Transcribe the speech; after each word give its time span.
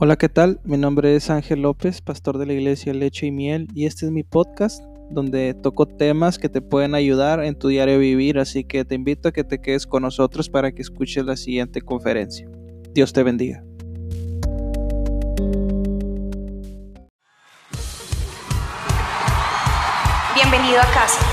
Hola, 0.00 0.14
¿qué 0.14 0.28
tal? 0.28 0.60
Mi 0.62 0.78
nombre 0.78 1.16
es 1.16 1.28
Ángel 1.28 1.62
López, 1.62 2.02
pastor 2.02 2.38
de 2.38 2.46
la 2.46 2.52
iglesia 2.52 2.94
Leche 2.94 3.26
y 3.26 3.32
Miel, 3.32 3.66
y 3.74 3.84
este 3.84 4.06
es 4.06 4.12
mi 4.12 4.22
podcast 4.22 4.80
donde 5.10 5.54
toco 5.54 5.86
temas 5.86 6.38
que 6.38 6.48
te 6.48 6.60
pueden 6.60 6.94
ayudar 6.94 7.42
en 7.42 7.58
tu 7.58 7.66
diario 7.66 7.98
vivir, 7.98 8.38
así 8.38 8.62
que 8.62 8.84
te 8.84 8.94
invito 8.94 9.28
a 9.28 9.32
que 9.32 9.42
te 9.42 9.60
quedes 9.60 9.88
con 9.88 10.04
nosotros 10.04 10.48
para 10.50 10.70
que 10.70 10.82
escuches 10.82 11.24
la 11.24 11.36
siguiente 11.36 11.80
conferencia. 11.80 12.48
Dios 12.94 13.12
te 13.12 13.24
bendiga. 13.24 13.64
Bienvenido 20.36 20.80
a 20.80 20.86
casa. 20.94 21.26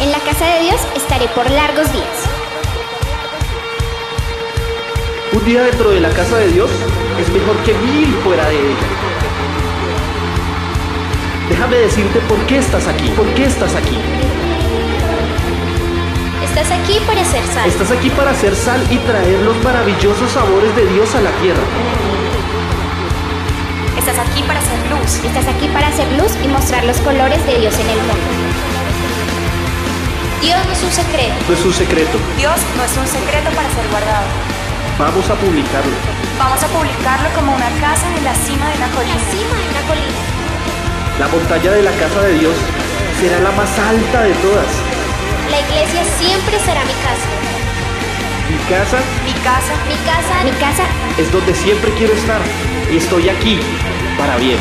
En 0.00 0.10
la 0.10 0.18
casa 0.20 0.54
de 0.54 0.62
Dios 0.62 0.80
estaré 0.96 1.26
por 1.34 1.50
largos 1.50 1.92
días. 1.92 2.29
Un 5.32 5.44
día 5.44 5.62
dentro 5.62 5.90
de 5.90 6.00
la 6.00 6.10
casa 6.10 6.38
de 6.38 6.48
Dios 6.48 6.68
es 7.20 7.28
mejor 7.32 7.56
que 7.58 7.72
mil 7.72 8.12
fuera 8.24 8.48
de 8.48 8.56
ella. 8.56 8.86
Déjame 11.48 11.76
decirte 11.76 12.18
por 12.28 12.38
qué 12.46 12.58
estás 12.58 12.88
aquí, 12.88 13.10
por 13.10 13.26
qué 13.34 13.44
estás 13.44 13.76
aquí. 13.76 13.96
Estás 16.42 16.72
aquí 16.72 16.98
para 17.06 17.24
ser 17.24 17.46
sal. 17.46 17.68
Estás 17.68 17.92
aquí 17.92 18.10
para 18.10 18.32
hacer 18.32 18.56
sal 18.56 18.84
y 18.90 18.96
traer 18.98 19.40
los 19.42 19.62
maravillosos 19.62 20.32
sabores 20.32 20.74
de 20.74 20.86
Dios 20.86 21.14
a 21.14 21.20
la 21.20 21.30
tierra. 21.42 21.62
Estás 23.96 24.18
aquí 24.18 24.42
para 24.42 24.58
hacer 24.58 24.78
luz. 24.90 25.24
Estás 25.24 25.46
aquí 25.46 25.68
para 25.68 25.86
hacer 25.86 26.10
luz 26.18 26.32
y 26.42 26.48
mostrar 26.48 26.84
los 26.84 26.96
colores 26.98 27.44
de 27.46 27.56
Dios 27.56 27.74
en 27.78 27.88
el 27.88 27.98
mundo. 27.98 28.30
Dios 30.42 30.58
no 30.66 30.72
es 30.72 30.82
un 30.82 30.90
secreto. 30.90 31.34
No 31.46 31.54
es 31.54 31.64
un 31.64 31.72
secreto. 31.72 32.18
Dios 32.36 32.56
no 32.76 32.82
es 32.82 32.96
un 32.96 33.06
secreto 33.06 33.50
para 33.54 33.68
ser 33.70 33.86
guardado. 33.92 34.49
Vamos 35.00 35.30
a 35.30 35.34
publicarlo. 35.34 35.96
Vamos 36.38 36.62
a 36.62 36.68
publicarlo 36.68 37.28
como 37.34 37.54
una 37.56 37.70
casa 37.80 38.06
en 38.16 38.22
la 38.22 38.34
cima 38.34 38.68
de 38.68 38.76
una 38.76 38.86
La 38.86 38.92
colina. 38.92 39.16
cima 39.32 39.54
de 39.56 39.68
una 39.72 39.82
colina. 39.88 40.20
La 41.18 41.28
montaña 41.28 41.70
de 41.72 41.82
la 41.82 41.92
casa 41.92 42.20
de 42.20 42.34
Dios 42.38 42.54
será 43.18 43.40
la 43.40 43.50
más 43.52 43.72
alta 43.78 44.22
de 44.22 44.34
todas. 44.44 44.70
La 45.50 45.58
iglesia 45.60 46.04
siempre 46.20 46.58
será 46.60 46.84
mi 46.84 46.96
casa. 47.00 47.28
Mi 48.50 48.58
casa 48.68 48.98
Mi 49.24 49.32
casa 49.40 49.72
Mi 49.88 49.96
casa, 50.04 50.34
mi 50.44 50.52
casa. 50.60 50.84
es 51.16 51.32
donde 51.32 51.54
siempre 51.54 51.90
quiero 51.94 52.12
estar 52.12 52.40
y 52.92 52.96
estoy 52.98 53.28
aquí 53.30 53.58
para 54.18 54.36
bien. 54.36 54.58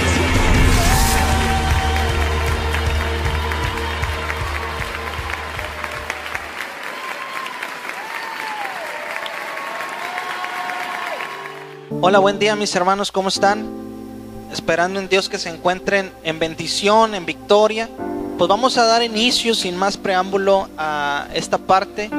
Hola, 12.02 12.20
buen 12.20 12.40
día 12.40 12.56
mis 12.56 12.74
hermanos, 12.76 13.12
¿cómo 13.12 13.28
están? 13.28 13.68
Esperando 14.54 15.02
en 15.02 15.10
Dios 15.10 15.28
que 15.28 15.38
se 15.38 15.50
encuentren 15.50 16.14
en 16.24 16.40
bendición, 16.40 17.14
en 17.14 17.26
victoria. 17.26 17.90
Pues 18.38 18.48
vamos 18.48 18.78
a 18.78 18.86
dar 18.86 19.04
inicio 19.04 19.54
sin 19.54 19.76
más 19.76 19.98
preámbulo 19.98 20.70
a 20.78 21.28
esta 21.34 21.58
parte 21.58 22.10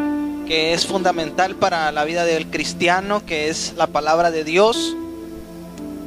que 0.46 0.74
es 0.74 0.86
fundamental 0.86 1.54
para 1.54 1.90
la 1.92 2.04
vida 2.04 2.26
del 2.26 2.48
cristiano, 2.48 3.24
que 3.24 3.48
es 3.48 3.72
la 3.74 3.86
palabra 3.86 4.30
de 4.30 4.44
Dios. 4.44 4.94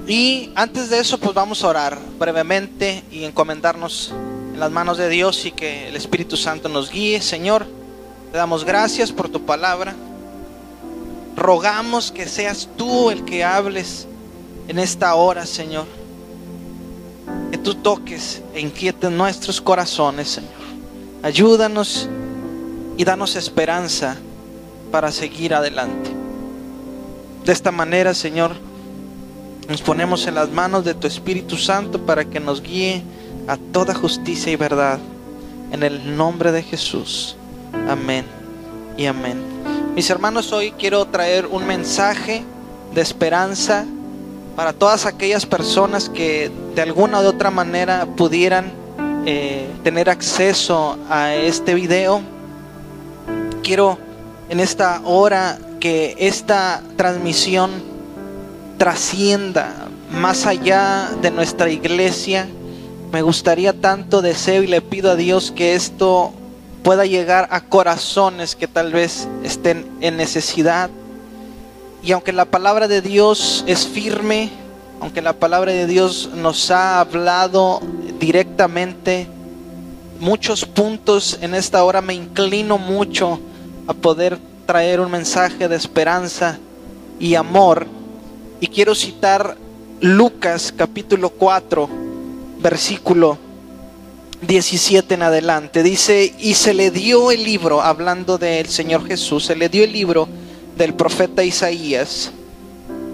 Y 0.07 0.51
antes 0.53 0.91
de 0.91 0.99
eso, 0.99 1.17
pues 1.17 1.33
vamos 1.33 1.63
a 1.63 1.69
orar 1.69 1.97
brevemente 2.19 3.03
y 3.11 3.23
encomendarnos 3.23 4.13
en 4.53 4.59
las 4.59 4.69
manos 4.69 4.99
de 4.99 5.09
Dios 5.09 5.47
y 5.47 5.51
que 5.51 5.87
el 5.87 5.95
Espíritu 5.95 6.37
Santo 6.37 6.69
nos 6.69 6.91
guíe. 6.91 7.23
Señor, 7.23 7.65
te 8.31 8.37
damos 8.37 8.65
gracias 8.65 9.11
por 9.11 9.29
tu 9.29 9.43
palabra. 9.43 9.95
Rogamos 11.35 12.11
que 12.11 12.27
seas 12.27 12.69
tú 12.77 13.09
el 13.09 13.25
que 13.25 13.43
hables 13.43 14.07
en 14.67 14.79
esta 14.79 15.15
hora, 15.15 15.45
Señor. 15.45 15.85
Que 17.51 17.57
tú 17.57 17.75
toques 17.75 18.41
e 18.53 18.59
inquietes 18.59 19.11
nuestros 19.11 19.59
corazones, 19.61 20.29
Señor. 20.29 20.51
Ayúdanos 21.23 22.09
y 22.97 23.03
danos 23.03 23.35
esperanza 23.35 24.17
para 24.91 25.11
seguir 25.11 25.53
adelante. 25.53 26.11
De 27.45 27.51
esta 27.51 27.71
manera, 27.71 28.13
Señor, 28.13 28.55
nos 29.67 29.81
ponemos 29.81 30.27
en 30.27 30.35
las 30.35 30.49
manos 30.49 30.85
de 30.85 30.93
tu 30.93 31.07
Espíritu 31.07 31.57
Santo 31.57 32.05
para 32.05 32.25
que 32.25 32.39
nos 32.39 32.61
guíe 32.61 33.03
a 33.47 33.57
toda 33.57 33.93
justicia 33.93 34.51
y 34.51 34.55
verdad. 34.55 34.99
En 35.71 35.83
el 35.83 36.15
nombre 36.15 36.51
de 36.51 36.61
Jesús. 36.61 37.35
Amén 37.89 38.25
y 38.97 39.07
amén. 39.07 39.62
Mis 39.95 40.09
hermanos, 40.09 40.51
hoy 40.51 40.71
quiero 40.71 41.05
traer 41.05 41.45
un 41.45 41.67
mensaje 41.67 42.43
de 42.95 43.01
esperanza 43.01 43.85
para 44.55 44.73
todas 44.73 45.05
aquellas 45.05 45.45
personas 45.45 46.09
que 46.09 46.49
de 46.73 46.81
alguna 46.81 47.21
u 47.21 47.27
otra 47.27 47.51
manera 47.51 48.07
pudieran 48.17 48.73
eh, 49.27 49.67
tener 49.83 50.09
acceso 50.09 50.97
a 51.11 51.35
este 51.35 51.75
video. 51.75 52.21
Quiero 53.61 53.99
en 54.49 54.59
esta 54.59 54.99
hora 55.05 55.59
que 55.79 56.15
esta 56.17 56.81
transmisión 56.95 57.69
trascienda 58.79 59.89
más 60.09 60.47
allá 60.47 61.11
de 61.21 61.29
nuestra 61.29 61.69
iglesia. 61.69 62.47
Me 63.11 63.21
gustaría 63.21 63.73
tanto, 63.73 64.23
deseo 64.23 64.63
y 64.63 64.67
le 64.67 64.81
pido 64.81 65.11
a 65.11 65.15
Dios 65.15 65.51
que 65.51 65.75
esto 65.75 66.33
pueda 66.83 67.05
llegar 67.05 67.47
a 67.49 67.61
corazones 67.61 68.55
que 68.55 68.67
tal 68.67 68.91
vez 68.91 69.27
estén 69.43 69.89
en 70.01 70.17
necesidad. 70.17 70.89
Y 72.03 72.11
aunque 72.11 72.33
la 72.33 72.45
palabra 72.45 72.87
de 72.87 73.01
Dios 73.01 73.63
es 73.65 73.87
firme, 73.87 74.51
aunque 74.99 75.21
la 75.21 75.33
palabra 75.33 75.71
de 75.71 75.87
Dios 75.87 76.29
nos 76.35 76.69
ha 76.71 76.99
hablado 76.99 77.81
directamente, 78.19 79.27
muchos 80.19 80.65
puntos 80.65 81.39
en 81.41 81.55
esta 81.55 81.83
hora 81.83 82.01
me 82.01 82.13
inclino 82.13 82.77
mucho 82.77 83.39
a 83.87 83.93
poder 83.93 84.37
traer 84.65 84.99
un 84.99 85.11
mensaje 85.11 85.67
de 85.69 85.75
esperanza 85.77 86.59
y 87.19 87.35
amor. 87.35 87.87
Y 88.59 88.67
quiero 88.67 88.93
citar 88.93 89.57
Lucas 90.01 90.73
capítulo 90.75 91.29
4, 91.29 91.89
versículo 92.61 93.37
17 94.47 95.13
en 95.13 95.23
adelante. 95.23 95.83
Dice, 95.83 96.33
y 96.39 96.53
se 96.55 96.73
le 96.73 96.91
dio 96.91 97.31
el 97.31 97.43
libro, 97.43 97.81
hablando 97.81 98.37
del 98.37 98.67
Señor 98.67 99.05
Jesús, 99.07 99.45
se 99.45 99.55
le 99.55 99.69
dio 99.69 99.83
el 99.83 99.91
libro 99.91 100.27
del 100.77 100.93
profeta 100.93 101.43
Isaías. 101.43 102.31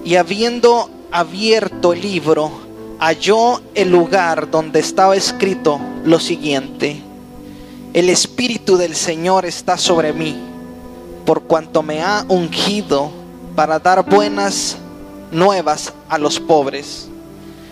Y 0.06 0.16
habiendo 0.16 0.90
abierto 1.12 1.94
el 1.94 2.02
libro, 2.02 2.52
halló 3.00 3.62
el 3.76 3.90
lugar 3.90 4.50
donde 4.50 4.80
estaba 4.80 5.16
escrito 5.16 5.80
lo 6.06 6.20
siguiente. 6.20 7.02
El 7.94 8.10
Espíritu 8.10 8.78
del 8.78 8.96
Señor 8.96 9.46
está 9.46 9.78
sobre 9.78 10.14
mí, 10.14 10.38
por 11.26 11.44
cuanto 11.44 11.84
me 11.84 12.02
ha 12.02 12.24
ungido 12.28 13.12
para 13.56 13.80
dar 13.80 14.08
buenas 14.08 14.78
nuevas 15.32 15.94
a 16.08 16.18
los 16.18 16.40
pobres 16.40 17.09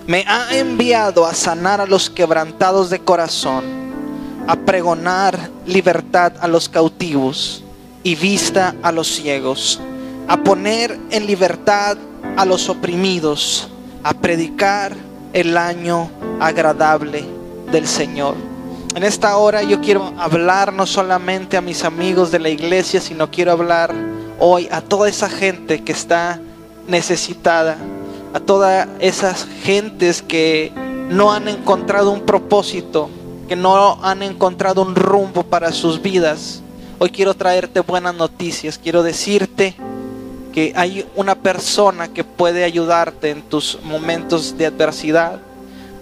me 0.07 0.23
ha 0.25 0.57
enviado 0.57 1.25
a 1.25 1.33
sanar 1.33 1.81
a 1.81 1.85
los 1.85 2.09
quebrantados 2.09 2.89
de 2.89 2.99
corazón, 2.99 3.65
a 4.47 4.55
pregonar 4.55 5.51
libertad 5.65 6.31
a 6.39 6.47
los 6.47 6.69
cautivos 6.69 7.61
y 8.03 8.15
vista 8.15 8.73
a 8.81 8.93
los 8.93 9.07
ciegos, 9.07 9.81
a 10.29 10.37
poner 10.37 10.97
en 11.11 11.27
libertad 11.27 11.97
a 12.37 12.45
los 12.45 12.69
oprimidos, 12.69 13.67
a 14.01 14.13
predicar 14.13 14.95
el 15.33 15.57
año 15.57 16.09
agradable 16.39 17.25
del 17.69 17.85
Señor. 17.85 18.35
En 18.95 19.03
esta 19.03 19.35
hora 19.35 19.61
yo 19.61 19.81
quiero 19.81 20.13
hablar 20.17 20.71
no 20.71 20.85
solamente 20.85 21.57
a 21.57 21.61
mis 21.61 21.83
amigos 21.83 22.31
de 22.31 22.39
la 22.39 22.49
iglesia, 22.49 23.01
sino 23.01 23.29
quiero 23.29 23.51
hablar 23.51 23.93
hoy 24.39 24.69
a 24.71 24.79
toda 24.79 25.09
esa 25.09 25.29
gente 25.29 25.83
que 25.83 25.91
está 25.91 26.39
necesitada 26.87 27.77
a 28.37 28.39
todas 28.39 28.87
esas 28.99 29.47
gentes 29.63 30.21
que 30.21 30.71
no 31.09 31.33
han 31.33 31.47
encontrado 31.47 32.11
un 32.11 32.21
propósito, 32.21 33.09
que 33.47 33.55
no 33.55 33.97
han 34.03 34.21
encontrado 34.21 34.83
un 34.83 34.93
rumbo 34.93 35.41
para 35.41 35.71
sus 35.71 35.99
vidas. 36.03 36.61
Hoy 36.99 37.09
quiero 37.09 37.33
traerte 37.33 37.79
buenas 37.79 38.13
noticias, 38.13 38.77
quiero 38.77 39.01
decirte 39.01 39.75
que 40.53 40.71
hay 40.75 41.03
una 41.15 41.33
persona 41.33 42.09
que 42.09 42.23
puede 42.23 42.63
ayudarte 42.63 43.31
en 43.31 43.41
tus 43.41 43.79
momentos 43.83 44.55
de 44.55 44.67
adversidad. 44.67 45.39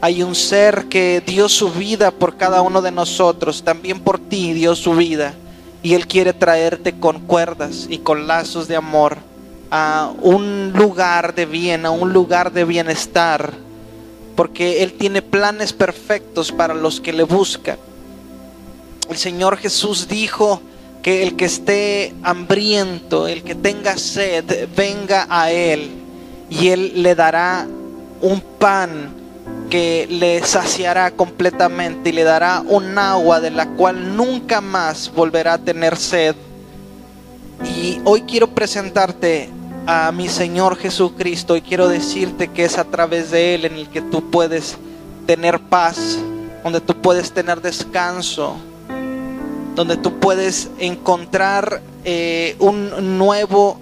Hay 0.02 0.22
un 0.22 0.36
ser 0.36 0.88
que 0.90 1.24
dio 1.26 1.48
su 1.48 1.72
vida 1.72 2.12
por 2.12 2.36
cada 2.36 2.62
uno 2.62 2.82
de 2.82 2.92
nosotros, 2.92 3.64
también 3.64 4.02
por 4.02 4.20
ti 4.20 4.52
dio 4.52 4.76
su 4.76 4.94
vida. 4.94 5.34
Y 5.82 5.94
Él 5.94 6.06
quiere 6.06 6.34
traerte 6.34 7.00
con 7.00 7.22
cuerdas 7.22 7.88
y 7.90 8.00
con 8.00 8.28
lazos 8.28 8.68
de 8.68 8.76
amor 8.76 9.20
a 9.72 10.12
un 10.22 10.74
lugar 10.74 11.36
de 11.36 11.46
bien, 11.46 11.86
a 11.86 11.92
un 11.92 12.14
lugar 12.14 12.52
de 12.52 12.66
bienestar, 12.66 13.54
porque 14.36 14.84
Él 14.84 14.94
tiene 14.94 15.22
planes 15.22 15.74
perfectos 15.74 16.52
para 16.52 16.74
los 16.74 17.02
que 17.02 17.14
le 17.14 17.24
buscan. 17.24 17.78
El 19.10 19.18
Señor 19.18 19.58
Jesús 19.58 20.08
dijo 20.08 20.62
que 21.04 21.24
el 21.24 21.36
que 21.36 21.46
esté 21.46 22.14
hambriento, 22.24 23.28
el 23.28 23.44
que 23.44 23.56
tenga 23.56 23.98
sed, 23.98 24.68
venga 24.76 25.28
a 25.30 25.52
Él 25.52 25.92
y 26.50 26.70
Él 26.70 27.04
le 27.04 27.14
dará 27.16 27.68
un 28.22 28.42
pan 28.42 29.14
que 29.70 30.08
le 30.10 30.44
saciará 30.44 31.12
completamente 31.12 32.10
y 32.10 32.14
le 32.14 32.24
dará 32.24 32.64
un 32.66 32.98
agua 32.98 33.40
de 33.40 33.52
la 33.52 33.68
cual 33.70 34.16
nunca 34.16 34.62
más 34.62 35.12
volverá 35.14 35.54
a 35.54 35.58
tener 35.58 35.98
sed. 35.98 36.36
Y 37.66 38.00
hoy 38.04 38.22
quiero 38.22 38.48
presentarte 38.48 39.50
a 39.88 40.12
mi 40.12 40.28
Señor 40.30 40.78
Jesucristo 40.78 41.56
y 41.56 41.62
quiero 41.62 41.88
decirte 41.88 42.48
que 42.48 42.66
es 42.66 42.78
a 42.78 42.86
través 42.86 43.32
de 43.32 43.56
Él 43.56 43.66
en 43.66 43.76
el 43.76 43.90
que 43.90 44.02
tú 44.02 44.30
puedes 44.30 44.78
tener 45.26 45.60
paz, 45.60 46.18
donde 46.64 46.82
tú 46.82 46.96
puedes 47.02 47.32
tener 47.32 47.62
descanso, 47.62 48.56
donde 49.76 49.98
tú 49.98 50.20
puedes 50.20 50.70
encontrar 50.80 51.82
eh, 52.04 52.56
un 52.60 53.18
nuevo 53.18 53.78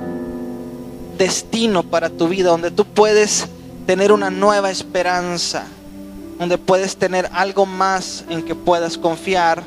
destino 1.17 1.83
para 1.83 2.09
tu 2.09 2.27
vida, 2.27 2.49
donde 2.49 2.71
tú 2.71 2.85
puedes 2.85 3.47
tener 3.85 4.11
una 4.11 4.29
nueva 4.29 4.71
esperanza, 4.71 5.65
donde 6.39 6.57
puedes 6.57 6.97
tener 6.97 7.29
algo 7.33 7.65
más 7.65 8.25
en 8.29 8.43
que 8.43 8.55
puedas 8.55 8.97
confiar. 8.97 9.63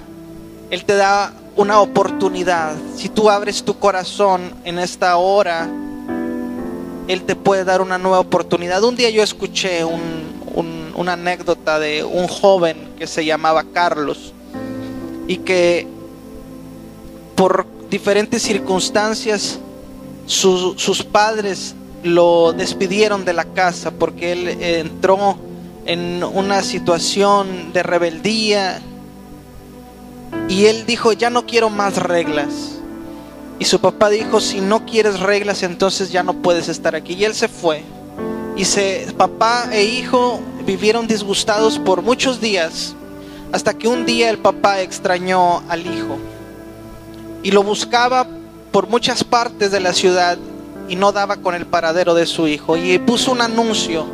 Él 0.70 0.84
te 0.84 0.96
da 0.96 1.32
una 1.56 1.80
oportunidad. 1.80 2.74
Si 2.96 3.08
tú 3.08 3.30
abres 3.30 3.64
tu 3.64 3.78
corazón 3.78 4.54
en 4.64 4.78
esta 4.78 5.16
hora, 5.16 5.68
Él 7.08 7.22
te 7.22 7.34
puede 7.34 7.64
dar 7.64 7.80
una 7.80 7.98
nueva 7.98 8.20
oportunidad. 8.20 8.84
Un 8.84 8.96
día 8.96 9.10
yo 9.10 9.22
escuché 9.22 9.84
una 9.84 11.12
anécdota 11.14 11.78
de 11.78 12.04
un 12.04 12.28
joven 12.28 12.94
que 12.98 13.06
se 13.06 13.24
llamaba 13.24 13.64
Carlos 13.72 14.32
y 15.26 15.38
que 15.38 15.86
por 17.34 17.66
diferentes 17.90 18.42
circunstancias 18.42 19.58
sus 20.26 21.04
padres 21.04 21.74
lo 22.02 22.52
despidieron 22.52 23.24
de 23.24 23.32
la 23.32 23.44
casa 23.44 23.90
porque 23.90 24.32
él 24.32 24.48
entró 24.60 25.36
en 25.84 26.22
una 26.24 26.62
situación 26.62 27.72
de 27.72 27.82
rebeldía 27.82 28.80
y 30.48 30.66
él 30.66 30.86
dijo, 30.86 31.12
ya 31.12 31.30
no 31.30 31.46
quiero 31.46 31.70
más 31.70 31.96
reglas. 31.96 32.78
Y 33.58 33.64
su 33.64 33.80
papá 33.80 34.10
dijo, 34.10 34.40
si 34.40 34.60
no 34.60 34.84
quieres 34.84 35.20
reglas, 35.20 35.62
entonces 35.62 36.12
ya 36.12 36.22
no 36.22 36.34
puedes 36.34 36.68
estar 36.68 36.94
aquí. 36.94 37.14
Y 37.14 37.24
él 37.24 37.34
se 37.34 37.48
fue. 37.48 37.82
Y 38.54 38.64
se, 38.64 39.12
papá 39.16 39.68
e 39.72 39.84
hijo 39.84 40.40
vivieron 40.64 41.06
disgustados 41.06 41.78
por 41.78 42.02
muchos 42.02 42.40
días, 42.40 42.94
hasta 43.52 43.74
que 43.74 43.88
un 43.88 44.04
día 44.04 44.30
el 44.30 44.38
papá 44.38 44.80
extrañó 44.80 45.62
al 45.68 45.86
hijo 45.86 46.18
y 47.42 47.52
lo 47.52 47.62
buscaba 47.62 48.26
por 48.72 48.88
muchas 48.88 49.22
partes 49.22 49.70
de 49.70 49.78
la 49.78 49.92
ciudad 49.92 50.36
y 50.88 50.96
no 50.96 51.12
daba 51.12 51.36
con 51.36 51.54
el 51.54 51.66
paradero 51.66 52.14
de 52.14 52.26
su 52.26 52.48
hijo. 52.48 52.76
Y 52.76 52.98
puso 52.98 53.30
un 53.30 53.40
anuncio 53.40 54.06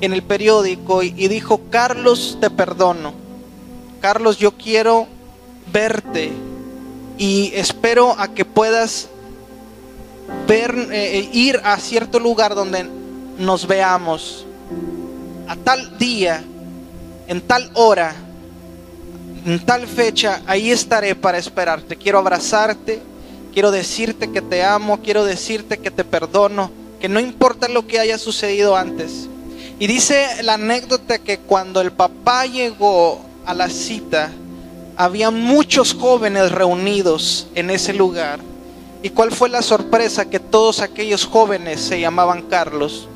en 0.00 0.12
el 0.12 0.22
periódico 0.22 1.02
y 1.02 1.28
dijo, 1.28 1.60
Carlos, 1.70 2.38
te 2.40 2.50
perdono. 2.50 3.25
Carlos, 4.06 4.38
yo 4.38 4.52
quiero 4.52 5.08
verte 5.72 6.30
y 7.18 7.50
espero 7.56 8.14
a 8.16 8.28
que 8.28 8.44
puedas 8.44 9.08
ver, 10.46 10.76
eh, 10.92 11.28
ir 11.32 11.60
a 11.64 11.76
cierto 11.80 12.20
lugar 12.20 12.54
donde 12.54 12.88
nos 13.36 13.66
veamos 13.66 14.46
a 15.48 15.56
tal 15.56 15.98
día, 15.98 16.44
en 17.26 17.40
tal 17.40 17.68
hora, 17.74 18.14
en 19.44 19.58
tal 19.66 19.88
fecha, 19.88 20.40
ahí 20.46 20.70
estaré 20.70 21.16
para 21.16 21.38
esperarte. 21.38 21.96
Quiero 21.96 22.18
abrazarte, 22.18 23.02
quiero 23.52 23.72
decirte 23.72 24.30
que 24.30 24.40
te 24.40 24.62
amo, 24.62 25.00
quiero 25.02 25.24
decirte 25.24 25.78
que 25.78 25.90
te 25.90 26.04
perdono, 26.04 26.70
que 27.00 27.08
no 27.08 27.18
importa 27.18 27.66
lo 27.66 27.88
que 27.88 27.98
haya 27.98 28.18
sucedido 28.18 28.76
antes. 28.76 29.28
Y 29.80 29.88
dice 29.88 30.44
la 30.44 30.54
anécdota 30.54 31.18
que 31.18 31.38
cuando 31.38 31.80
el 31.80 31.90
papá 31.90 32.46
llegó 32.46 33.26
a 33.46 33.54
la 33.54 33.70
cita, 33.70 34.30
había 34.96 35.30
muchos 35.30 35.94
jóvenes 35.94 36.50
reunidos 36.52 37.46
en 37.54 37.70
ese 37.70 37.94
lugar. 37.94 38.40
¿Y 39.02 39.10
cuál 39.10 39.30
fue 39.30 39.48
la 39.48 39.62
sorpresa? 39.62 40.28
Que 40.28 40.40
todos 40.40 40.80
aquellos 40.80 41.24
jóvenes 41.24 41.80
se 41.80 42.00
llamaban 42.00 42.42
Carlos. 42.42 43.08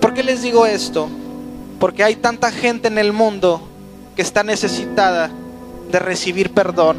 ¿Por 0.00 0.12
qué 0.12 0.22
les 0.22 0.42
digo 0.42 0.66
esto? 0.66 1.08
Porque 1.78 2.04
hay 2.04 2.16
tanta 2.16 2.50
gente 2.50 2.88
en 2.88 2.98
el 2.98 3.12
mundo 3.12 3.62
que 4.16 4.22
está 4.22 4.42
necesitada 4.42 5.30
de 5.90 5.98
recibir 5.98 6.52
perdón. 6.52 6.98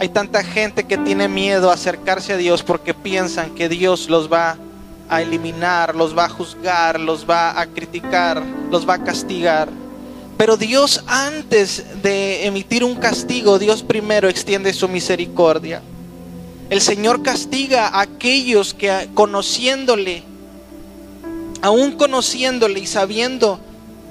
Hay 0.00 0.08
tanta 0.08 0.42
gente 0.42 0.84
que 0.84 0.96
tiene 0.96 1.28
miedo 1.28 1.70
a 1.70 1.74
acercarse 1.74 2.32
a 2.32 2.36
Dios 2.36 2.62
porque 2.62 2.94
piensan 2.94 3.54
que 3.54 3.68
Dios 3.68 4.08
los 4.08 4.32
va 4.32 4.56
a 5.08 5.20
eliminar, 5.20 5.94
los 5.94 6.16
va 6.16 6.24
a 6.24 6.28
juzgar, 6.28 6.98
los 6.98 7.28
va 7.28 7.60
a 7.60 7.66
criticar, 7.66 8.42
los 8.70 8.88
va 8.88 8.94
a 8.94 9.04
castigar. 9.04 9.81
Pero 10.42 10.56
Dios 10.56 11.04
antes 11.06 11.84
de 12.02 12.46
emitir 12.46 12.82
un 12.82 12.96
castigo, 12.96 13.60
Dios 13.60 13.84
primero 13.84 14.28
extiende 14.28 14.72
su 14.72 14.88
misericordia. 14.88 15.82
El 16.68 16.80
Señor 16.80 17.22
castiga 17.22 17.86
a 17.86 18.00
aquellos 18.00 18.74
que 18.74 19.08
conociéndole, 19.14 20.24
aún 21.60 21.92
conociéndole 21.92 22.80
y 22.80 22.88
sabiendo 22.88 23.60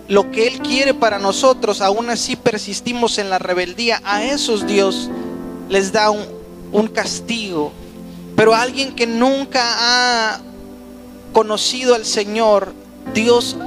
lo 0.07 0.31
que 0.31 0.48
Él 0.48 0.60
quiere 0.60 0.94
para 0.94 1.19
nosotros, 1.19 1.81
aún 1.81 2.10
así 2.10 2.38
persistimos 2.38 3.18
en 3.18 3.30
la 3.30 3.38
rebeldía, 3.38 4.00
a 4.06 4.24
esos 4.24 4.66
Dios 4.66 5.10
les 5.68 5.92
da 5.92 6.12
un, 6.12 6.88
castigo. 6.94 7.74
Pero 8.38 8.56
a 8.56 8.62
alguien 8.62 8.95
que 8.95 9.06
nunca 9.06 9.62
ha 9.66 10.39
conocido 11.34 11.94
al 11.94 12.06
Señor, 12.06 12.72
Dios 13.13 13.57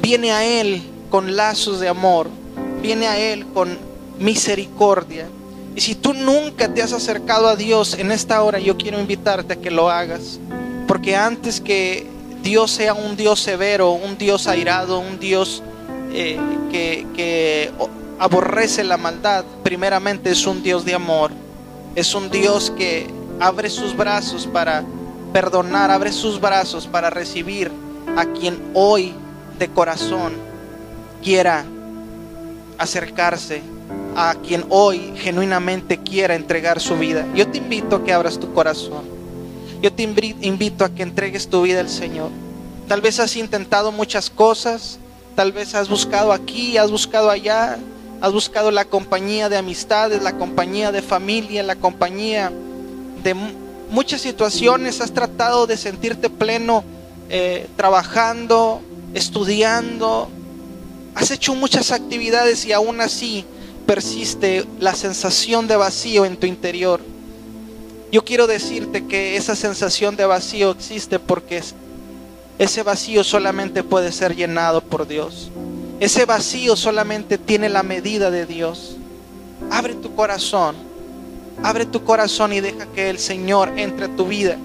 viene 0.00 0.32
a 0.32 0.42
Él 0.42 0.88
con 1.12 1.36
lazos 1.36 1.78
de 1.78 1.90
amor, 1.90 2.30
viene 2.80 3.06
a 3.06 3.18
Él 3.18 3.44
con 3.52 3.76
misericordia. 4.18 5.28
Y 5.76 5.82
si 5.82 5.94
tú 5.94 6.14
nunca 6.14 6.72
te 6.72 6.80
has 6.80 6.94
acercado 6.94 7.48
a 7.48 7.54
Dios 7.54 7.98
en 7.98 8.10
esta 8.10 8.42
hora, 8.42 8.58
yo 8.58 8.78
quiero 8.78 8.98
invitarte 8.98 9.52
a 9.52 9.56
que 9.56 9.70
lo 9.70 9.90
hagas. 9.90 10.40
Porque 10.88 11.14
antes 11.14 11.60
que 11.60 12.06
Dios 12.42 12.70
sea 12.70 12.94
un 12.94 13.14
Dios 13.14 13.40
severo, 13.40 13.90
un 13.90 14.16
Dios 14.16 14.46
airado, 14.46 15.00
un 15.00 15.20
Dios 15.20 15.62
eh, 16.14 16.38
que, 16.70 17.06
que 17.14 17.70
aborrece 18.18 18.82
la 18.82 18.96
maldad, 18.96 19.44
primeramente 19.62 20.30
es 20.30 20.46
un 20.46 20.62
Dios 20.62 20.86
de 20.86 20.94
amor. 20.94 21.30
Es 21.94 22.14
un 22.14 22.30
Dios 22.30 22.70
que 22.70 23.06
abre 23.38 23.68
sus 23.68 23.94
brazos 23.94 24.46
para 24.46 24.82
perdonar, 25.30 25.90
abre 25.90 26.10
sus 26.10 26.40
brazos 26.40 26.86
para 26.86 27.10
recibir 27.10 27.70
a 28.16 28.24
quien 28.24 28.70
hoy 28.72 29.12
de 29.58 29.68
corazón 29.68 30.51
quiera 31.22 31.64
acercarse, 32.78 33.62
a 34.14 34.34
quien 34.34 34.64
hoy 34.68 35.14
genuinamente 35.16 35.98
quiera 35.98 36.34
entregar 36.34 36.80
su 36.80 36.96
vida. 36.96 37.26
Yo 37.34 37.48
te 37.48 37.58
invito 37.58 37.96
a 37.96 38.04
que 38.04 38.12
abras 38.12 38.38
tu 38.38 38.52
corazón. 38.52 39.04
Yo 39.80 39.92
te 39.92 40.02
invito 40.02 40.84
a 40.84 40.90
que 40.90 41.02
entregues 41.02 41.48
tu 41.48 41.62
vida 41.62 41.80
al 41.80 41.88
Señor. 41.88 42.30
Tal 42.88 43.00
vez 43.00 43.18
has 43.20 43.36
intentado 43.36 43.90
muchas 43.90 44.30
cosas, 44.30 44.98
tal 45.34 45.52
vez 45.52 45.74
has 45.74 45.88
buscado 45.88 46.32
aquí, 46.32 46.76
has 46.76 46.90
buscado 46.90 47.30
allá, 47.30 47.78
has 48.20 48.32
buscado 48.32 48.70
la 48.70 48.84
compañía 48.84 49.48
de 49.48 49.56
amistades, 49.56 50.22
la 50.22 50.36
compañía 50.36 50.92
de 50.92 51.02
familia, 51.02 51.62
la 51.62 51.76
compañía 51.76 52.52
de 53.24 53.34
muchas 53.90 54.20
situaciones, 54.20 55.00
has 55.00 55.12
tratado 55.12 55.66
de 55.66 55.76
sentirte 55.76 56.30
pleno 56.30 56.84
eh, 57.28 57.66
trabajando, 57.76 58.82
estudiando, 59.14 60.28
Has 61.14 61.30
hecho 61.30 61.54
muchas 61.54 61.92
actividades 61.92 62.64
y 62.64 62.72
aún 62.72 63.00
así 63.00 63.44
persiste 63.86 64.64
la 64.80 64.94
sensación 64.94 65.68
de 65.68 65.76
vacío 65.76 66.24
en 66.24 66.36
tu 66.36 66.46
interior. 66.46 67.00
Yo 68.10 68.24
quiero 68.24 68.46
decirte 68.46 69.06
que 69.06 69.36
esa 69.36 69.54
sensación 69.56 70.16
de 70.16 70.26
vacío 70.26 70.70
existe 70.70 71.18
porque 71.18 71.62
ese 72.58 72.82
vacío 72.82 73.24
solamente 73.24 73.82
puede 73.82 74.12
ser 74.12 74.34
llenado 74.34 74.82
por 74.82 75.06
Dios. 75.06 75.50
Ese 76.00 76.24
vacío 76.24 76.76
solamente 76.76 77.38
tiene 77.38 77.68
la 77.68 77.82
medida 77.82 78.30
de 78.30 78.46
Dios. 78.46 78.96
Abre 79.70 79.94
tu 79.94 80.14
corazón. 80.14 80.76
Abre 81.62 81.86
tu 81.86 82.02
corazón 82.04 82.52
y 82.52 82.60
deja 82.60 82.86
que 82.86 83.08
el 83.10 83.18
Señor 83.18 83.72
entre 83.76 84.06
a 84.06 84.16
tu 84.16 84.26
vida. 84.26 84.58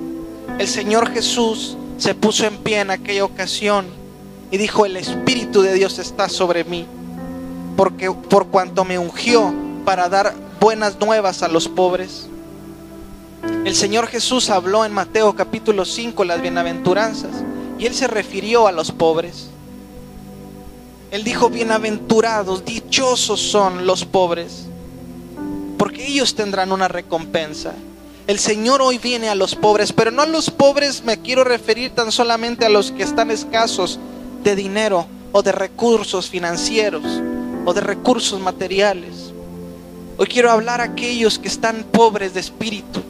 El 0.57 0.67
Señor 0.67 1.11
Jesús 1.11 1.77
se 1.97 2.15
puso 2.15 2.45
en 2.45 2.57
pie 2.57 2.79
en 2.79 2.91
aquella 2.91 3.25
ocasión 3.25 3.96
y 4.51 4.57
dijo, 4.57 4.85
el 4.85 4.97
Espíritu 4.97 5.61
de 5.61 5.73
Dios 5.73 5.99
está 5.99 6.29
sobre 6.29 6.63
mí, 6.63 6.85
porque 7.75 8.11
por 8.11 8.47
cuanto 8.47 8.85
me 8.85 8.97
ungió 8.97 9.53
para 9.85 10.09
dar 10.09 10.33
buenas 10.59 10.99
nuevas 10.99 11.43
a 11.43 11.47
los 11.47 11.67
pobres. 11.67 12.27
El 13.65 13.75
Señor 13.75 14.07
Jesús 14.07 14.49
habló 14.49 14.85
en 14.85 14.93
Mateo 14.93 15.35
capítulo 15.35 15.85
5 15.85 16.23
las 16.23 16.41
bienaventuranzas 16.41 17.31
y 17.77 17.85
él 17.85 17.93
se 17.93 18.07
refirió 18.07 18.67
a 18.67 18.71
los 18.71 18.91
pobres. 18.91 19.49
Él 21.11 21.23
dijo, 21.23 21.49
bienaventurados, 21.49 22.65
dichosos 22.65 23.39
son 23.39 23.85
los 23.85 24.05
pobres, 24.05 24.65
porque 25.77 26.07
ellos 26.07 26.35
tendrán 26.35 26.71
una 26.71 26.87
recompensa. 26.87 27.73
El 28.27 28.39
Señor 28.39 28.81
hoy 28.81 28.97
viene 28.97 29.29
a 29.29 29.35
los 29.35 29.55
pobres, 29.55 29.93
pero 29.93 30.11
no 30.11 30.21
a 30.21 30.25
los 30.25 30.49
pobres 30.49 31.03
me 31.05 31.21
quiero 31.21 31.45
referir 31.45 31.91
tan 31.91 32.11
solamente 32.11 32.65
a 32.65 32.69
los 32.69 32.91
que 32.91 33.03
están 33.03 33.31
escasos 33.31 33.99
de 34.43 34.55
dinero 34.55 35.05
o 35.31 35.41
de 35.41 35.51
recursos 35.51 36.29
financieros 36.29 37.03
o 37.65 37.73
de 37.73 37.81
recursos 37.81 38.39
materiales. 38.39 39.33
Hoy 40.17 40.27
quiero 40.27 40.49
hablar 40.49 40.81
a 40.81 40.85
aquellos 40.85 41.37
que 41.37 41.47
están 41.47 41.83
pobres 41.91 42.33
de 42.33 42.39
espíritu, 42.39 43.01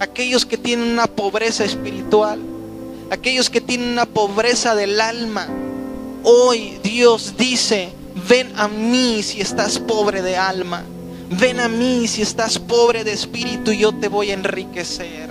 aquellos 0.00 0.44
que 0.44 0.56
tienen 0.56 0.90
una 0.90 1.06
pobreza 1.06 1.64
espiritual, 1.64 2.40
aquellos 3.10 3.50
que 3.50 3.60
tienen 3.60 3.90
una 3.90 4.06
pobreza 4.06 4.74
del 4.74 5.00
alma. 5.00 5.46
Hoy 6.24 6.78
Dios 6.82 7.34
dice, 7.36 7.90
ven 8.28 8.52
a 8.56 8.66
mí 8.66 9.22
si 9.22 9.40
estás 9.40 9.78
pobre 9.78 10.22
de 10.22 10.36
alma, 10.36 10.82
ven 11.30 11.60
a 11.60 11.68
mí 11.68 12.08
si 12.08 12.22
estás 12.22 12.58
pobre 12.58 13.04
de 13.04 13.12
espíritu 13.12 13.70
y 13.70 13.78
yo 13.78 13.92
te 13.92 14.08
voy 14.08 14.30
a 14.30 14.34
enriquecer. 14.34 15.30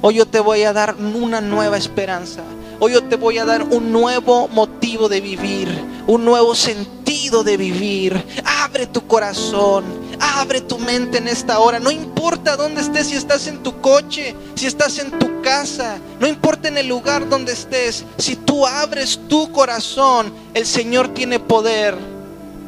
Hoy 0.00 0.14
yo 0.14 0.26
te 0.26 0.40
voy 0.40 0.62
a 0.62 0.72
dar 0.72 0.96
una 0.96 1.40
nueva 1.40 1.76
esperanza. 1.76 2.42
Hoy 2.82 2.94
yo 2.94 3.04
te 3.04 3.16
voy 3.16 3.36
a 3.36 3.44
dar 3.44 3.62
un 3.62 3.92
nuevo 3.92 4.48
motivo 4.48 5.10
de 5.10 5.20
vivir, 5.20 5.68
un 6.06 6.24
nuevo 6.24 6.54
sentido 6.54 7.44
de 7.44 7.58
vivir. 7.58 8.24
Abre 8.42 8.86
tu 8.86 9.06
corazón, 9.06 9.84
abre 10.18 10.62
tu 10.62 10.78
mente 10.78 11.18
en 11.18 11.28
esta 11.28 11.58
hora. 11.58 11.78
No 11.78 11.90
importa 11.90 12.56
dónde 12.56 12.80
estés, 12.80 13.08
si 13.08 13.16
estás 13.16 13.46
en 13.48 13.62
tu 13.62 13.82
coche, 13.82 14.34
si 14.54 14.66
estás 14.66 14.98
en 14.98 15.10
tu 15.18 15.42
casa, 15.42 15.98
no 16.20 16.26
importa 16.26 16.68
en 16.68 16.78
el 16.78 16.88
lugar 16.88 17.28
donde 17.28 17.52
estés. 17.52 18.06
Si 18.16 18.34
tú 18.34 18.66
abres 18.66 19.20
tu 19.28 19.52
corazón, 19.52 20.32
el 20.54 20.64
Señor 20.64 21.08
tiene 21.08 21.38
poder 21.38 21.98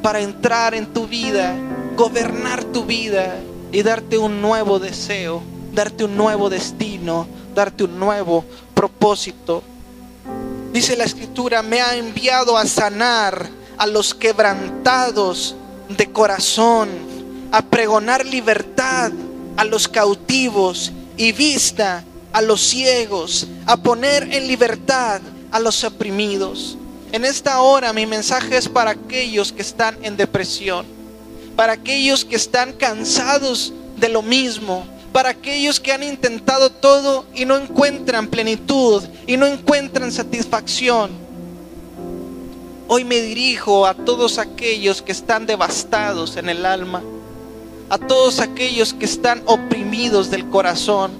para 0.03 0.21
entrar 0.21 0.75
en 0.75 0.93
tu 0.93 1.07
vida, 1.07 1.55
gobernar 1.97 2.65
tu 2.65 2.85
vida 2.85 3.37
y 3.73 3.83
darte 3.83 4.19
un 4.19 4.43
nuevo 4.43 4.79
deseo, 4.79 5.43
darte 5.73 6.05
un 6.05 6.19
nuevo 6.19 6.51
destino, 6.51 7.27
darte 7.55 7.85
un 7.85 7.99
nuevo 7.99 8.45
propósito. 8.75 9.63
Dice 10.73 10.97
la 10.97 11.05
escritura, 11.05 11.63
me 11.63 11.83
ha 11.83 11.97
enviado 11.97 12.57
a 12.57 12.67
sanar 12.67 13.49
a 13.77 13.87
los 13.87 14.15
quebrantados 14.15 15.55
de 15.89 16.11
corazón, 16.11 16.89
a 17.51 17.61
pregonar 17.61 18.25
libertad 18.25 19.13
a 19.57 19.65
los 19.65 19.87
cautivos 19.87 20.91
y 21.19 21.33
vista 21.33 22.05
a 22.33 22.41
los 22.41 22.63
ciegos, 22.63 23.47
a 23.67 23.77
poner 23.77 24.33
en 24.33 24.47
libertad 24.47 25.21
a 25.51 25.61
los 25.61 25.85
oprimidos. 25.85 26.79
En 27.13 27.27
esta 27.27 27.61
hora 27.61 27.93
mi 27.93 28.07
mensaje 28.07 28.57
es 28.57 28.67
para 28.67 28.93
aquellos 28.93 29.53
que 29.53 29.61
están 29.61 29.99
en 30.03 30.17
depresión, 30.17 30.87
para 31.55 31.75
aquellos 31.75 32.25
que 32.25 32.37
están 32.37 32.73
cansados 32.73 33.75
de 33.99 34.09
lo 34.09 34.23
mismo, 34.23 34.87
para 35.13 35.31
aquellos 35.31 35.79
que 35.79 35.93
han 35.93 36.03
intentado 36.03 36.71
todo 36.71 37.27
y 37.35 37.45
no 37.45 37.57
encuentran 37.57 38.29
plenitud 38.29 39.05
y 39.27 39.37
no 39.37 39.47
encuentran 39.47 40.11
satisfacción. 40.11 41.11
Hoy 42.89 43.05
me 43.05 43.21
dirijo 43.21 43.87
a 43.87 43.95
todos 43.95 44.39
aquellos 44.39 45.03
que 45.03 45.13
están 45.13 45.47
devastados 45.47 46.37
en 46.37 46.49
el 46.49 46.67
alma, 46.67 47.03
a 47.91 47.99
todos 47.99 48.41
aquellos 48.41 48.93
que 48.95 49.05
están 49.05 49.43
oprimidos 49.47 50.31
del 50.31 50.49
corazón, 50.49 51.13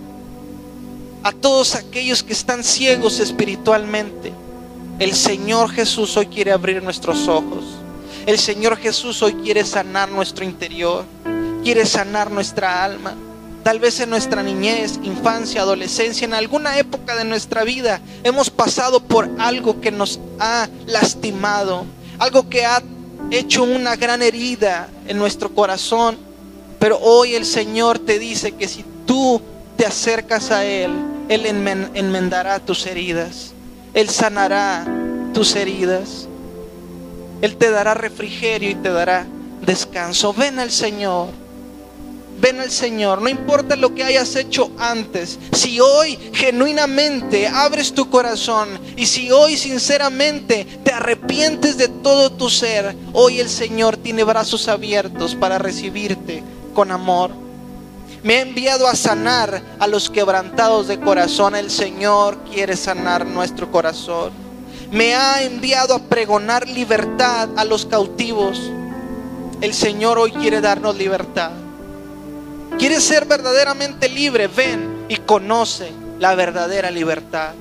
a 1.23 1.33
todos 1.33 1.75
aquellos 1.75 2.23
que 2.23 2.33
están 2.33 2.65
ciegos 2.65 3.21
espiritualmente. 3.21 4.33
El 4.99 5.15
Señor 5.15 5.71
Jesús 5.71 6.17
hoy 6.17 6.27
quiere 6.27 6.53
abrir 6.53 6.83
nuestros 6.83 7.29
ojos. 7.29 7.65
El 8.27 8.39
Señor 8.39 8.77
Jesús 8.77 9.23
hoy 9.23 9.35
quiere 9.35 9.65
sanar 9.65 10.11
nuestro 10.11 10.45
interior, 10.45 11.05
quiere 11.63 11.87
sanar 11.87 12.31
nuestra 12.31 12.85
alma. 12.85 13.15
Tal 13.63 13.79
vez 13.79 14.01
en 14.01 14.11
nuestra 14.11 14.43
niñez, 14.43 14.99
infancia, 15.05 15.61
adolescencia, 15.61 16.25
en 16.25 16.35
alguna 16.35 16.79
época 16.79 17.15
de 17.15 17.25
nuestra 17.25 17.63
vida 17.63 18.01
hemos 18.25 18.51
pasado 18.51 19.01
por 19.01 19.31
algo 19.39 19.81
que 19.81 19.93
nos 19.93 20.19
ha 20.41 20.69
lastimado, 20.87 21.87
algo 22.19 22.49
que 22.49 22.65
ha 22.65 22.83
hecho 23.31 23.63
una 23.63 23.95
gran 23.95 24.21
herida 24.21 24.89
en 25.07 25.17
nuestro 25.17 25.55
corazón. 25.55 26.19
Pero 26.81 26.99
hoy 26.99 27.37
el 27.37 27.45
Señor 27.45 28.01
te 28.01 28.19
dice 28.19 28.53
que 28.53 28.67
si 28.67 28.85
tú 29.07 29.41
te 29.77 29.87
acercas 29.87 30.51
a 30.51 30.65
Él, 30.65 30.91
Él 31.29 31.47
enmendará 31.47 32.59
tus 32.59 32.85
heridas, 32.87 33.53
Él 33.95 34.09
sanará 34.09 34.85
tus 35.33 35.55
heridas, 35.55 36.27
Él 37.41 37.57
te 37.57 37.71
dará 37.71 37.95
refrigerio 37.95 38.71
y 38.71 38.75
te 38.75 38.91
dará 38.91 39.25
descanso. 39.65 40.35
Ven 40.35 40.59
al 40.59 40.73
Señor 40.73 41.42
ven 42.41 42.61
al 42.61 42.71
Señor, 42.71 43.23
no 43.23 43.29
importa 43.29 43.77
lo 43.77 43.95
que 43.95 44.05
hayas 44.05 44.35
hecho 44.37 44.71
antes, 44.79 45.39
si 45.53 45.81
hoy 45.81 46.19
genuinamente 46.33 47.47
abres 47.47 47.93
tu 47.93 48.11
corazón 48.11 48.69
y 48.97 49.07
si 49.07 49.31
hoy 49.31 49.57
sinceramente 49.57 50.67
te 50.85 50.93
arrepientes 50.93 51.77
de 51.77 51.89
todo 51.89 52.33
tu 52.33 52.51
ser, 52.51 52.97
hoy 53.13 53.41
el 53.41 53.49
Señor 53.49 53.97
tiene 53.97 54.25
brazos 54.25 54.69
abiertos 54.69 55.35
para 55.35 55.59
recibirte 55.59 56.43
con 56.75 56.91
amor. 56.91 57.43
Me 58.23 58.37
ha 58.37 58.41
enviado 58.43 58.87
a 58.87 58.95
sanar 58.95 59.61
a 59.81 59.87
los 59.89 60.09
quebrantados 60.09 60.87
de 60.87 61.01
corazón. 61.01 61.57
El 61.57 61.73
Señor 61.73 62.39
quiere 62.45 62.77
sanar 62.77 63.27
nuestro 63.27 63.73
corazón. 63.73 64.31
Me 64.93 65.15
ha 65.15 65.43
enviado 65.43 65.95
a 65.95 65.99
pregonar 65.99 66.69
libertad 66.69 67.49
a 67.57 67.65
los 67.65 67.85
cautivos. 67.85 68.61
El 69.61 69.75
Señor 69.75 70.19
hoy 70.19 70.31
quiere 70.31 70.61
darnos 70.61 70.97
libertad. 70.97 71.51
¿Quieres 72.79 73.05
ser 73.05 73.27
verdaderamente 73.27 74.09
libre? 74.09 74.49
Ven 74.49 75.05
y 75.09 75.17
conoce 75.17 75.93
la 76.19 76.35
verdadera 76.35 76.91
libertad. 76.91 77.55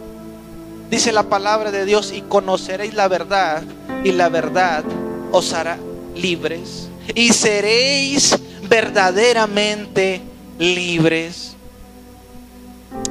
Dice 0.89 1.12
la 1.12 1.24
palabra 1.24 1.72
de 1.72 1.86
Dios 1.86 2.12
y 2.12 2.22
conoceréis 2.22 2.94
la 2.94 3.08
verdad 3.08 3.63
y 4.03 4.12
la 4.12 4.30
verdad 4.30 4.84
os 5.32 5.53
hará 5.53 5.77
libres. 6.15 6.89
Y 7.15 7.34
seréis 7.34 8.38
verdaderamente 8.68 10.22
libres. 10.60 11.56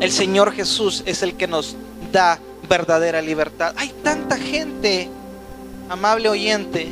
El 0.00 0.12
Señor 0.12 0.52
Jesús 0.52 1.02
es 1.07 1.23
el 1.23 1.35
que 1.35 1.47
nos 1.47 1.76
da 2.12 2.38
verdadera 2.69 3.21
libertad. 3.23 3.75
Hay 3.76 3.92
tanta 4.02 4.37
gente, 4.37 5.09
amable 5.88 6.28
oyente, 6.28 6.88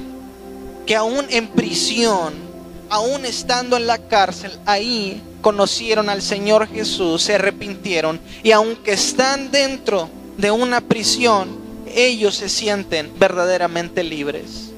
que 0.86 0.96
aún 0.96 1.26
en 1.28 1.48
prisión 1.48 2.47
aún 2.90 3.24
estando 3.24 3.76
en 3.76 3.86
la 3.86 3.98
cárcel, 3.98 4.52
ahí 4.66 5.22
conocieron 5.40 6.08
al 6.08 6.22
Señor 6.22 6.68
Jesús, 6.68 7.22
se 7.22 7.34
arrepintieron 7.34 8.20
y 8.42 8.52
aunque 8.52 8.92
están 8.92 9.50
dentro 9.50 10.08
de 10.36 10.50
una 10.50 10.80
prisión, 10.80 11.48
ellos 11.94 12.36
se 12.36 12.48
sienten 12.48 13.12
verdaderamente 13.18 14.04
libres. 14.04 14.70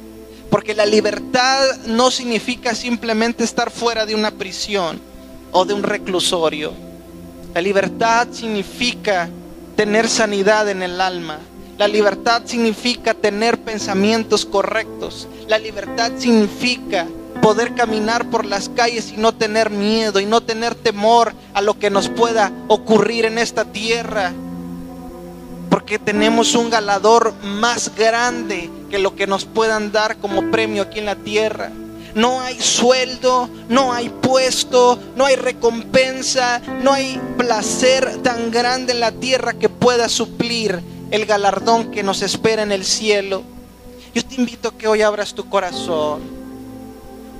Porque 0.50 0.74
la 0.74 0.86
libertad 0.86 1.76
no 1.86 2.10
significa 2.10 2.74
simplemente 2.74 3.44
estar 3.44 3.70
fuera 3.70 4.04
de 4.04 4.14
una 4.14 4.32
prisión 4.32 5.00
o 5.52 5.64
de 5.64 5.74
un 5.74 5.82
reclusorio. 5.82 6.72
La 7.54 7.60
libertad 7.60 8.28
significa 8.32 9.28
tener 9.76 10.08
sanidad 10.08 10.68
en 10.68 10.82
el 10.82 11.00
alma. 11.00 11.38
La 11.78 11.88
libertad 11.88 12.42
significa 12.44 13.14
tener 13.14 13.60
pensamientos 13.60 14.44
correctos. 14.44 15.28
La 15.48 15.58
libertad 15.58 16.12
significa 16.18 17.06
poder 17.40 17.74
caminar 17.74 18.30
por 18.30 18.44
las 18.44 18.68
calles 18.68 19.12
y 19.12 19.16
no 19.16 19.32
tener 19.32 19.70
miedo 19.70 20.20
y 20.20 20.26
no 20.26 20.40
tener 20.40 20.74
temor 20.74 21.32
a 21.54 21.60
lo 21.60 21.78
que 21.78 21.90
nos 21.90 22.08
pueda 22.08 22.52
ocurrir 22.68 23.24
en 23.24 23.38
esta 23.38 23.64
tierra. 23.64 24.32
Porque 25.68 25.98
tenemos 25.98 26.54
un 26.54 26.70
galador 26.70 27.34
más 27.42 27.94
grande 27.96 28.70
que 28.90 28.98
lo 28.98 29.14
que 29.14 29.26
nos 29.26 29.44
puedan 29.44 29.92
dar 29.92 30.16
como 30.16 30.50
premio 30.50 30.82
aquí 30.82 30.98
en 30.98 31.06
la 31.06 31.16
tierra. 31.16 31.70
No 32.14 32.40
hay 32.40 32.60
sueldo, 32.60 33.48
no 33.68 33.92
hay 33.92 34.08
puesto, 34.08 34.98
no 35.14 35.26
hay 35.26 35.36
recompensa, 35.36 36.60
no 36.82 36.92
hay 36.92 37.20
placer 37.38 38.20
tan 38.22 38.50
grande 38.50 38.92
en 38.92 39.00
la 39.00 39.12
tierra 39.12 39.52
que 39.54 39.68
pueda 39.68 40.08
suplir 40.08 40.82
el 41.12 41.24
galardón 41.24 41.92
que 41.92 42.02
nos 42.02 42.22
espera 42.22 42.62
en 42.62 42.72
el 42.72 42.84
cielo. 42.84 43.44
Yo 44.12 44.24
te 44.24 44.34
invito 44.34 44.68
a 44.68 44.76
que 44.76 44.88
hoy 44.88 45.02
abras 45.02 45.34
tu 45.34 45.48
corazón 45.48 46.39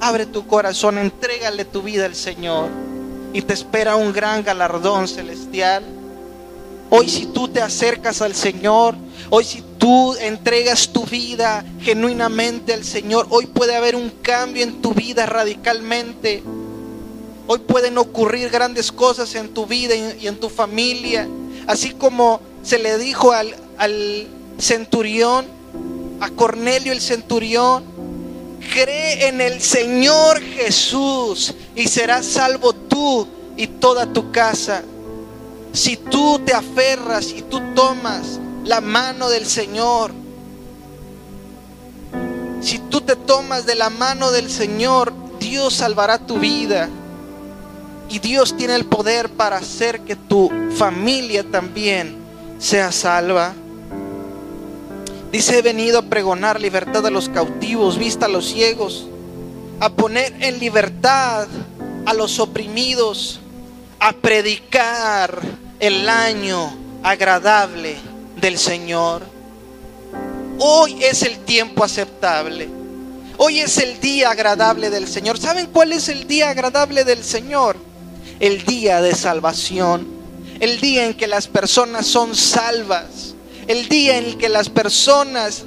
Abre 0.01 0.25
tu 0.25 0.47
corazón, 0.47 0.97
entrégale 0.97 1.67
tu 1.67 1.83
vida 1.83 2.07
al 2.07 2.15
Señor 2.15 2.71
y 3.35 3.43
te 3.43 3.53
espera 3.53 3.97
un 3.97 4.13
gran 4.15 4.43
galardón 4.43 5.07
celestial. 5.07 5.85
Hoy 6.89 7.07
si 7.09 7.27
tú 7.27 7.49
te 7.49 7.61
acercas 7.61 8.23
al 8.23 8.35
Señor, 8.35 8.95
hoy 9.29 9.45
si 9.45 9.63
tú 9.77 10.15
entregas 10.15 10.89
tu 10.89 11.05
vida 11.05 11.65
genuinamente 11.81 12.73
al 12.73 12.83
Señor, 12.83 13.27
hoy 13.29 13.45
puede 13.47 13.77
haber 13.77 13.95
un 13.95 14.11
cambio 14.23 14.63
en 14.63 14.81
tu 14.81 14.95
vida 14.95 15.27
radicalmente. 15.27 16.43
Hoy 17.47 17.59
pueden 17.59 17.99
ocurrir 17.99 18.49
grandes 18.49 18.91
cosas 18.91 19.35
en 19.35 19.51
tu 19.51 19.67
vida 19.67 19.95
y 19.95 20.27
en 20.27 20.41
tu 20.41 20.49
familia. 20.49 21.29
Así 21.67 21.91
como 21.91 22.41
se 22.63 22.79
le 22.79 22.97
dijo 22.97 23.33
al, 23.33 23.55
al 23.77 24.29
centurión, 24.59 25.45
a 26.21 26.31
Cornelio 26.31 26.93
el 26.93 27.03
centurión, 27.03 27.85
cree 28.61 29.29
en 29.29 29.41
el 29.41 29.61
Señor 29.61 30.41
Jesús 30.41 31.55
y 31.75 31.89
serás 31.89 32.27
salvo 32.27 32.73
tú 32.73 33.27
y 33.57 33.67
toda 33.67 34.13
tu 34.13 34.31
casa. 34.31 34.83
Si 35.73 35.97
tú 35.97 36.41
te 36.45 36.53
aferras 36.53 37.31
y 37.31 37.43
tú 37.43 37.61
tomas 37.75 38.41
la 38.65 38.81
mano 38.81 39.29
del 39.29 39.47
Señor, 39.47 40.13
si 42.61 42.79
tú 42.79 43.01
te 43.01 43.17
tomas 43.17 43.67
de 43.67 43.75
la 43.75 43.91
mano 43.91 44.31
del 44.31 44.51
Señor, 44.51 45.13
Dios 45.39 45.75
salvará 45.75 46.19
tu 46.19 46.39
vida. 46.39 46.89
Y 48.09 48.19
Dios 48.19 48.57
tiene 48.57 48.75
el 48.75 48.87
poder 48.87 49.31
para 49.31 49.59
hacer 49.59 50.01
que 50.01 50.17
tu 50.17 50.51
familia 50.77 51.45
también 51.45 52.17
sea 52.59 52.91
salva. 52.93 53.55
Dice, 55.33 55.59
he 55.59 55.63
venido 55.63 56.01
a 56.01 56.03
pregonar 56.03 56.61
libertad 56.61 57.07
a 57.07 57.11
los 57.11 57.29
cautivos, 57.29 57.99
vista 57.99 58.27
a 58.27 58.29
los 58.29 58.47
ciegos, 58.47 59.07
a 59.79 59.91
poner 59.91 60.35
en 60.41 60.59
libertad 60.59 61.47
a 62.05 62.15
los 62.15 62.41
oprimidos, 62.41 63.39
a 64.01 64.13
predicar 64.13 65.41
el 65.79 66.09
año 66.09 66.77
agradable 67.05 67.97
del 68.41 68.59
Señor. 68.59 69.23
Hoy 70.59 71.05
es 71.05 71.23
el 71.23 71.39
tiempo 71.39 71.85
aceptable. 71.85 72.69
Hoy 73.37 73.61
es 73.61 73.79
el 73.79 74.01
día 74.01 74.31
agradable 74.31 74.91
del 74.91 75.09
Señor. 75.09 75.39
¿Saben 75.39 75.67
cuál 75.67 75.93
es 75.93 76.09
el 76.09 76.27
día 76.27 76.51
agradable 76.51 77.05
del 77.05 77.25
Señor? 77.25 77.77
El 78.41 78.65
día 78.65 79.01
de 79.01 79.15
salvación. 79.15 80.07
El 80.59 80.81
día 80.81 81.07
en 81.07 81.15
que 81.15 81.27
las 81.27 81.47
personas 81.47 82.07
son 82.07 82.35
salvas. 82.35 83.30
El 83.71 83.89
día 83.89 84.19
en 84.19 84.37
que 84.37 84.49
las 84.49 84.69
personas 84.69 85.63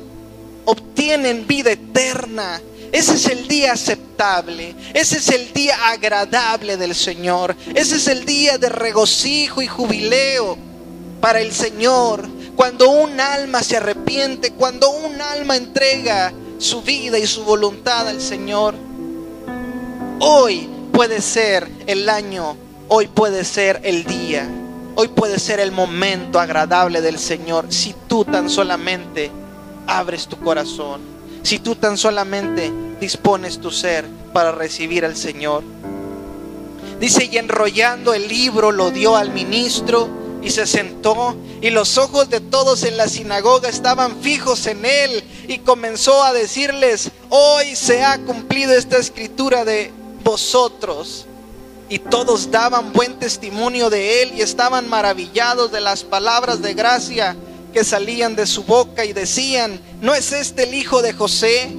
obtienen 0.65 1.47
vida 1.47 1.71
eterna. 1.71 2.61
Ese 2.91 3.13
es 3.13 3.27
el 3.27 3.47
día 3.47 3.71
aceptable. 3.71 4.75
Ese 4.93 5.19
es 5.19 5.29
el 5.29 5.53
día 5.53 5.87
agradable 5.87 6.75
del 6.75 6.95
Señor. 6.95 7.55
Ese 7.73 7.95
es 7.95 8.09
el 8.09 8.25
día 8.25 8.57
de 8.57 8.67
regocijo 8.67 9.61
y 9.61 9.67
jubileo 9.67 10.57
para 11.21 11.39
el 11.39 11.53
Señor. 11.53 12.27
Cuando 12.57 12.89
un 12.89 13.21
alma 13.21 13.63
se 13.63 13.77
arrepiente, 13.77 14.51
cuando 14.51 14.89
un 14.89 15.21
alma 15.21 15.55
entrega 15.55 16.33
su 16.57 16.81
vida 16.81 17.17
y 17.17 17.25
su 17.25 17.45
voluntad 17.45 18.09
al 18.09 18.19
Señor. 18.19 18.75
Hoy 20.19 20.67
puede 20.91 21.21
ser 21.21 21.69
el 21.87 22.09
año, 22.09 22.57
hoy 22.89 23.07
puede 23.07 23.45
ser 23.45 23.79
el 23.85 24.03
día, 24.03 24.45
hoy 24.95 25.07
puede 25.09 25.39
ser 25.39 25.59
el 25.59 25.71
momento 25.71 26.39
agradable 26.39 27.01
del 27.01 27.19
Señor 27.19 27.67
si 27.69 27.95
tú 28.07 28.25
tan 28.25 28.49
solamente 28.49 29.31
abres 29.87 30.27
tu 30.27 30.37
corazón, 30.39 31.01
si 31.41 31.59
tú 31.59 31.75
tan 31.75 31.97
solamente 31.97 32.71
dispones 32.99 33.59
tu 33.59 33.71
ser 33.71 34.05
para 34.33 34.51
recibir 34.51 35.05
al 35.05 35.15
Señor. 35.15 35.63
Dice, 36.99 37.29
y 37.31 37.37
enrollando 37.37 38.13
el 38.13 38.27
libro 38.27 38.71
lo 38.71 38.91
dio 38.91 39.15
al 39.15 39.31
ministro 39.31 40.09
y 40.41 40.51
se 40.51 40.67
sentó 40.67 41.35
y 41.61 41.69
los 41.69 41.97
ojos 41.97 42.29
de 42.29 42.39
todos 42.39 42.83
en 42.83 42.97
la 42.97 43.07
sinagoga 43.07 43.69
estaban 43.69 44.21
fijos 44.21 44.67
en 44.67 44.85
él 44.85 45.23
y 45.47 45.59
comenzó 45.59 46.23
a 46.23 46.33
decirles, 46.33 47.11
hoy 47.29 47.75
se 47.75 48.03
ha 48.03 48.19
cumplido 48.19 48.73
esta 48.73 48.97
escritura 48.97 49.65
de 49.65 49.91
vosotros. 50.23 51.25
Y 51.89 51.99
todos 51.99 52.49
daban 52.49 52.93
buen 52.93 53.19
testimonio 53.19 53.89
de 53.89 54.23
él 54.23 54.33
y 54.35 54.41
estaban 54.41 54.89
maravillados 54.89 55.71
de 55.71 55.81
las 55.81 56.03
palabras 56.03 56.61
de 56.61 56.73
gracia 56.73 57.35
que 57.73 57.83
salían 57.83 58.35
de 58.35 58.45
su 58.45 58.63
boca 58.63 59.05
y 59.05 59.13
decían, 59.13 59.79
¿no 60.01 60.13
es 60.13 60.31
este 60.31 60.63
el 60.63 60.73
hijo 60.73 61.01
de 61.01 61.13
José? 61.13 61.71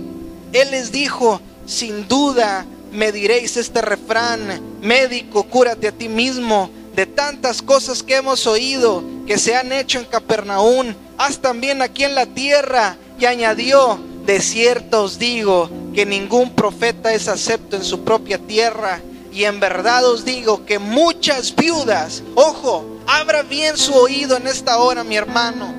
Él 0.52 0.70
les 0.70 0.92
dijo, 0.92 1.40
sin 1.66 2.06
duda 2.06 2.66
me 2.92 3.10
diréis 3.10 3.56
este 3.56 3.82
refrán, 3.82 4.60
médico, 4.80 5.44
cúrate 5.44 5.88
a 5.88 5.92
ti 5.92 6.08
mismo 6.08 6.70
de 6.94 7.06
tantas 7.06 7.60
cosas 7.60 8.02
que 8.02 8.16
hemos 8.16 8.46
oído 8.46 9.02
que 9.26 9.38
se 9.38 9.56
han 9.56 9.72
hecho 9.72 9.98
en 9.98 10.04
Capernaum, 10.04 10.94
haz 11.18 11.38
también 11.38 11.82
aquí 11.82 12.04
en 12.04 12.14
la 12.14 12.26
tierra. 12.26 12.96
Y 13.18 13.26
añadió, 13.26 13.98
de 14.26 14.40
cierto 14.40 15.04
os 15.04 15.18
digo 15.18 15.70
que 15.94 16.04
ningún 16.04 16.50
profeta 16.50 17.12
es 17.14 17.28
acepto 17.28 17.76
en 17.76 17.84
su 17.84 18.04
propia 18.04 18.38
tierra. 18.38 19.00
Y 19.34 19.46
en 19.46 19.58
verdad 19.58 20.08
os 20.08 20.24
digo 20.24 20.64
que 20.64 20.78
muchas 20.78 21.56
viudas, 21.56 22.22
ojo, 22.36 23.00
abra 23.04 23.42
bien 23.42 23.76
su 23.76 23.92
oído 23.92 24.36
en 24.36 24.46
esta 24.46 24.78
hora, 24.78 25.02
mi 25.02 25.16
hermano, 25.16 25.74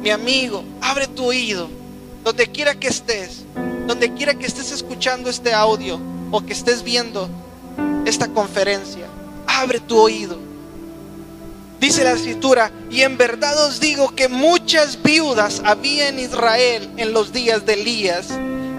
mi 0.00 0.08
amigo, 0.08 0.64
abre 0.80 1.06
tu 1.06 1.26
oído, 1.26 1.68
donde 2.24 2.46
quiera 2.46 2.74
que 2.74 2.88
estés, 2.88 3.44
donde 3.86 4.14
quiera 4.14 4.32
que 4.32 4.46
estés 4.46 4.72
escuchando 4.72 5.28
este 5.28 5.52
audio 5.52 6.00
o 6.30 6.40
que 6.46 6.54
estés 6.54 6.82
viendo 6.82 7.28
esta 8.06 8.28
conferencia, 8.28 9.06
abre 9.46 9.80
tu 9.80 9.98
oído. 9.98 10.38
Dice 11.78 12.04
la 12.04 12.12
escritura, 12.12 12.72
y 12.90 13.02
en 13.02 13.18
verdad 13.18 13.66
os 13.66 13.80
digo 13.80 14.14
que 14.14 14.28
muchas 14.28 15.02
viudas 15.02 15.60
había 15.62 16.08
en 16.08 16.20
Israel 16.20 16.88
en 16.96 17.12
los 17.12 17.34
días 17.34 17.66
de 17.66 17.74
Elías, 17.74 18.28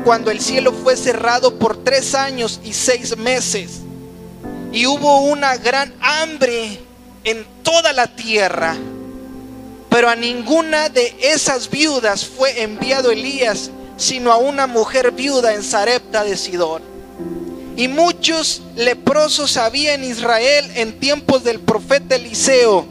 cuando 0.04 0.32
el 0.32 0.42
cielo 0.42 0.74
fue 0.74 0.98
cerrado 0.98 1.60
por 1.60 1.78
tres 1.78 2.16
años 2.16 2.60
y 2.64 2.74
seis 2.74 3.16
meses, 3.18 3.82
y 4.76 4.86
hubo 4.88 5.22
una 5.22 5.56
gran 5.56 5.94
hambre 6.02 6.78
en 7.24 7.46
toda 7.64 7.94
la 7.94 8.08
tierra, 8.14 8.76
pero 9.90 10.10
a 10.10 10.18
ninguna 10.18 10.90
de 10.90 11.16
esas 11.22 11.70
viudas 11.70 12.26
fue 12.26 12.62
enviado 12.62 13.10
Elías, 13.10 13.72
sino 13.96 14.34
a 14.34 14.38
una 14.38 14.68
mujer 14.68 15.12
viuda 15.12 15.54
en 15.54 15.64
Sarepta 15.64 16.26
de 16.26 16.36
Sidón. 16.36 16.84
Y 17.78 17.88
muchos 17.88 18.64
leprosos 18.76 19.56
había 19.56 19.94
en 19.94 20.04
Israel 20.04 20.70
en 20.76 21.00
tiempos 21.00 21.46
del 21.46 21.62
profeta 21.62 22.16
Eliseo, 22.16 22.86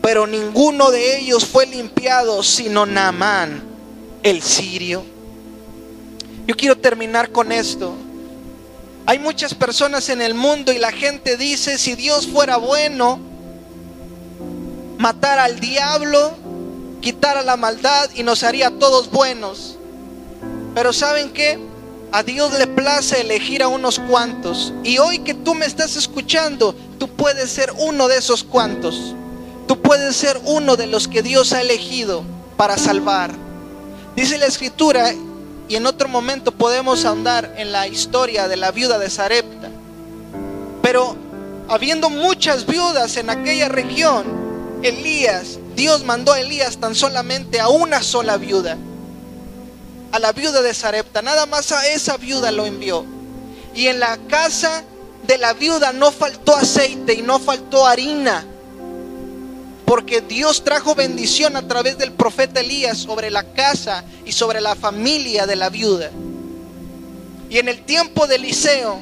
pero 0.00 0.28
ninguno 0.28 0.92
de 0.92 1.18
ellos 1.18 1.44
fue 1.44 1.66
limpiado 1.66 2.44
sino 2.44 2.86
Naamán, 2.86 3.64
el 4.22 4.42
sirio. 4.42 5.04
Yo 6.46 6.54
quiero 6.54 6.78
terminar 6.78 7.32
con 7.32 7.50
esto. 7.50 7.96
Hay 9.06 9.18
muchas 9.18 9.54
personas 9.54 10.08
en 10.08 10.22
el 10.22 10.34
mundo 10.34 10.72
y 10.72 10.78
la 10.78 10.90
gente 10.90 11.36
dice, 11.36 11.76
si 11.76 11.94
Dios 11.94 12.26
fuera 12.26 12.56
bueno, 12.56 13.18
matar 14.96 15.38
al 15.38 15.60
diablo, 15.60 16.32
quitar 17.02 17.36
a 17.36 17.42
la 17.42 17.56
maldad 17.56 18.08
y 18.14 18.22
nos 18.22 18.42
haría 18.42 18.70
todos 18.78 19.10
buenos. 19.10 19.76
Pero 20.74 20.94
¿saben 20.94 21.30
qué? 21.34 21.58
A 22.12 22.22
Dios 22.22 22.58
le 22.58 22.66
place 22.66 23.20
elegir 23.20 23.62
a 23.62 23.68
unos 23.68 23.98
cuantos. 23.98 24.72
Y 24.84 24.96
hoy 24.96 25.18
que 25.18 25.34
tú 25.34 25.54
me 25.54 25.66
estás 25.66 25.96
escuchando, 25.96 26.74
tú 26.98 27.08
puedes 27.08 27.50
ser 27.50 27.72
uno 27.76 28.08
de 28.08 28.16
esos 28.16 28.42
cuantos. 28.42 29.14
Tú 29.66 29.82
puedes 29.82 30.16
ser 30.16 30.40
uno 30.44 30.76
de 30.76 30.86
los 30.86 31.08
que 31.08 31.22
Dios 31.22 31.52
ha 31.52 31.60
elegido 31.60 32.24
para 32.56 32.78
salvar. 32.78 33.32
Dice 34.16 34.38
la 34.38 34.46
escritura, 34.46 35.12
y 35.68 35.76
en 35.76 35.86
otro 35.86 36.08
momento 36.08 36.52
podemos 36.52 37.04
ahondar 37.04 37.54
en 37.56 37.72
la 37.72 37.86
historia 37.86 38.48
de 38.48 38.56
la 38.56 38.70
viuda 38.70 38.98
de 38.98 39.10
Sarepta. 39.10 39.70
Pero 40.82 41.16
habiendo 41.68 42.10
muchas 42.10 42.66
viudas 42.66 43.16
en 43.16 43.30
aquella 43.30 43.68
región, 43.68 44.24
Elías, 44.82 45.58
Dios 45.74 46.04
mandó 46.04 46.32
a 46.32 46.40
Elías 46.40 46.76
tan 46.76 46.94
solamente 46.94 47.60
a 47.60 47.68
una 47.68 48.02
sola 48.02 48.36
viuda, 48.36 48.76
a 50.12 50.18
la 50.18 50.32
viuda 50.32 50.62
de 50.62 50.74
Sarepta, 50.74 51.22
nada 51.22 51.46
más 51.46 51.72
a 51.72 51.88
esa 51.88 52.16
viuda 52.16 52.52
lo 52.52 52.66
envió. 52.66 53.04
Y 53.74 53.88
en 53.88 53.98
la 53.98 54.18
casa 54.28 54.84
de 55.26 55.38
la 55.38 55.54
viuda 55.54 55.92
no 55.92 56.12
faltó 56.12 56.54
aceite 56.54 57.14
y 57.14 57.22
no 57.22 57.38
faltó 57.38 57.86
harina, 57.86 58.46
porque 59.86 60.20
Dios 60.20 60.64
trajo 60.64 60.94
bendición 60.94 61.56
a 61.56 61.66
través 61.66 61.98
del 61.98 62.12
profeta 62.12 62.60
Elías 62.60 62.98
sobre 62.98 63.30
la 63.30 63.44
casa 63.44 64.04
y 64.24 64.32
sobre 64.32 64.60
la 64.60 64.74
familia 64.74 65.46
de 65.46 65.56
la 65.56 65.68
viuda. 65.68 66.10
Y 67.50 67.58
en 67.58 67.68
el 67.68 67.84
tiempo 67.84 68.26
de 68.26 68.36
Eliseo 68.36 69.00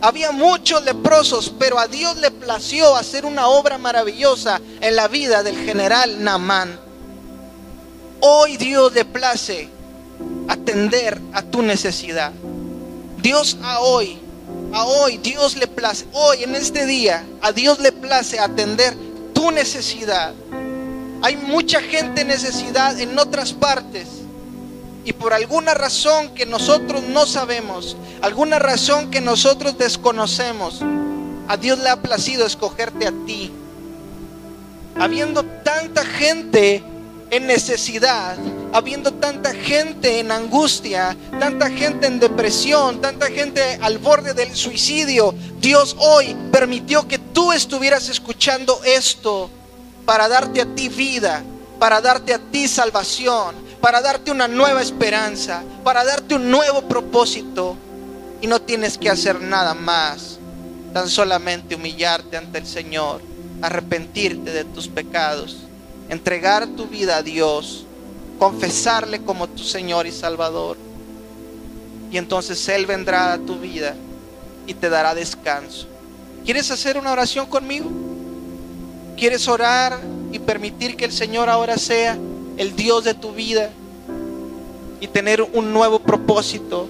había 0.00 0.30
muchos 0.30 0.84
leprosos, 0.84 1.52
pero 1.58 1.78
a 1.78 1.88
Dios 1.88 2.16
le 2.18 2.30
plació 2.30 2.94
hacer 2.94 3.24
una 3.24 3.48
obra 3.48 3.78
maravillosa 3.78 4.60
en 4.80 4.96
la 4.96 5.08
vida 5.08 5.42
del 5.42 5.56
general 5.56 6.22
Naamán. 6.22 6.78
Hoy 8.20 8.56
Dios 8.56 8.92
le 8.92 9.04
place 9.04 9.68
atender 10.48 11.20
a 11.32 11.42
tu 11.42 11.62
necesidad. 11.62 12.32
Dios 13.22 13.56
a 13.62 13.80
hoy, 13.80 14.18
a 14.72 14.84
hoy, 14.84 15.18
Dios 15.18 15.56
le 15.56 15.66
place, 15.66 16.06
hoy 16.12 16.44
en 16.44 16.54
este 16.54 16.86
día, 16.86 17.26
a 17.42 17.52
Dios 17.52 17.80
le 17.80 17.92
place 17.92 18.38
atender 18.38 18.96
tu 19.38 19.52
necesidad. 19.52 20.34
Hay 21.22 21.36
mucha 21.36 21.80
gente 21.80 22.22
en 22.22 22.26
necesidad 22.26 22.98
en 22.98 23.16
otras 23.16 23.52
partes. 23.52 24.08
Y 25.04 25.12
por 25.12 25.32
alguna 25.32 25.74
razón 25.74 26.34
que 26.34 26.44
nosotros 26.44 27.04
no 27.04 27.24
sabemos, 27.24 27.96
alguna 28.20 28.58
razón 28.58 29.12
que 29.12 29.20
nosotros 29.20 29.78
desconocemos, 29.78 30.82
a 31.46 31.56
Dios 31.56 31.78
le 31.78 31.88
ha 31.88 32.02
placido 32.02 32.46
escogerte 32.46 33.06
a 33.06 33.12
ti. 33.26 33.52
Habiendo 34.98 35.44
tanta 35.44 36.04
gente 36.04 36.82
en 37.30 37.46
necesidad, 37.46 38.36
habiendo 38.72 39.12
tanta 39.14 39.54
gente 39.54 40.20
en 40.20 40.30
angustia, 40.30 41.16
tanta 41.38 41.70
gente 41.70 42.06
en 42.06 42.20
depresión, 42.20 43.00
tanta 43.00 43.26
gente 43.26 43.78
al 43.80 43.98
borde 43.98 44.34
del 44.34 44.54
suicidio, 44.54 45.34
Dios 45.60 45.96
hoy 45.98 46.36
permitió 46.52 47.06
que 47.08 47.18
tú 47.18 47.52
estuvieras 47.52 48.08
escuchando 48.08 48.80
esto 48.84 49.50
para 50.04 50.28
darte 50.28 50.60
a 50.60 50.74
ti 50.74 50.88
vida, 50.88 51.42
para 51.78 52.00
darte 52.00 52.34
a 52.34 52.38
ti 52.38 52.68
salvación, 52.68 53.54
para 53.80 54.00
darte 54.00 54.30
una 54.30 54.48
nueva 54.48 54.82
esperanza, 54.82 55.62
para 55.84 56.04
darte 56.04 56.34
un 56.34 56.50
nuevo 56.50 56.82
propósito. 56.82 57.76
Y 58.40 58.46
no 58.46 58.60
tienes 58.62 58.96
que 58.96 59.10
hacer 59.10 59.40
nada 59.40 59.74
más, 59.74 60.38
tan 60.92 61.08
solamente 61.08 61.74
humillarte 61.74 62.36
ante 62.36 62.58
el 62.58 62.66
Señor, 62.66 63.20
arrepentirte 63.62 64.52
de 64.52 64.64
tus 64.64 64.86
pecados, 64.86 65.56
entregar 66.08 66.68
tu 66.68 66.86
vida 66.86 67.16
a 67.16 67.22
Dios 67.22 67.87
confesarle 68.38 69.22
como 69.22 69.48
tu 69.48 69.62
Señor 69.62 70.06
y 70.06 70.12
Salvador. 70.12 70.76
Y 72.10 72.16
entonces 72.16 72.66
Él 72.68 72.86
vendrá 72.86 73.32
a 73.32 73.38
tu 73.38 73.58
vida 73.58 73.94
y 74.66 74.74
te 74.74 74.88
dará 74.88 75.14
descanso. 75.14 75.86
¿Quieres 76.44 76.70
hacer 76.70 76.96
una 76.96 77.12
oración 77.12 77.46
conmigo? 77.46 77.90
¿Quieres 79.16 79.48
orar 79.48 79.98
y 80.32 80.38
permitir 80.38 80.96
que 80.96 81.04
el 81.04 81.12
Señor 81.12 81.48
ahora 81.48 81.76
sea 81.76 82.16
el 82.56 82.76
Dios 82.76 83.04
de 83.04 83.14
tu 83.14 83.32
vida 83.32 83.70
y 85.00 85.08
tener 85.08 85.42
un 85.42 85.72
nuevo 85.72 85.98
propósito, 85.98 86.88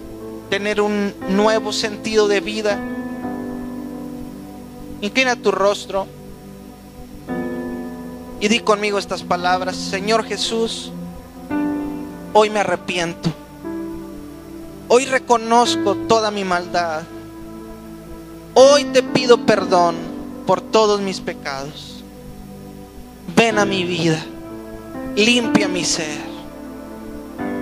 tener 0.51 0.81
un 0.81 1.15
nuevo 1.31 1.73
sentido 1.73 2.29
de 2.29 2.41
vida? 2.41 2.79
Inclina 5.01 5.37
tu 5.37 5.51
rostro 5.51 6.07
y 8.41 8.49
di 8.49 8.61
conmigo 8.61 8.99
estas 8.99 9.23
palabras. 9.23 9.77
Señor 9.77 10.25
Jesús, 10.25 10.93
Hoy 12.33 12.51
me 12.51 12.61
arrepiento. 12.61 13.31
Hoy 14.89 15.07
reconozco 15.07 15.95
toda 15.95 16.31
mi 16.31 16.45
maldad. 16.45 17.03
Hoy 18.55 18.85
te 18.85 19.03
pido 19.03 19.47
perdón 19.47 19.97
por 20.47 20.61
todos 20.61 21.01
mis 21.01 21.21
pecados. 21.21 22.03
Ven 23.35 23.59
a 23.59 23.65
mi 23.65 23.85
vida. 23.85 24.25
Limpia 25.17 25.69
mi 25.69 25.85
ser. 25.85 26.21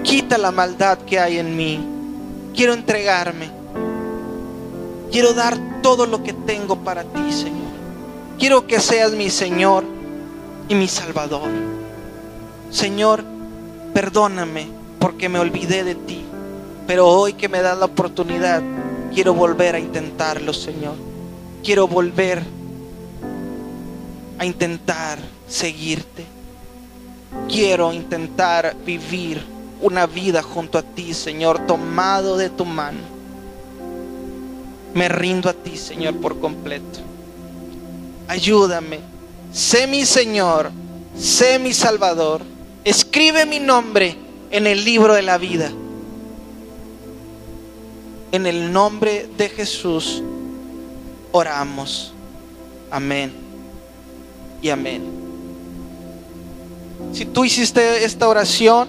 Quita 0.02 0.38
la 0.38 0.50
maldad 0.50 0.98
que 0.98 1.18
hay 1.18 1.38
en 1.38 1.57
mí. 1.57 1.81
Quiero 2.55 2.72
entregarme. 2.72 3.50
Quiero 5.11 5.33
dar 5.33 5.57
todo 5.83 6.07
lo 6.07 6.22
que 6.22 6.33
tengo 6.33 6.76
para 6.76 7.05
ti, 7.05 7.33
Señor. 7.33 7.66
Quiero 8.38 8.66
que 8.66 8.81
seas 8.81 9.12
mi 9.12 9.31
Señor 9.31 9.85
y 10.68 10.74
mi 10.74 10.88
Salvador. 10.88 11.48
Señor, 12.70 13.36
perdóname 13.97 14.67
porque 14.99 15.31
me 15.31 15.39
olvidé 15.39 15.83
de 15.83 15.95
ti. 15.95 16.23
Pero 16.87 17.09
hoy 17.09 17.33
que 17.33 17.49
me 17.49 17.63
das 17.63 17.79
la 17.79 17.87
oportunidad, 17.87 18.63
quiero 19.15 19.33
volver 19.33 19.75
a 19.75 19.79
intentarlo, 19.79 20.53
Señor. 20.53 20.97
Quiero 21.65 21.89
volver 21.89 22.43
a 24.39 24.45
intentar 24.45 25.19
seguirte. 25.49 26.27
Quiero 27.49 27.91
intentar 27.91 28.77
vivir 28.85 29.43
una 29.81 30.07
vida 30.07 30.43
junto 30.43 30.77
a 30.77 30.83
ti, 30.83 31.15
Señor, 31.15 31.67
tomado 31.67 32.37
de 32.37 32.51
tu 32.51 32.67
mano. 32.67 33.01
Me 34.93 35.09
rindo 35.09 35.49
a 35.49 35.55
ti, 35.55 35.79
Señor, 35.79 36.17
por 36.21 36.39
completo. 36.39 36.99
Ayúdame. 38.29 39.01
Sé 39.55 39.87
mi 39.87 40.05
Señor. 40.05 40.71
Sé 41.19 41.59
mi 41.59 41.73
Salvador 41.73 42.56
Escribe 42.87 43.46
mi 43.46 43.59
nombre 43.59 44.16
en 44.53 44.68
el 44.68 44.85
libro 44.85 45.12
de 45.12 45.22
la 45.22 45.38
vida. 45.38 45.72
En 48.31 48.46
el 48.46 48.72
nombre 48.72 49.29
de 49.37 49.49
Jesús 49.49 50.22
oramos. 51.33 52.12
Amén 52.88 53.33
y 54.62 54.68
amén. 54.68 55.03
Si 57.12 57.25
tú 57.25 57.44
hiciste 57.44 58.05
esta 58.05 58.29
oración, 58.29 58.88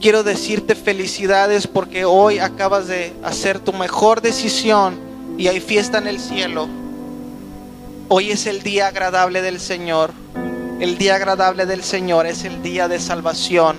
quiero 0.00 0.22
decirte 0.22 0.76
felicidades 0.76 1.66
porque 1.66 2.04
hoy 2.04 2.38
acabas 2.38 2.86
de 2.86 3.14
hacer 3.24 3.58
tu 3.58 3.72
mejor 3.72 4.20
decisión 4.20 4.96
y 5.38 5.48
hay 5.48 5.58
fiesta 5.58 5.98
en 5.98 6.06
el 6.06 6.20
cielo. 6.20 6.68
Hoy 8.06 8.30
es 8.30 8.46
el 8.46 8.62
día 8.62 8.86
agradable 8.86 9.42
del 9.42 9.58
Señor. 9.58 10.12
El 10.78 10.98
día 10.98 11.14
agradable 11.14 11.64
del 11.64 11.82
Señor 11.82 12.26
es 12.26 12.44
el 12.44 12.62
día 12.62 12.86
de 12.86 13.00
salvación 13.00 13.78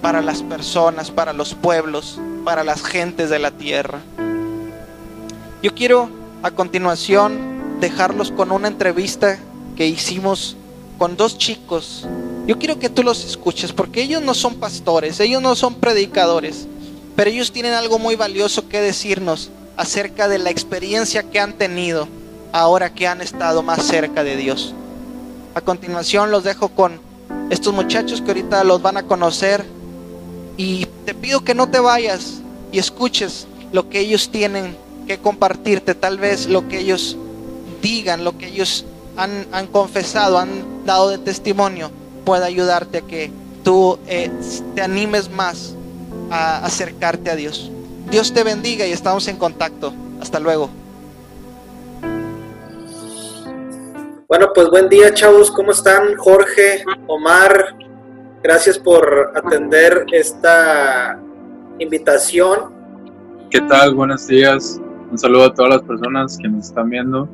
para 0.00 0.22
las 0.22 0.44
personas, 0.44 1.10
para 1.10 1.32
los 1.32 1.52
pueblos, 1.54 2.20
para 2.44 2.62
las 2.62 2.84
gentes 2.84 3.28
de 3.28 3.40
la 3.40 3.50
tierra. 3.50 3.98
Yo 5.64 5.74
quiero 5.74 6.08
a 6.44 6.52
continuación 6.52 7.80
dejarlos 7.80 8.30
con 8.30 8.52
una 8.52 8.68
entrevista 8.68 9.36
que 9.76 9.88
hicimos 9.88 10.56
con 10.96 11.16
dos 11.16 11.38
chicos. 11.38 12.06
Yo 12.46 12.56
quiero 12.56 12.78
que 12.78 12.88
tú 12.88 13.02
los 13.02 13.24
escuches 13.24 13.72
porque 13.72 14.02
ellos 14.02 14.22
no 14.22 14.34
son 14.34 14.54
pastores, 14.54 15.18
ellos 15.18 15.42
no 15.42 15.56
son 15.56 15.74
predicadores, 15.74 16.68
pero 17.16 17.30
ellos 17.30 17.50
tienen 17.50 17.72
algo 17.72 17.98
muy 17.98 18.14
valioso 18.14 18.68
que 18.68 18.80
decirnos 18.80 19.50
acerca 19.76 20.28
de 20.28 20.38
la 20.38 20.50
experiencia 20.50 21.24
que 21.24 21.40
han 21.40 21.54
tenido 21.54 22.06
ahora 22.52 22.94
que 22.94 23.08
han 23.08 23.22
estado 23.22 23.64
más 23.64 23.82
cerca 23.82 24.22
de 24.22 24.36
Dios. 24.36 24.72
A 25.54 25.60
continuación 25.60 26.30
los 26.30 26.44
dejo 26.44 26.68
con 26.70 27.00
estos 27.50 27.74
muchachos 27.74 28.22
que 28.22 28.28
ahorita 28.28 28.64
los 28.64 28.80
van 28.80 28.96
a 28.96 29.02
conocer 29.02 29.64
y 30.56 30.86
te 31.04 31.14
pido 31.14 31.44
que 31.44 31.54
no 31.54 31.68
te 31.68 31.78
vayas 31.78 32.40
y 32.72 32.78
escuches 32.78 33.46
lo 33.72 33.88
que 33.88 34.00
ellos 34.00 34.30
tienen 34.30 34.76
que 35.06 35.18
compartirte, 35.18 35.94
tal 35.94 36.18
vez 36.18 36.46
lo 36.46 36.68
que 36.68 36.78
ellos 36.80 37.16
digan, 37.82 38.24
lo 38.24 38.38
que 38.38 38.48
ellos 38.48 38.84
han, 39.16 39.66
confesado, 39.70 40.38
han 40.38 40.86
dado 40.86 41.10
de 41.10 41.18
testimonio, 41.18 41.90
pueda 42.24 42.46
ayudarte 42.46 42.98
a 42.98 43.02
que 43.02 43.30
tú 43.62 43.98
eh, 44.06 44.30
te 44.74 44.82
animes 44.82 45.30
más 45.30 45.74
a 46.30 46.64
acercarte 46.64 47.30
a 47.30 47.36
Dios. 47.36 47.70
Dios 48.10 48.32
te 48.32 48.42
bendiga 48.42 48.86
y 48.86 48.92
estamos 48.92 49.28
en 49.28 49.36
contacto. 49.36 49.92
Hasta 50.20 50.40
luego. 50.40 50.70
Bueno, 54.32 54.48
pues 54.54 54.70
buen 54.70 54.88
día, 54.88 55.12
chavos. 55.12 55.50
¿Cómo 55.50 55.72
están? 55.72 56.16
Jorge, 56.16 56.82
Omar, 57.06 57.76
gracias 58.42 58.78
por 58.78 59.30
atender 59.34 60.06
esta 60.10 61.20
invitación. 61.78 62.72
¿Qué 63.50 63.60
tal? 63.60 63.94
Buenos 63.94 64.26
días. 64.26 64.80
Un 65.10 65.18
saludo 65.18 65.44
a 65.44 65.52
todas 65.52 65.74
las 65.74 65.82
personas 65.82 66.38
que 66.38 66.48
nos 66.48 66.68
están 66.68 66.88
viendo. 66.88 67.28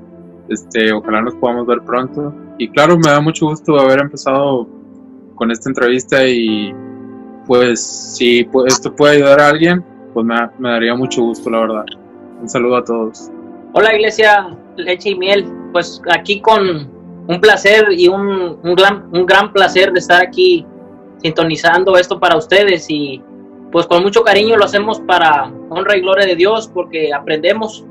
Este, 0.48 0.92
ojalá 0.92 1.22
nos 1.22 1.36
podamos 1.36 1.68
ver 1.68 1.82
pronto. 1.82 2.34
Y 2.58 2.68
claro, 2.70 2.98
me 2.98 3.12
da 3.12 3.20
mucho 3.20 3.46
gusto 3.46 3.78
haber 3.78 4.00
empezado 4.00 4.66
con 5.36 5.52
esta 5.52 5.70
entrevista 5.70 6.26
y 6.26 6.74
pues 7.46 7.80
si 8.16 8.44
esto 8.66 8.92
puede 8.96 9.18
ayudar 9.18 9.40
a 9.40 9.50
alguien, 9.50 9.84
pues 10.14 10.26
me, 10.26 10.34
me 10.58 10.70
daría 10.70 10.96
mucho 10.96 11.22
gusto, 11.22 11.48
la 11.48 11.60
verdad. 11.60 11.84
Un 12.42 12.48
saludo 12.48 12.78
a 12.78 12.84
todos. 12.84 13.30
Hola 13.74 13.94
Iglesia 13.94 14.56
Leche 14.76 15.10
y 15.10 15.14
Miel, 15.14 15.46
pues 15.72 16.00
aquí 16.10 16.40
con 16.40 16.88
un 17.28 17.40
placer 17.40 17.88
y 17.92 18.08
un, 18.08 18.58
un, 18.62 18.74
gran, 18.74 19.08
un 19.12 19.26
gran 19.26 19.52
placer 19.52 19.92
de 19.92 19.98
estar 19.98 20.22
aquí 20.22 20.66
sintonizando 21.22 21.96
esto 21.96 22.18
para 22.18 22.36
ustedes 22.36 22.86
y 22.88 23.22
pues 23.70 23.86
con 23.86 24.02
mucho 24.02 24.22
cariño 24.22 24.56
lo 24.56 24.64
hacemos 24.64 25.00
para 25.00 25.52
honra 25.68 25.96
y 25.96 26.00
gloria 26.00 26.26
de 26.26 26.36
Dios 26.36 26.70
porque 26.72 27.12
aprendemos 27.12 27.84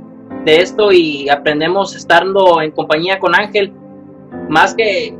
de 0.44 0.62
esto 0.62 0.92
y 0.92 1.30
aprendemos 1.30 1.96
estando 1.96 2.62
en 2.62 2.72
compañía 2.72 3.20
con 3.20 3.36
Ángel, 3.36 3.74
más 4.50 4.74
que 4.74 5.16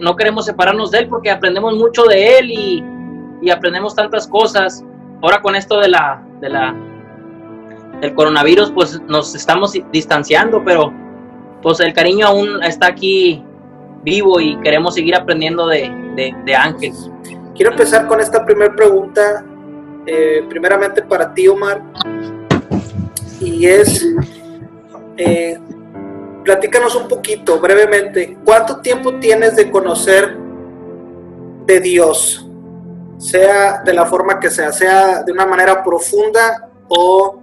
no 0.00 0.16
queremos 0.16 0.46
separarnos 0.46 0.90
de 0.90 1.00
él 1.00 1.08
porque 1.08 1.30
aprendemos 1.30 1.76
mucho 1.76 2.04
de 2.04 2.38
él 2.38 2.50
y, 2.50 2.84
y 3.42 3.50
aprendemos 3.50 3.94
tantas 3.94 4.26
cosas. 4.26 4.84
Ahora 5.20 5.42
con 5.42 5.56
esto 5.56 5.78
de 5.80 5.88
la, 5.88 6.24
de 6.40 6.48
la 6.48 6.74
del 8.00 8.14
coronavirus 8.14 8.70
pues 8.70 9.00
nos 9.08 9.34
estamos 9.34 9.74
distanciando, 9.92 10.62
pero 10.64 10.92
pues 11.62 11.80
el 11.80 11.92
cariño 11.92 12.26
aún 12.26 12.62
está 12.62 12.86
aquí 12.86 13.42
vivo 14.02 14.40
y 14.40 14.58
queremos 14.60 14.94
seguir 14.94 15.14
aprendiendo 15.14 15.66
de, 15.66 15.92
de, 16.44 16.54
Ángel. 16.54 16.92
Quiero 17.54 17.72
empezar 17.72 18.06
con 18.06 18.20
esta 18.20 18.44
primera 18.44 18.74
pregunta, 18.74 19.44
eh, 20.06 20.44
primeramente 20.48 21.02
para 21.02 21.32
ti, 21.34 21.48
Omar, 21.48 21.82
y 23.40 23.66
es, 23.66 24.06
eh, 25.16 25.58
platícanos 26.44 26.94
un 26.94 27.08
poquito, 27.08 27.60
brevemente, 27.60 28.38
¿cuánto 28.44 28.80
tiempo 28.80 29.14
tienes 29.16 29.56
de 29.56 29.70
conocer 29.70 30.36
de 31.66 31.80
Dios? 31.80 32.44
Sea 33.18 33.82
de 33.84 33.92
la 33.92 34.06
forma 34.06 34.38
que 34.38 34.48
sea, 34.48 34.72
sea 34.72 35.22
de 35.24 35.32
una 35.32 35.44
manera 35.44 35.82
profunda 35.82 36.70
o 36.88 37.37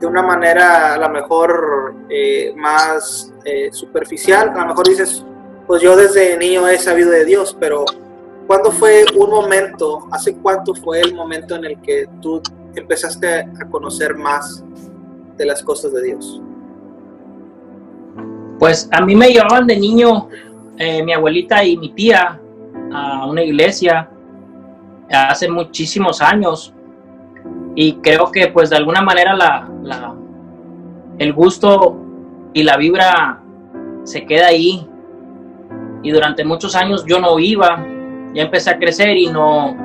de 0.00 0.06
una 0.06 0.22
manera 0.22 0.94
a 0.94 0.98
lo 0.98 1.08
mejor 1.08 1.94
eh, 2.10 2.52
más 2.56 3.32
superficial, 3.72 4.50
a 4.50 4.60
lo 4.60 4.66
mejor 4.66 4.88
dices, 4.88 5.24
pues 5.66 5.82
yo 5.82 5.96
desde 5.96 6.36
niño 6.36 6.68
he 6.68 6.78
sabido 6.78 7.10
de 7.10 7.24
Dios, 7.24 7.56
pero 7.58 7.84
¿cuándo 8.46 8.70
fue 8.70 9.04
un 9.16 9.30
momento, 9.30 10.06
hace 10.12 10.36
cuánto 10.36 10.74
fue 10.74 11.00
el 11.00 11.14
momento 11.14 11.56
en 11.56 11.64
el 11.64 11.80
que 11.80 12.08
tú 12.20 12.42
empezaste 12.74 13.40
a 13.40 13.68
conocer 13.70 14.16
más 14.16 14.64
de 15.36 15.46
las 15.46 15.62
cosas 15.62 15.92
de 15.92 16.02
Dios? 16.02 16.40
Pues 18.58 18.88
a 18.92 19.00
mí 19.00 19.14
me 19.14 19.28
llevaban 19.28 19.66
de 19.66 19.76
niño 19.76 20.28
eh, 20.78 21.02
mi 21.02 21.12
abuelita 21.12 21.64
y 21.64 21.76
mi 21.76 21.92
tía 21.92 22.40
a 22.92 23.26
una 23.26 23.42
iglesia 23.42 24.08
hace 25.10 25.48
muchísimos 25.48 26.20
años 26.20 26.74
y 27.76 27.92
creo 27.96 28.32
que 28.32 28.48
pues 28.48 28.70
de 28.70 28.76
alguna 28.76 29.02
manera 29.02 29.36
la, 29.36 30.16
el 31.18 31.32
gusto 31.34 31.96
y 32.54 32.62
la 32.62 32.76
vibra 32.78 33.42
se 34.02 34.24
queda 34.24 34.48
ahí. 34.48 34.88
Y 36.02 36.10
durante 36.10 36.44
muchos 36.44 36.74
años 36.74 37.04
yo 37.06 37.20
no 37.20 37.38
iba 37.38 37.84
ya 38.34 38.42
empecé 38.42 38.70
a 38.70 38.78
crecer 38.78 39.16
y 39.16 39.26
no 39.26 39.76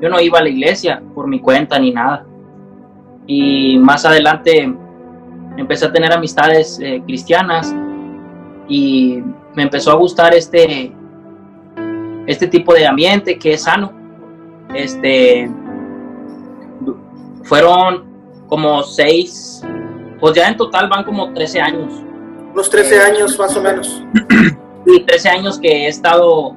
yo 0.00 0.08
no 0.08 0.20
iba 0.20 0.38
a 0.38 0.42
la 0.42 0.48
iglesia 0.48 1.02
por 1.14 1.26
mi 1.26 1.40
cuenta 1.40 1.78
ni 1.78 1.90
nada. 1.90 2.26
Y 3.26 3.78
más 3.78 4.04
adelante 4.04 4.70
empecé 5.56 5.86
a 5.86 5.92
tener 5.92 6.12
amistades 6.12 6.78
eh, 6.82 7.02
cristianas 7.06 7.74
y 8.68 9.22
me 9.54 9.62
empezó 9.62 9.90
a 9.92 9.94
gustar 9.94 10.34
este 10.34 10.92
este 12.26 12.46
tipo 12.46 12.74
de 12.74 12.86
ambiente 12.86 13.38
que 13.38 13.54
es 13.54 13.62
sano. 13.62 13.90
Este 14.74 15.50
fueron 17.44 18.12
como 18.48 18.82
seis, 18.82 19.62
pues 20.20 20.34
ya 20.34 20.48
en 20.48 20.56
total 20.56 20.88
van 20.88 21.04
como 21.04 21.32
13 21.32 21.60
años. 21.60 22.02
Unos 22.52 22.68
13 22.70 23.00
años 23.00 23.38
más 23.38 23.56
o 23.56 23.62
menos. 23.62 24.02
Y 24.84 25.04
13 25.04 25.28
años 25.28 25.60
que 25.60 25.68
he 25.68 25.86
estado 25.86 26.48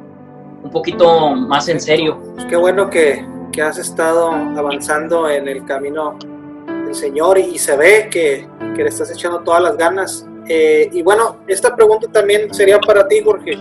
un 0.63 0.71
poquito 0.71 1.35
más 1.35 1.69
en 1.69 1.79
serio. 1.79 2.19
Pues 2.33 2.45
qué 2.47 2.55
bueno 2.55 2.89
que, 2.89 3.23
que, 3.51 3.61
has 3.61 3.77
estado 3.77 4.31
avanzando 4.31 5.29
en 5.29 5.47
el 5.47 5.63
camino 5.63 6.17
del 6.65 6.95
Señor 6.95 7.37
y 7.37 7.59
se 7.59 7.77
ve 7.77 8.09
que, 8.09 8.47
que 8.75 8.83
le 8.83 8.89
estás 8.89 9.11
echando 9.11 9.41
todas 9.41 9.61
las 9.61 9.77
ganas. 9.77 10.27
Eh, 10.47 10.89
y 10.91 11.03
bueno, 11.03 11.37
esta 11.47 11.75
pregunta 11.75 12.07
también 12.11 12.51
sería 12.51 12.79
para 12.79 13.07
ti, 13.07 13.21
Jorge. 13.23 13.59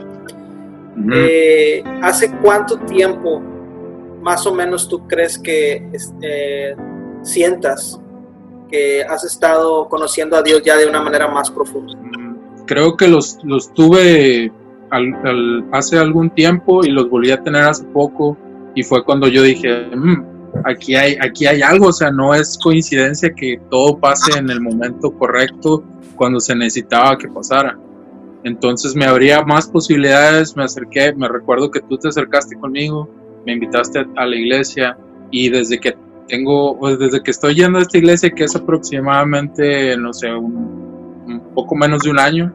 eh, 1.13 1.85
¿Hace 2.03 2.35
cuánto 2.39 2.79
tiempo 2.79 3.43
más 4.23 4.47
o 4.47 4.55
menos 4.55 4.89
tú 4.89 5.07
crees 5.07 5.39
que 5.39 5.87
este, 5.93 6.75
sientas 7.25 8.01
que 8.71 9.03
has 9.03 9.25
estado 9.25 9.89
conociendo 9.89 10.37
a 10.37 10.43
Dios 10.43 10.63
ya 10.65 10.77
de 10.77 10.87
una 10.87 11.03
manera 11.03 11.29
más 11.29 11.51
profunda? 11.51 11.93
Creo 12.67 12.97
que 12.97 13.09
los, 13.09 13.39
los 13.43 13.73
tuve 13.75 14.53
hace 15.73 15.99
algún 15.99 16.31
tiempo 16.31 16.85
y 16.85 16.91
los 16.91 17.11
volví 17.11 17.31
a 17.31 17.43
tener 17.43 17.65
hace 17.65 17.85
poco 17.85 18.37
y 18.75 18.83
fue 18.83 19.05
cuando 19.05 19.27
yo 19.29 19.43
dije, 19.43 19.89
mmm, 19.95 20.23
aquí, 20.65 20.95
hay, 20.95 21.17
aquí 21.21 21.47
hay 21.47 21.63
algo, 21.63 21.89
o 21.89 21.93
sea, 21.93 22.11
no 22.11 22.35
es 22.35 22.59
coincidencia 22.63 23.33
que 23.35 23.61
todo 23.71 23.99
pase 23.99 24.39
en 24.39 24.51
el 24.51 24.61
momento 24.61 25.13
correcto 25.13 25.83
cuando 26.17 26.41
se 26.41 26.55
necesitaba 26.55 27.19
que 27.19 27.29
pasara. 27.29 27.79
Entonces 28.45 28.95
me 28.95 29.07
abría 29.07 29.43
más 29.43 29.69
posibilidades, 29.69 30.57
me 30.57 30.65
acerqué, 30.65 31.15
me 31.15 31.29
recuerdo 31.29 31.71
que 31.71 31.81
tú 31.81 31.97
te 31.97 32.09
acercaste 32.09 32.57
conmigo, 32.57 33.09
me 33.47 33.55
invitaste 33.55 34.07
a 34.17 34.27
la 34.27 34.37
iglesia 34.37 34.97
y 35.31 35.49
desde 35.49 35.81
que 35.81 35.97
tengo, 36.29 36.79
pues 36.79 36.99
desde 36.99 37.23
que 37.23 37.31
estoy 37.31 37.55
yendo 37.55 37.79
a 37.79 37.83
esta 37.83 37.99
iglesia, 37.99 38.31
que 38.31 38.45
es 38.45 38.57
aproximadamente, 38.57 39.97
no 39.97 40.13
sé, 40.13 40.33
un, 40.33 41.23
un 41.27 41.41
poco 41.55 41.75
menos 41.75 42.03
de 42.03 42.11
un 42.11 42.19
año, 42.19 42.53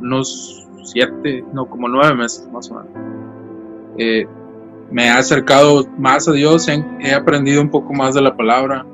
unos 0.00 0.66
siete, 0.82 1.44
no, 1.52 1.66
como 1.66 1.88
nueve 1.88 2.14
meses 2.14 2.48
más 2.52 2.70
o 2.70 2.74
menos. 2.74 2.90
Eh, 3.98 4.26
me 4.90 5.06
he 5.06 5.10
acercado 5.10 5.86
más 5.98 6.28
a 6.28 6.32
Dios, 6.32 6.68
he, 6.68 6.84
he, 7.00 7.14
aprendido 7.14 7.62
un 7.62 7.70
poco 7.70 7.92
más 7.94 8.14
de 8.14 8.22
la 8.22 8.36
palabra, 8.36 8.84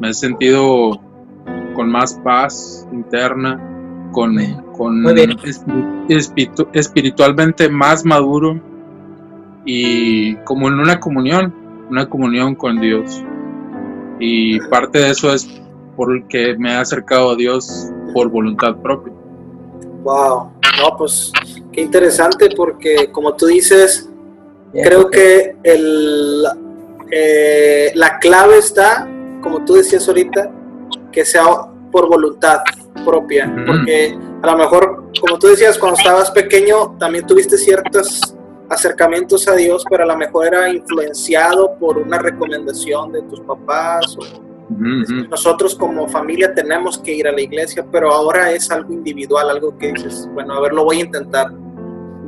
me 0.00 0.10
he 0.10 0.14
sentido 0.14 1.00
con 1.74 1.90
más 1.90 2.14
paz 2.24 2.88
interna, 2.92 3.60
con, 4.12 4.36
con 4.76 5.04
espiritu, 6.08 6.66
espiritualmente 6.72 7.68
más 7.68 8.04
maduro 8.04 8.60
y 9.64 10.34
como 10.36 10.68
en 10.68 10.80
una 10.80 10.98
comunión, 10.98 11.54
una 11.90 12.08
comunión 12.08 12.54
con 12.54 12.80
Dios. 12.80 13.22
Y 14.18 14.60
parte 14.68 14.98
de 15.00 15.10
eso 15.10 15.32
es 15.32 15.48
porque 15.96 16.54
me 16.58 16.70
he 16.72 16.76
acercado 16.76 17.30
a 17.30 17.36
Dios 17.36 17.88
por 18.14 18.28
voluntad 18.28 18.76
propia. 18.76 19.12
Wow, 20.02 20.50
no, 20.78 20.96
pues 20.96 21.32
qué 21.72 21.82
interesante 21.82 22.48
porque 22.56 23.10
como 23.12 23.34
tú 23.34 23.46
dices, 23.46 24.08
yeah, 24.72 24.84
creo 24.84 25.02
okay. 25.02 25.20
que 25.20 25.56
el, 25.64 26.44
eh, 27.10 27.92
la 27.94 28.18
clave 28.18 28.58
está, 28.58 29.08
como 29.42 29.64
tú 29.64 29.74
decías 29.74 30.06
ahorita, 30.08 30.50
que 31.12 31.24
sea 31.24 31.44
por 31.90 32.08
voluntad 32.08 32.60
propia, 33.04 33.46
mm 33.46 33.56
-hmm. 33.56 33.66
porque 33.66 34.18
a 34.42 34.46
lo 34.52 34.56
mejor, 34.56 35.04
como 35.20 35.38
tú 35.38 35.48
decías, 35.48 35.76
cuando 35.76 35.98
estabas 35.98 36.30
pequeño, 36.30 36.96
también 36.98 37.26
tuviste 37.26 37.58
ciertos 37.58 38.34
acercamientos 38.70 39.48
a 39.48 39.56
Dios, 39.56 39.84
pero 39.90 40.04
a 40.04 40.06
lo 40.06 40.16
mejor 40.16 40.46
era 40.46 40.68
influenciado 40.72 41.76
por 41.78 41.98
una 41.98 42.18
recomendación 42.18 43.12
de 43.12 43.22
tus 43.22 43.40
papás. 43.40 44.16
O, 44.16 44.20
uh 44.20 44.76
-huh. 44.78 45.28
Nosotros 45.28 45.74
como 45.74 46.08
familia 46.08 46.54
tenemos 46.54 46.96
que 46.98 47.12
ir 47.12 47.26
a 47.26 47.32
la 47.32 47.40
iglesia, 47.40 47.84
pero 47.90 48.12
ahora 48.12 48.52
es 48.52 48.70
algo 48.70 48.92
individual, 48.92 49.50
algo 49.50 49.76
que 49.76 49.92
dices, 49.92 50.28
bueno, 50.32 50.54
a 50.54 50.60
ver, 50.60 50.72
lo 50.72 50.84
voy 50.84 50.98
a 50.98 51.04
intentar 51.04 51.52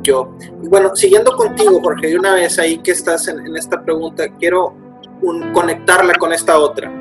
yo. 0.03 0.35
Y 0.61 0.67
bueno, 0.67 0.93
siguiendo 0.95 1.31
contigo, 1.35 1.79
Jorge, 1.81 2.07
de 2.07 2.17
una 2.17 2.35
vez 2.35 2.59
ahí 2.59 2.77
que 2.79 2.91
estás 2.91 3.29
en, 3.29 3.39
en 3.39 3.55
esta 3.55 3.81
pregunta, 3.81 4.27
quiero 4.37 4.75
un, 5.21 5.53
conectarla 5.53 6.13
con 6.15 6.33
esta 6.33 6.59
otra. 6.59 6.91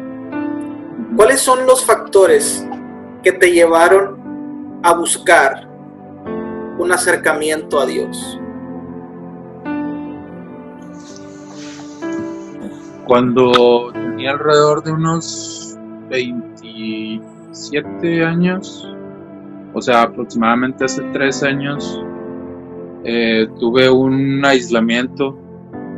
¿Cuáles 1.16 1.40
son 1.40 1.66
los 1.66 1.84
factores 1.84 2.64
que 3.24 3.32
te 3.32 3.50
llevaron 3.50 4.80
a 4.84 4.94
buscar 4.94 5.68
un 6.78 6.92
acercamiento 6.92 7.80
a 7.80 7.86
Dios? 7.86 8.38
Cuando 13.06 13.90
tenía 13.92 14.32
alrededor 14.32 14.82
de 14.84 14.92
unos 14.92 15.76
27 16.08 18.24
años, 18.24 18.88
o 19.74 19.82
sea, 19.82 20.02
aproximadamente 20.02 20.84
hace 20.84 21.02
tres 21.12 21.42
años, 21.42 22.00
eh, 23.04 23.48
tuve 23.58 23.90
un 23.90 24.44
aislamiento, 24.44 25.36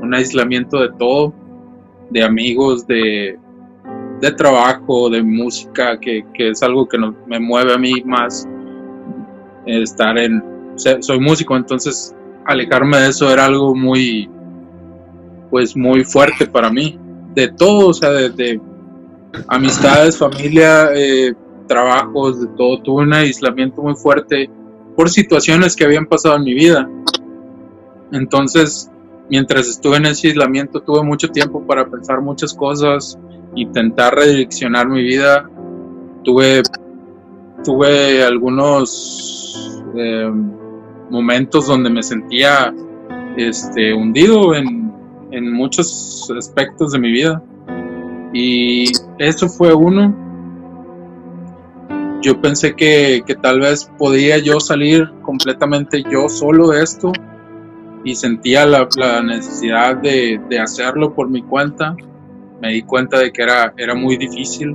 un 0.01 0.15
aislamiento 0.15 0.81
de 0.81 0.89
todo, 0.99 1.35
de 2.11 2.23
amigos, 2.23 2.87
de, 2.87 3.39
de 4.21 4.33
trabajo, 4.33 5.11
de 5.11 5.23
música, 5.23 6.01
que, 6.01 6.25
que 6.33 6.51
es 6.51 6.63
algo 6.63 6.89
que 6.89 6.97
no, 6.97 7.15
me 7.27 7.39
mueve 7.39 7.75
a 7.75 7.79
mí 7.79 8.03
más 8.05 8.49
estar 9.67 10.17
en... 10.19 10.43
Soy 10.77 11.21
músico, 11.21 11.57
entonces 11.57 12.15
alejarme 12.47 12.99
de 12.99 13.09
eso 13.09 13.31
era 13.31 13.47
algo 13.47 13.75
muy, 13.75 14.29
pues 15.55 15.77
muy 15.77 16.03
fuerte 16.03 16.49
para 16.49 16.69
mí, 16.69 16.99
de 17.33 17.47
todo, 17.47 17.91
o 17.91 17.95
sea, 17.95 18.11
de, 18.11 18.29
de 18.31 18.61
amistades, 19.47 20.19
familia, 20.19 20.89
eh, 20.93 21.33
trabajos, 21.69 22.41
de 22.41 22.49
todo, 22.57 22.83
tuve 22.83 23.05
un 23.05 23.13
aislamiento 23.13 23.81
muy 23.81 23.95
fuerte 23.95 24.51
por 24.97 25.09
situaciones 25.09 25.77
que 25.77 25.85
habían 25.85 26.07
pasado 26.07 26.35
en 26.35 26.43
mi 26.43 26.55
vida. 26.55 26.91
Entonces, 28.11 28.91
mientras 29.31 29.69
estuve 29.69 29.99
en 29.99 30.07
ese 30.07 30.27
aislamiento, 30.27 30.81
tuve 30.81 31.05
mucho 31.05 31.29
tiempo 31.29 31.65
para 31.65 31.89
pensar 31.89 32.21
muchas 32.21 32.53
cosas, 32.53 33.17
intentar 33.55 34.13
redireccionar 34.13 34.89
mi 34.89 35.05
vida. 35.05 35.49
Tuve, 36.25 36.63
tuve 37.63 38.25
algunos 38.25 39.81
eh, 39.95 40.33
momentos 41.11 41.69
donde 41.69 41.91
me 41.91 42.03
sentía 42.03 42.75
este, 43.37 43.95
hundido 43.95 44.53
en 44.57 44.84
en 45.35 45.53
muchos 45.53 46.33
aspectos 46.37 46.93
de 46.93 46.99
mi 46.99 47.11
vida. 47.11 47.43
Y 48.33 48.91
eso 49.19 49.49
fue 49.49 49.75
uno. 49.75 50.15
Yo 52.23 52.41
pensé 52.41 52.75
que, 52.75 53.23
que, 53.27 53.35
tal 53.35 53.61
vez 53.61 53.91
podía 53.99 54.39
yo 54.39 54.59
salir 54.61 55.11
completamente 55.23 56.03
yo 56.11 56.29
solo 56.29 56.69
de 56.69 56.83
esto 56.83 57.13
y 58.03 58.15
sentía 58.15 58.65
la, 58.65 58.89
la 58.97 59.23
necesidad 59.23 59.97
de, 59.97 60.41
de, 60.49 60.59
hacerlo 60.59 61.15
por 61.15 61.29
mi 61.29 61.43
cuenta. 61.43 61.95
Me 62.63 62.73
di 62.73 62.83
cuenta 62.83 63.19
de 63.19 63.31
que 63.31 63.43
era, 63.43 63.75
era 63.77 63.95
muy 63.95 64.17
difícil. 64.17 64.75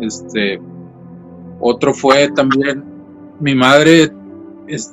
Este, 0.00 0.60
otro 1.60 1.94
fue 1.94 2.28
también 2.28 2.82
mi 3.38 3.54
madre 3.54 4.10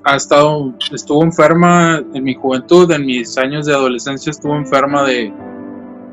ha 0.04 0.16
estado, 0.16 0.74
estuvo 0.92 1.24
enferma 1.24 2.04
en 2.14 2.24
mi 2.24 2.34
juventud, 2.34 2.92
en 2.92 3.06
mis 3.06 3.38
años 3.38 3.66
de 3.66 3.74
adolescencia 3.74 4.32
estuvo 4.32 4.56
enferma 4.56 5.04
de, 5.04 5.32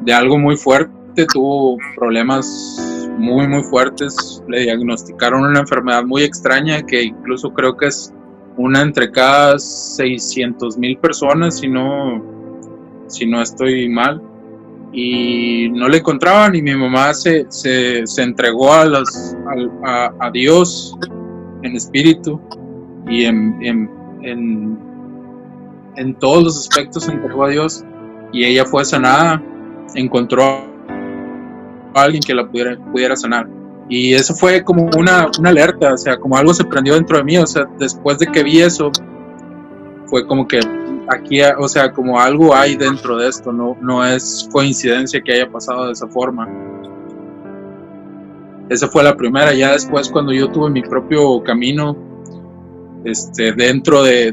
de 0.03 0.12
algo 0.12 0.38
muy 0.38 0.57
fuerte, 0.57 1.27
tuvo 1.33 1.79
problemas 1.97 3.07
muy, 3.19 3.49
muy 3.49 3.62
fuertes, 3.64 4.42
le 4.49 4.62
diagnosticaron 4.62 5.45
una 5.45 5.61
enfermedad 5.61 6.05
muy 6.05 6.23
extraña 6.23 6.83
que 6.83 7.03
incluso 7.03 7.53
creo 7.53 7.77
que 7.77 7.87
es 7.87 8.12
una 8.57 8.83
entre 8.83 9.11
cada 9.11 9.59
600 9.59 10.79
mil 10.79 10.99
personas, 10.99 11.59
si 11.59 11.69
no, 11.69 12.23
si 13.07 13.27
no 13.27 13.42
estoy 13.42 13.88
mal. 13.88 14.23
Y 14.92 15.69
no 15.71 15.88
le 15.88 15.99
encontraban 15.99 16.55
y 16.55 16.62
mi 16.62 16.75
mamá 16.75 17.12
se, 17.12 17.47
se, 17.51 18.07
se 18.07 18.23
entregó 18.23 18.73
a, 18.73 20.31
Dios 20.33 20.97
en 21.62 21.77
espíritu 21.77 22.40
y 23.09 23.25
en, 23.25 23.59
en, 23.62 23.90
en, 24.23 24.79
en 25.97 26.14
todos 26.16 26.42
los 26.42 26.59
aspectos 26.59 27.09
entregó 27.09 27.45
a 27.45 27.51
Dios 27.51 27.85
y 28.33 28.45
ella 28.45 28.64
fue 28.64 28.85
sanada, 28.85 29.42
encontró 29.95 30.42
a 30.45 32.03
alguien 32.03 32.23
que 32.23 32.35
la 32.35 32.47
pudiera, 32.47 32.77
pudiera 32.92 33.16
sanar. 33.16 33.49
Y 33.88 34.14
eso 34.14 34.35
fue 34.35 34.64
como 34.64 34.90
una, 34.97 35.31
una 35.38 35.51
alerta, 35.51 35.95
o 35.95 35.97
sea, 35.97 36.19
como 36.19 36.37
algo 36.37 36.53
se 36.53 36.64
prendió 36.64 36.95
dentro 36.95 37.19
de 37.19 37.25
mí, 37.25 37.38
o 37.38 37.47
sea, 37.47 37.69
después 37.79 38.19
de 38.19 38.27
que 38.27 38.42
vi 38.42 38.61
eso, 38.61 38.90
fue 40.07 40.27
como 40.27 40.47
que 40.47 40.61
aquí, 41.09 41.40
o 41.59 41.69
sea, 41.69 41.92
como 41.92 42.19
algo 42.19 42.55
hay 42.55 42.77
dentro 42.77 43.16
de 43.16 43.29
esto, 43.29 43.53
no, 43.53 43.77
no 43.81 44.05
es 44.05 44.49
coincidencia 44.51 45.21
que 45.21 45.33
haya 45.33 45.49
pasado 45.49 45.87
de 45.87 45.92
esa 45.92 46.09
forma. 46.09 46.49
Esa 48.69 48.88
fue 48.88 49.05
la 49.05 49.16
primera, 49.16 49.55
ya 49.55 49.73
después 49.73 50.09
cuando 50.09 50.33
yo 50.33 50.51
tuve 50.51 50.69
mi 50.71 50.83
propio 50.83 51.40
camino, 51.45 51.97
este, 53.07 53.53
dentro 53.53 54.03
de, 54.03 54.33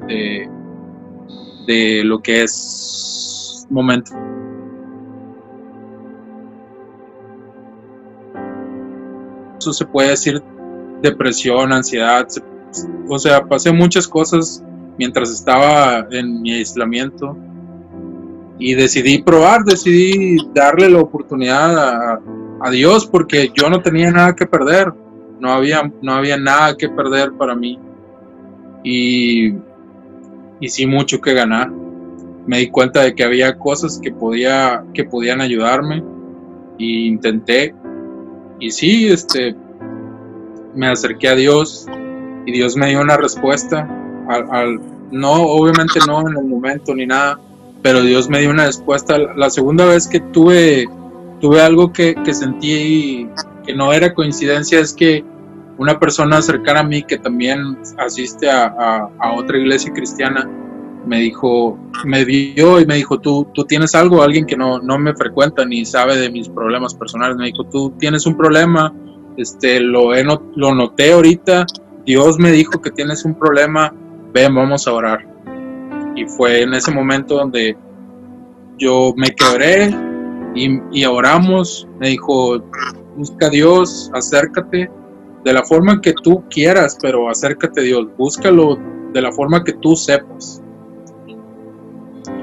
de, 1.68 2.04
lo 2.04 2.20
que 2.24 2.42
es 2.42 3.68
momento. 3.70 4.12
Eso 9.60 9.74
se 9.74 9.86
puede 9.86 10.10
decir 10.10 10.42
depresión, 11.04 11.72
ansiedad, 11.72 12.28
o 13.08 13.20
sea, 13.20 13.46
pasé 13.46 13.72
muchas 13.72 14.08
cosas 14.08 14.64
mientras 14.98 15.30
estaba 15.30 16.08
en 16.10 16.42
mi 16.42 16.54
aislamiento 16.54 17.38
y 18.58 18.74
decidí 18.74 19.22
probar, 19.22 19.64
decidí 19.66 20.38
darle 20.54 20.90
la 20.90 21.00
oportunidad 21.00 21.78
a, 21.78 22.22
a, 22.62 22.72
Dios 22.72 23.06
porque 23.06 23.52
yo 23.54 23.70
no 23.70 23.82
tenía 23.82 24.10
nada 24.12 24.36
que 24.36 24.48
perder, 24.48 24.92
no 25.40 25.52
había, 25.52 25.92
no 26.02 26.14
había 26.14 26.38
nada 26.38 26.76
que 26.76 26.90
perder 26.90 27.34
para 27.34 27.56
mí 27.56 27.80
y, 28.84 29.54
y 30.60 30.70
sí 30.70 30.86
mucho 30.86 31.22
que 31.22 31.34
ganar. 31.34 31.72
Me 32.46 32.60
di 32.60 32.68
cuenta 32.68 33.02
de 33.02 33.16
que 33.16 33.24
había 33.24 33.58
cosas 33.58 34.00
que, 34.02 34.12
podía, 34.12 34.84
que 34.94 35.06
podían 35.06 35.42
ayudarme 35.42 36.04
e 36.78 36.84
intenté 36.84 37.74
y 38.60 38.72
sí, 38.72 39.08
este, 39.08 39.56
me 40.76 40.88
acerqué 40.88 41.30
a 41.30 41.36
Dios 41.36 41.86
y 42.46 42.52
Dios 42.52 42.76
me 42.76 42.90
dio 42.90 43.02
una 43.02 43.18
respuesta 43.18 43.88
al, 44.28 44.80
no, 45.12 45.34
obviamente 45.34 46.00
no 46.08 46.22
en 46.22 46.38
el 46.38 46.46
momento 46.46 46.96
ni 46.96 47.06
nada, 47.06 47.40
pero 47.82 48.02
Dios 48.02 48.30
me 48.30 48.40
dio 48.40 48.50
una 48.50 48.66
respuesta. 48.66 49.18
La 49.18 49.50
segunda 49.50 49.86
vez 49.86 50.08
que 50.08 50.20
tuve, 50.20 50.88
tuve 51.40 51.62
algo 51.62 51.92
que, 51.92 52.16
que 52.24 52.34
sentí 52.34 53.28
que 53.66 53.76
no 53.76 53.94
era 53.94 54.14
coincidencia 54.14 54.80
es 54.80 54.94
que 54.94 55.24
una 55.78 56.00
persona 56.00 56.42
cercana 56.42 56.82
a 56.82 56.84
mí 56.84 57.04
que 57.04 57.18
también 57.18 57.78
asiste 57.98 58.50
a, 58.50 59.10
a, 59.20 59.34
otra 59.34 59.58
iglesia 59.58 59.92
cristiana 59.92 60.50
me 61.06 61.20
dijo, 61.20 61.78
me 62.06 62.24
vio 62.24 62.80
y 62.80 62.86
me 62.86 62.96
dijo, 62.96 63.20
tú, 63.20 63.48
tú 63.54 63.66
tienes 63.66 63.94
algo, 63.94 64.24
alguien 64.24 64.46
que 64.46 64.56
no, 64.56 64.80
no 64.80 64.98
me 64.98 65.14
frecuenta 65.14 65.66
ni 65.66 65.86
sabe 65.86 66.16
de 66.16 66.30
mis 66.30 66.48
problemas 66.48 66.96
personales, 66.96 67.36
me 67.36 67.48
dijo, 67.48 67.66
tú 67.66 67.94
tienes 68.00 68.26
un 68.26 68.38
problema, 68.38 68.94
este, 69.36 69.82
lo, 69.82 70.16
he 70.16 70.24
lo 70.24 70.74
noté 70.74 71.12
ahorita, 71.12 71.66
Dios 72.06 72.40
me 72.40 72.52
dijo 72.52 72.82
que 72.82 72.92
tienes 72.92 73.26
un 73.26 73.36
problema, 73.36 73.94
ven, 74.34 74.56
vamos 74.56 74.88
a 74.88 74.94
orar. 74.94 75.28
Y 76.16 76.26
fue 76.26 76.62
en 76.62 76.74
ese 76.74 76.92
momento 76.92 77.36
donde 77.36 77.76
yo 78.78 79.14
me 79.18 79.28
quebré 79.32 79.94
y, 80.56 80.80
y 80.92 81.04
oramos, 81.04 81.86
me 82.00 82.10
dijo, 82.10 82.64
busca 83.18 83.48
a 83.48 83.50
Dios, 83.50 84.10
acércate 84.14 84.90
de 85.44 85.54
la 85.54 85.64
forma 85.64 86.02
que 86.02 86.14
tú 86.14 86.44
quieras, 86.50 86.98
pero 87.02 87.30
acércate 87.30 87.82
a 87.82 87.84
Dios, 87.84 88.08
búscalo 88.18 88.78
de 89.12 89.22
la 89.22 89.32
forma 89.32 89.64
que 89.64 89.74
tú 89.74 89.96
sepas. 89.96 90.62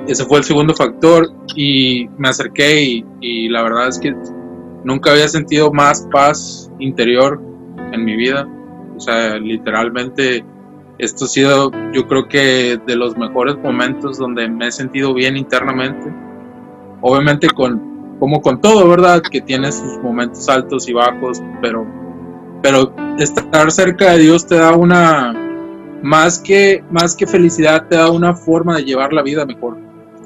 Ese 0.07 0.25
fue 0.25 0.39
el 0.39 0.45
segundo 0.45 0.75
factor 0.75 1.29
y 1.55 2.09
me 2.19 2.29
acerqué 2.29 2.83
y, 2.83 3.05
y 3.21 3.49
la 3.49 3.63
verdad 3.63 3.89
es 3.89 3.99
que 3.99 4.15
nunca 4.85 5.13
había 5.13 5.29
sentido 5.29 5.73
más 5.73 6.09
paz 6.11 6.71
interior 6.79 7.41
en 7.93 8.05
mi 8.05 8.17
vida. 8.17 8.49
O 8.97 9.01
sea, 9.01 9.39
literalmente 9.39 10.45
esto 10.99 11.25
ha 11.25 11.29
sido 11.29 11.71
yo 11.93 12.07
creo 12.07 12.29
que 12.29 12.79
de 12.87 12.97
los 12.97 13.17
mejores 13.17 13.57
momentos 13.59 14.19
donde 14.19 14.49
me 14.49 14.69
he 14.69 14.73
sentido 14.73 15.15
bien 15.15 15.37
internamente. 15.37 16.13
Obviamente 17.01 17.49
con 17.49 17.91
como 18.19 18.43
con 18.43 18.61
todo, 18.61 18.87
¿verdad? 18.89 19.23
Que 19.23 19.41
tiene 19.41 19.73
sus 19.73 19.99
momentos 20.03 20.47
altos 20.49 20.87
y 20.89 20.93
bajos, 20.93 21.43
pero 21.63 21.87
pero 22.63 22.95
estar 23.19 23.71
cerca 23.71 24.13
de 24.13 24.19
Dios 24.19 24.47
te 24.47 24.57
da 24.57 24.75
una 24.75 25.35
más 26.03 26.39
que 26.39 26.83
más 26.91 27.15
que 27.15 27.27
felicidad 27.27 27.87
te 27.89 27.97
da 27.97 28.11
una 28.11 28.35
forma 28.35 28.77
de 28.77 28.85
llevar 28.85 29.13
la 29.13 29.23
vida 29.23 29.45
mejor. 29.45 29.77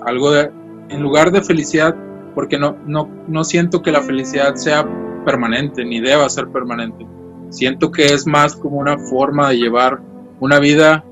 Algo 0.06 0.30
de 0.30 0.50
en 0.88 1.02
lugar 1.02 1.30
de 1.32 1.42
felicidad 1.42 1.94
porque 2.34 2.58
no, 2.58 2.76
no, 2.86 3.08
no 3.28 3.44
siento 3.44 3.82
que 3.82 3.92
la 3.92 4.02
felicidad 4.02 4.54
sea 4.56 4.86
permanente, 5.24 5.84
ni 5.84 6.00
deba 6.00 6.28
ser 6.28 6.48
permanente. 6.48 7.06
Siento 7.50 7.90
que 7.90 8.06
es 8.06 8.26
más 8.26 8.56
como 8.56 8.78
una 8.78 8.98
forma 8.98 9.50
de 9.50 9.58
llevar 9.58 10.00
una 10.40 10.58
vida 10.58 11.04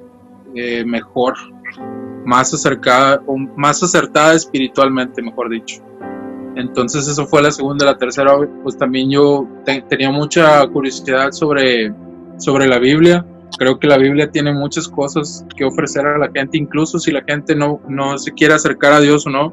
eh, 0.54 0.84
mejor, 0.84 1.34
más 2.24 2.52
acercada, 2.52 3.22
o 3.26 3.36
más 3.36 3.82
acertada 3.82 4.34
espiritualmente, 4.34 5.22
mejor 5.22 5.48
dicho. 5.48 5.82
Entonces 6.56 7.08
eso 7.08 7.26
fue 7.26 7.42
la 7.42 7.50
segunda, 7.50 7.86
la 7.86 7.96
tercera, 7.96 8.36
pues 8.62 8.76
también 8.76 9.10
yo 9.10 9.46
tenía 9.88 10.10
mucha 10.10 10.66
curiosidad 10.66 11.32
sobre, 11.32 11.92
sobre 12.38 12.66
la 12.66 12.78
Biblia. 12.78 13.24
Creo 13.58 13.78
que 13.78 13.86
la 13.86 13.98
Biblia 13.98 14.30
tiene 14.30 14.52
muchas 14.52 14.88
cosas 14.88 15.46
que 15.56 15.64
ofrecer 15.64 16.06
a 16.06 16.18
la 16.18 16.30
gente, 16.30 16.58
incluso 16.58 16.98
si 16.98 17.10
la 17.10 17.22
gente 17.22 17.54
no, 17.54 17.80
no 17.88 18.18
se 18.18 18.32
quiere 18.32 18.54
acercar 18.54 18.92
a 18.92 19.00
Dios 19.00 19.26
o 19.26 19.30
no, 19.30 19.52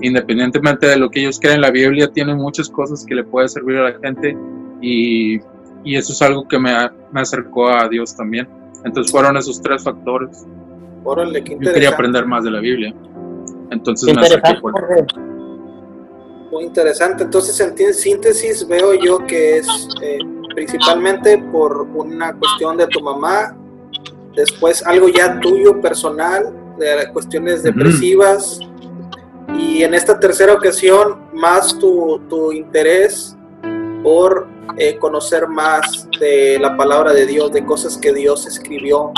independientemente 0.00 0.86
de 0.86 0.96
lo 0.96 1.10
que 1.10 1.20
ellos 1.20 1.38
creen, 1.40 1.60
la 1.60 1.70
Biblia 1.70 2.08
tiene 2.08 2.34
muchas 2.34 2.68
cosas 2.68 3.04
que 3.04 3.14
le 3.14 3.24
puede 3.24 3.48
servir 3.48 3.76
a 3.78 3.90
la 3.90 3.98
gente 3.98 4.36
y, 4.80 5.38
y 5.84 5.96
eso 5.96 6.12
es 6.12 6.22
algo 6.22 6.46
que 6.46 6.58
me, 6.58 6.72
me, 7.12 7.20
acercó 7.20 7.68
a 7.68 7.88
Dios 7.88 8.16
también. 8.16 8.48
Entonces 8.84 9.10
fueron 9.10 9.36
esos 9.36 9.60
tres 9.60 9.82
factores. 9.82 10.46
Órale, 11.04 11.42
qué 11.42 11.56
Yo 11.60 11.72
quería 11.72 11.90
aprender 11.90 12.26
más 12.26 12.44
de 12.44 12.50
la 12.50 12.60
Biblia. 12.60 12.94
Entonces 13.70 14.14
me 14.14 14.20
acerqué 14.20 14.54
por 14.60 14.72
Muy 16.50 16.64
interesante. 16.64 17.24
Entonces, 17.24 17.60
en 17.60 17.94
síntesis, 17.94 18.66
veo 18.66 18.94
yo 18.94 19.26
que 19.26 19.58
es 19.58 19.66
eh, 20.02 20.18
principalmente 20.54 21.38
por 21.38 21.82
una 21.94 22.32
cuestión 22.34 22.76
de 22.76 22.86
tu 22.86 23.00
mamá, 23.00 23.56
después 24.34 24.82
algo 24.86 25.08
ya 25.08 25.38
tuyo 25.40 25.80
personal, 25.80 26.54
de 26.78 27.10
cuestiones 27.12 27.62
depresivas, 27.62 28.60
y 29.54 29.82
en 29.82 29.94
esta 29.94 30.18
tercera 30.18 30.54
ocasión 30.54 31.28
más 31.32 31.78
tu, 31.78 32.20
tu 32.28 32.52
interés 32.52 33.36
por 34.02 34.46
eh, 34.76 34.96
conocer 34.98 35.48
más 35.48 36.08
de 36.20 36.58
la 36.60 36.76
palabra 36.76 37.12
de 37.12 37.26
Dios, 37.26 37.52
de 37.52 37.64
cosas 37.64 37.96
que 37.96 38.12
Dios 38.12 38.46
escribió, 38.46 39.12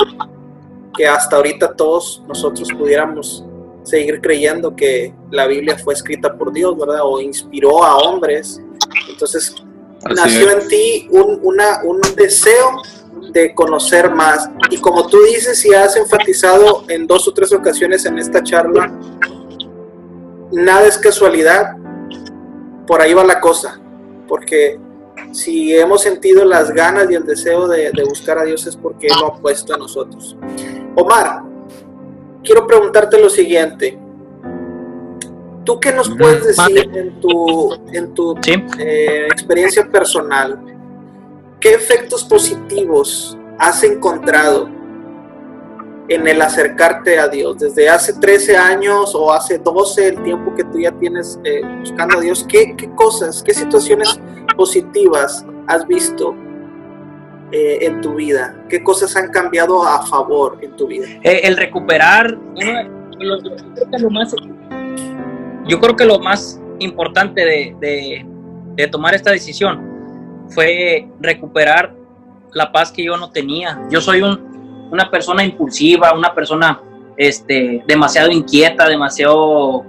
que 0.95 1.07
hasta 1.07 1.35
ahorita 1.35 1.75
todos 1.75 2.23
nosotros 2.27 2.67
pudiéramos 2.77 3.45
seguir 3.83 4.21
creyendo 4.21 4.75
que 4.75 5.13
la 5.31 5.47
Biblia 5.47 5.77
fue 5.77 5.93
escrita 5.93 6.37
por 6.37 6.51
Dios, 6.51 6.77
¿verdad? 6.77 7.01
O 7.03 7.19
inspiró 7.19 7.83
a 7.83 7.97
hombres. 7.97 8.61
Entonces, 9.09 9.55
Así 10.03 10.15
nació 10.15 10.49
es. 10.49 10.63
en 10.63 10.67
ti 10.67 11.07
un, 11.11 11.39
una, 11.43 11.81
un 11.83 11.99
deseo 12.15 12.81
de 13.31 13.53
conocer 13.53 14.11
más. 14.11 14.49
Y 14.69 14.77
como 14.77 15.07
tú 15.07 15.21
dices 15.23 15.63
y 15.65 15.73
has 15.73 15.95
enfatizado 15.95 16.83
en 16.87 17.07
dos 17.07 17.27
o 17.27 17.33
tres 17.33 17.51
ocasiones 17.53 18.05
en 18.05 18.17
esta 18.17 18.43
charla, 18.43 18.91
nada 20.51 20.85
es 20.87 20.97
casualidad, 20.97 21.75
por 22.87 23.01
ahí 23.01 23.13
va 23.13 23.23
la 23.23 23.39
cosa, 23.39 23.79
porque 24.27 24.79
si 25.31 25.75
hemos 25.75 26.01
sentido 26.01 26.43
las 26.43 26.71
ganas 26.71 27.09
y 27.09 27.15
el 27.15 27.25
deseo 27.25 27.67
de, 27.67 27.91
de, 27.91 28.03
buscar 28.03 28.37
a 28.37 28.43
Dios 28.43 28.65
es 28.67 28.75
porque 28.75 29.07
Él 29.07 29.13
lo 29.19 29.27
ha 29.27 29.37
puesto 29.37 29.73
en 29.73 29.79
nosotros. 29.79 30.35
Omar, 30.95 31.43
quiero 32.43 32.67
preguntarte 32.67 33.19
lo 33.19 33.29
siguiente. 33.29 33.97
¿Tú 35.63 35.79
qué 35.79 35.91
nos 35.93 36.09
puedes 36.09 36.45
decir 36.45 36.89
en 36.93 37.19
tu, 37.19 37.73
en 37.93 38.13
tu 38.13 38.35
¿Sí? 38.41 38.53
eh, 38.79 39.27
experiencia 39.31 39.87
personal? 39.87 40.59
¿Qué 41.59 41.73
efectos 41.73 42.23
positivos 42.23 43.37
has 43.59 43.83
encontrado 43.83 44.67
en 46.09 46.27
el 46.27 46.41
acercarte 46.41 47.19
a 47.19 47.27
Dios? 47.27 47.59
Desde 47.59 47.87
hace 47.89 48.13
13 48.13 48.57
años 48.57 49.13
o 49.13 49.31
hace 49.31 49.59
12, 49.59 50.07
el 50.07 50.23
tiempo 50.23 50.55
que 50.55 50.63
tú 50.63 50.79
ya 50.79 50.91
tienes 50.93 51.39
eh, 51.43 51.61
buscando 51.79 52.17
a 52.17 52.21
Dios, 52.21 52.43
¿qué, 52.49 52.75
¿qué, 52.75 52.89
cosas, 52.95 53.43
qué 53.43 53.53
situaciones 53.53 54.19
positivas 54.57 55.45
has 55.67 55.87
visto 55.87 56.35
eh, 57.51 57.79
en 57.81 58.01
tu 58.01 58.15
vida? 58.15 58.55
¿Qué 58.69 58.83
cosas 58.83 59.15
han 59.15 59.31
cambiado 59.31 59.83
a 59.83 60.05
favor 60.05 60.57
en 60.61 60.75
tu 60.75 60.87
vida? 60.87 61.07
El 61.23 61.57
recuperar, 61.57 62.37
yo 65.67 65.79
creo 65.79 65.95
que 65.95 66.05
lo 66.05 66.19
más 66.19 66.59
importante 66.79 67.45
de, 67.45 67.75
de, 67.79 68.25
de 68.75 68.87
tomar 68.87 69.13
esta 69.13 69.31
decisión 69.31 69.89
fue 70.49 71.07
recuperar 71.19 71.93
la 72.53 72.71
paz 72.71 72.91
que 72.91 73.03
yo 73.03 73.15
no 73.17 73.31
tenía. 73.31 73.81
Yo 73.89 74.01
soy 74.01 74.21
un, 74.21 74.89
una 74.91 75.09
persona 75.09 75.43
impulsiva, 75.43 76.13
una 76.13 76.33
persona 76.33 76.81
este, 77.17 77.83
demasiado 77.87 78.31
inquieta, 78.31 78.89
demasiado 78.89 79.85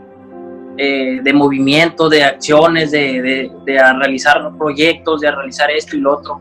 eh, 0.77 1.21
de 1.23 1.33
movimiento, 1.33 2.09
de 2.09 2.23
acciones, 2.23 2.91
de, 2.91 3.23
de, 3.23 3.53
de, 3.65 3.79
a 3.79 3.93
realizar 3.95 4.51
proyectos, 4.57 5.21
de 5.21 5.29
a 5.29 5.33
realizar 5.33 5.71
esto 5.71 5.97
y 5.97 6.01
lo 6.01 6.19
otro, 6.19 6.41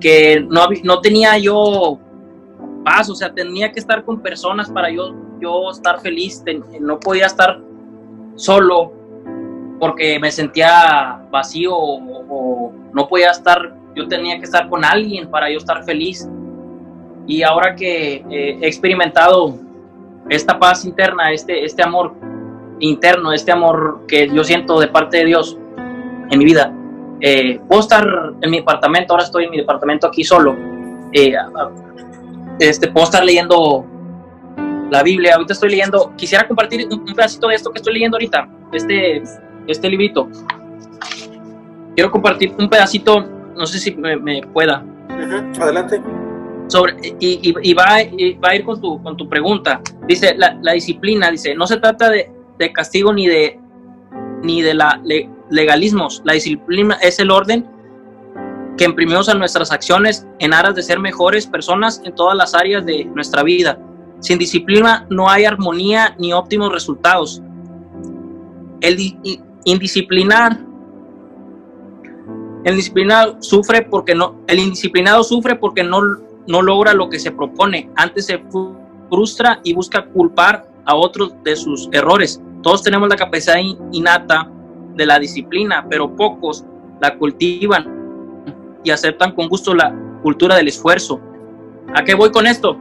que 0.00 0.44
no, 0.48 0.66
no 0.84 1.00
tenía 1.00 1.38
yo 1.38 1.98
paz, 2.84 3.10
o 3.10 3.14
sea, 3.14 3.32
tenía 3.32 3.72
que 3.72 3.80
estar 3.80 4.04
con 4.04 4.20
personas 4.20 4.70
para 4.70 4.90
yo, 4.90 5.14
yo 5.40 5.70
estar 5.70 6.00
feliz, 6.00 6.42
no 6.80 6.98
podía 6.98 7.26
estar 7.26 7.60
solo 8.36 8.92
porque 9.78 10.18
me 10.18 10.30
sentía 10.30 11.22
vacío 11.30 11.74
o, 11.74 12.72
no 12.92 13.08
podía 13.08 13.30
estar, 13.30 13.74
yo 13.94 14.06
tenía 14.08 14.38
que 14.38 14.44
estar 14.44 14.68
con 14.68 14.84
alguien 14.84 15.30
para 15.30 15.50
yo 15.50 15.58
estar 15.58 15.84
feliz. 15.84 16.28
Y 17.26 17.42
ahora 17.42 17.76
que 17.76 18.24
eh, 18.28 18.58
he 18.60 18.66
experimentado 18.66 19.54
esta 20.28 20.58
paz 20.58 20.84
interna, 20.84 21.32
este, 21.32 21.64
este 21.64 21.82
amor 21.82 22.14
interno, 22.80 23.32
este 23.32 23.52
amor 23.52 24.02
que 24.08 24.28
yo 24.28 24.42
siento 24.42 24.80
de 24.80 24.88
parte 24.88 25.18
de 25.18 25.26
Dios 25.26 25.56
en 26.30 26.38
mi 26.38 26.44
vida, 26.44 26.74
eh, 27.20 27.60
puedo 27.68 27.80
estar 27.80 28.06
en 28.40 28.50
mi 28.50 28.58
apartamento, 28.58 29.12
ahora 29.12 29.24
estoy 29.24 29.44
en 29.44 29.50
mi 29.50 29.58
departamento 29.58 30.06
aquí 30.06 30.24
solo, 30.24 30.56
eh, 31.12 31.34
este, 32.58 32.88
puedo 32.88 33.04
estar 33.04 33.24
leyendo 33.24 33.84
la 34.90 35.02
Biblia, 35.02 35.34
ahorita 35.34 35.52
estoy 35.52 35.70
leyendo, 35.70 36.12
quisiera 36.16 36.46
compartir 36.46 36.86
un, 36.90 37.00
un 37.00 37.14
pedacito 37.14 37.48
de 37.48 37.54
esto 37.54 37.70
que 37.70 37.78
estoy 37.78 37.94
leyendo 37.94 38.16
ahorita, 38.16 38.48
este, 38.72 39.22
este 39.66 39.88
librito. 39.88 40.28
Quiero 41.94 42.10
compartir 42.10 42.54
un 42.58 42.68
pedacito, 42.68 43.20
no 43.56 43.66
sé 43.66 43.78
si 43.78 43.94
me, 43.94 44.16
me 44.16 44.42
pueda. 44.42 44.84
Adelante. 45.60 46.00
Sobre, 46.68 46.94
y, 47.18 47.40
y, 47.42 47.54
y, 47.62 47.74
va, 47.74 48.00
y, 48.02 48.34
va, 48.34 48.50
a 48.50 48.54
ir 48.54 48.64
con 48.64 48.80
tu, 48.80 49.02
con 49.02 49.16
tu 49.16 49.28
pregunta. 49.28 49.80
Dice, 50.06 50.34
la, 50.36 50.56
la 50.62 50.72
disciplina, 50.72 51.30
dice, 51.30 51.54
no 51.54 51.66
se 51.66 51.78
trata 51.78 52.08
de, 52.08 52.30
de, 52.58 52.72
castigo 52.72 53.12
ni 53.12 53.26
de, 53.26 53.58
ni 54.42 54.62
de 54.62 54.74
la 54.74 55.00
le, 55.04 55.28
legalismos. 55.50 56.22
La 56.24 56.34
disciplina 56.34 56.98
es 57.02 57.18
el 57.18 57.30
orden 57.30 57.66
que 58.76 58.84
imprimimos 58.84 59.28
a 59.28 59.34
nuestras 59.34 59.72
acciones 59.72 60.26
en 60.38 60.54
aras 60.54 60.74
de 60.74 60.82
ser 60.82 60.98
mejores 60.98 61.46
personas 61.46 62.00
en 62.04 62.14
todas 62.14 62.36
las 62.36 62.54
áreas 62.54 62.86
de 62.86 63.04
nuestra 63.04 63.42
vida. 63.42 63.78
Sin 64.20 64.38
disciplina 64.38 65.06
no 65.10 65.28
hay 65.28 65.44
armonía 65.44 66.14
ni 66.18 66.32
óptimos 66.32 66.72
resultados. 66.72 67.42
El 68.80 68.96
indisciplinar 69.64 70.58
el 72.64 72.76
disciplinado 72.76 73.36
sufre 73.40 73.82
porque 73.82 74.14
no 74.14 74.36
el 74.46 74.58
indisciplinado 74.58 75.22
sufre 75.24 75.56
porque 75.56 75.82
no, 75.82 76.00
no 76.46 76.62
logra 76.62 76.92
lo 76.92 77.08
que 77.08 77.18
se 77.18 77.30
propone, 77.30 77.90
antes 77.96 78.26
se 78.26 78.42
frustra 79.08 79.60
y 79.64 79.72
busca 79.72 80.04
culpar 80.06 80.70
a 80.84 80.94
otros 80.94 81.32
de 81.42 81.56
sus 81.56 81.88
errores. 81.92 82.40
Todos 82.62 82.82
tenemos 82.82 83.08
la 83.08 83.16
capacidad 83.16 83.56
innata 83.92 84.50
de 84.94 85.06
la 85.06 85.18
disciplina, 85.18 85.86
pero 85.88 86.14
pocos 86.14 86.64
la 87.00 87.16
cultivan 87.16 88.00
y 88.84 88.90
aceptan 88.90 89.32
con 89.32 89.48
gusto 89.48 89.74
la 89.74 89.94
cultura 90.22 90.56
del 90.56 90.68
esfuerzo. 90.68 91.20
¿A 91.94 92.04
qué 92.04 92.14
voy 92.14 92.30
con 92.30 92.46
esto? 92.46 92.76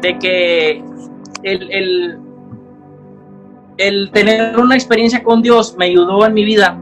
De 0.00 0.18
que 0.18 0.82
el, 1.42 1.70
el, 1.70 2.18
el 3.76 4.10
tener 4.12 4.58
una 4.58 4.74
experiencia 4.74 5.22
con 5.22 5.42
Dios 5.42 5.76
me 5.78 5.86
ayudó 5.86 6.24
en 6.26 6.34
mi 6.34 6.44
vida 6.44 6.78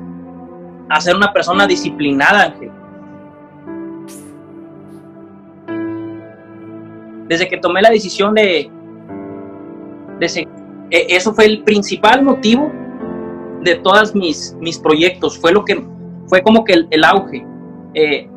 a 0.88 1.00
ser 1.00 1.16
una 1.16 1.32
persona 1.32 1.66
disciplinada, 1.66 2.44
Ángel. 2.44 2.70
Desde 7.28 7.48
que 7.48 7.56
tomé 7.58 7.82
la 7.82 7.90
decisión 7.90 8.34
de, 8.34 8.70
de 10.20 10.28
seguir, 10.28 10.48
eso 10.90 11.34
fue 11.34 11.46
el 11.46 11.64
principal 11.64 12.22
motivo 12.22 12.72
de 13.66 13.74
todos 13.76 14.14
mis, 14.14 14.56
mis 14.60 14.78
proyectos, 14.78 15.38
fue 15.38 15.52
lo 15.52 15.64
que 15.64 15.84
fue 16.28 16.42
como 16.42 16.64
que 16.64 16.86
el, 16.90 17.04
auge. 17.04 17.46
Eh, 17.94 18.28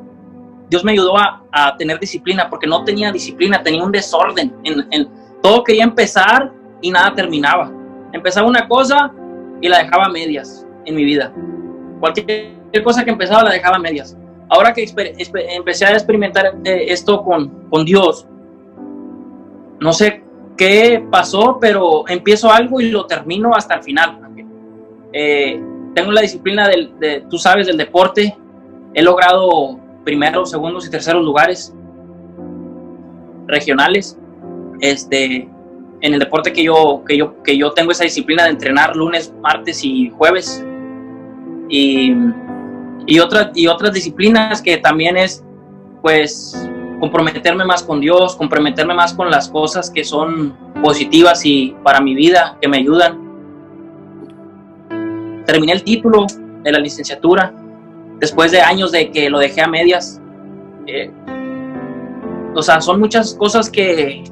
Dios 0.70 0.84
me 0.84 0.92
ayudó 0.92 1.18
a, 1.18 1.44
a, 1.52 1.78
tener 1.78 2.00
disciplina 2.00 2.50
porque 2.50 2.68
no 2.68 2.84
tenía 2.84 3.12
disciplina, 3.12 3.64
tenía 3.64 3.84
un 3.84 3.92
desorden. 3.92 4.54
En, 4.64 4.88
en, 4.92 5.10
todo 5.42 5.64
quería 5.64 5.84
empezar 5.84 6.52
y 6.82 6.92
nada 6.92 7.14
terminaba. 7.16 7.72
Empezaba 8.12 8.48
una 8.48 8.68
cosa 8.68 9.12
y 9.62 9.68
la 9.68 9.80
dejaba 9.80 10.06
a 10.06 10.10
medias 10.10 10.68
en 10.86 10.96
mi 10.96 11.04
vida. 11.04 11.34
Cualquier 12.00 12.84
cosa 12.84 13.04
que 13.04 13.12
empezaba 13.12 13.44
la 13.44 13.52
dejaba 13.52 13.78
a 13.78 13.80
medias. 13.80 14.18
Ahora 14.50 14.74
que 14.74 14.86
empecé 15.56 15.86
a 15.86 15.92
experimentar 15.92 16.56
eh, 16.64 16.86
esto 16.88 17.24
con, 17.24 17.70
con 17.70 17.86
Dios, 17.86 18.28
no 19.80 19.94
sé 19.94 20.24
qué 20.58 21.06
pasó, 21.10 21.58
pero 21.62 22.08
empiezo 22.08 22.52
algo 22.52 22.82
y 22.82 22.90
lo 22.90 23.06
termino 23.06 23.52
hasta 23.56 23.76
el 23.76 23.84
final. 23.84 24.20
Eh, 25.14 25.62
tengo 25.96 26.12
la 26.12 26.22
disciplina 26.22 26.68
del, 26.68 26.98
de, 27.00 27.26
tú 27.30 27.38
sabes, 27.38 27.68
del 27.68 27.78
deporte. 27.78 28.38
He 28.94 29.02
logrado 29.02 29.80
primeros, 30.04 30.52
segundos 30.52 30.88
y 30.88 30.90
terceros 30.90 31.24
lugares 31.24 31.74
regionales. 33.48 34.18
Este, 34.82 35.50
en 36.02 36.14
el 36.14 36.20
deporte 36.20 36.54
que 36.54 36.64
yo, 36.64 37.04
que 37.06 37.18
yo, 37.18 37.44
que 37.44 37.58
yo 37.58 37.72
tengo 37.72 37.92
esa 37.92 38.04
disciplina 38.04 38.44
de 38.44 38.52
entrenar 38.52 38.96
lunes, 38.96 39.34
martes 39.42 39.84
y 39.84 40.10
jueves. 40.10 40.64
Y, 41.68 42.16
y, 43.06 43.20
otras, 43.20 43.52
y 43.56 43.68
otras 43.68 43.94
disciplinas 43.94 44.62
que 44.62 44.78
también 44.78 45.18
es, 45.18 45.44
pues, 46.02 46.70
comprometerme 47.00 47.66
más 47.66 47.84
con 47.84 48.00
Dios, 48.02 48.36
comprometerme 48.36 48.94
más 48.94 49.14
con 49.14 49.30
las 49.30 49.50
cosas 49.50 49.90
que 49.90 50.04
son 50.04 50.56
positivas 50.82 51.46
y 51.46 51.76
para 51.84 52.02
mi 52.02 52.14
vida, 52.16 52.58
que 52.62 52.68
me 52.68 52.78
ayudan. 52.78 53.29
Terminé 55.50 55.74
el 55.74 55.84
título 55.84 56.28
de 56.62 56.72
la 56.72 56.78
licenciatura 56.78 57.52
después 58.20 58.52
de 58.52 58.62
años 58.62 58.92
de 58.92 59.10
que 59.10 59.32
lo 59.32 59.40
dejé 59.40 59.62
a 59.62 59.68
medias. 59.68 60.22
Eh, 60.86 61.12
o 62.54 62.62
sea, 62.62 62.80
son 62.82 63.00
muchas 63.00 63.34
cosas 63.34 63.68
que, 63.68 64.24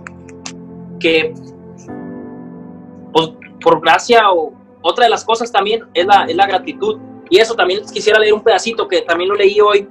que 1.00 1.34
pues, 3.12 3.32
por 3.64 3.82
gracia 3.82 4.32
o 4.32 4.54
otra 4.84 5.06
de 5.06 5.10
las 5.10 5.26
cosas 5.26 5.52
también 5.52 5.86
es 5.96 6.06
la, 6.06 6.26
es 6.26 6.36
la 6.36 6.46
gratitud. 6.46 7.00
Y 7.32 7.40
eso 7.40 7.56
también 7.56 7.82
quisiera 7.92 8.20
leer 8.20 8.36
un 8.36 8.44
pedacito 8.44 8.88
que 8.88 9.02
también 9.02 9.32
lo 9.32 9.36
leí 9.36 9.60
hoy, 9.60 9.90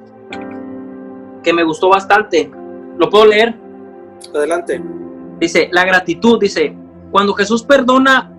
que 1.43 1.53
me 1.53 1.65
gustó 1.65 1.89
bastante. 1.89 2.49
¿Lo 2.99 3.11
puedo 3.11 3.27
leer? 3.27 3.53
Adelante. 4.33 4.81
Dice, 5.41 5.71
la 5.73 5.85
gratitud, 5.85 6.39
dice, 6.39 6.73
cuando 7.11 7.35
Jesús 7.35 7.65
perdona 7.65 8.33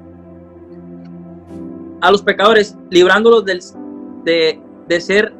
a 2.01 2.11
los 2.11 2.21
pecadores, 2.21 2.75
librándolos 2.89 3.45
del, 3.45 3.61
de, 4.23 4.59
de 4.87 5.01
ser, 5.01 5.33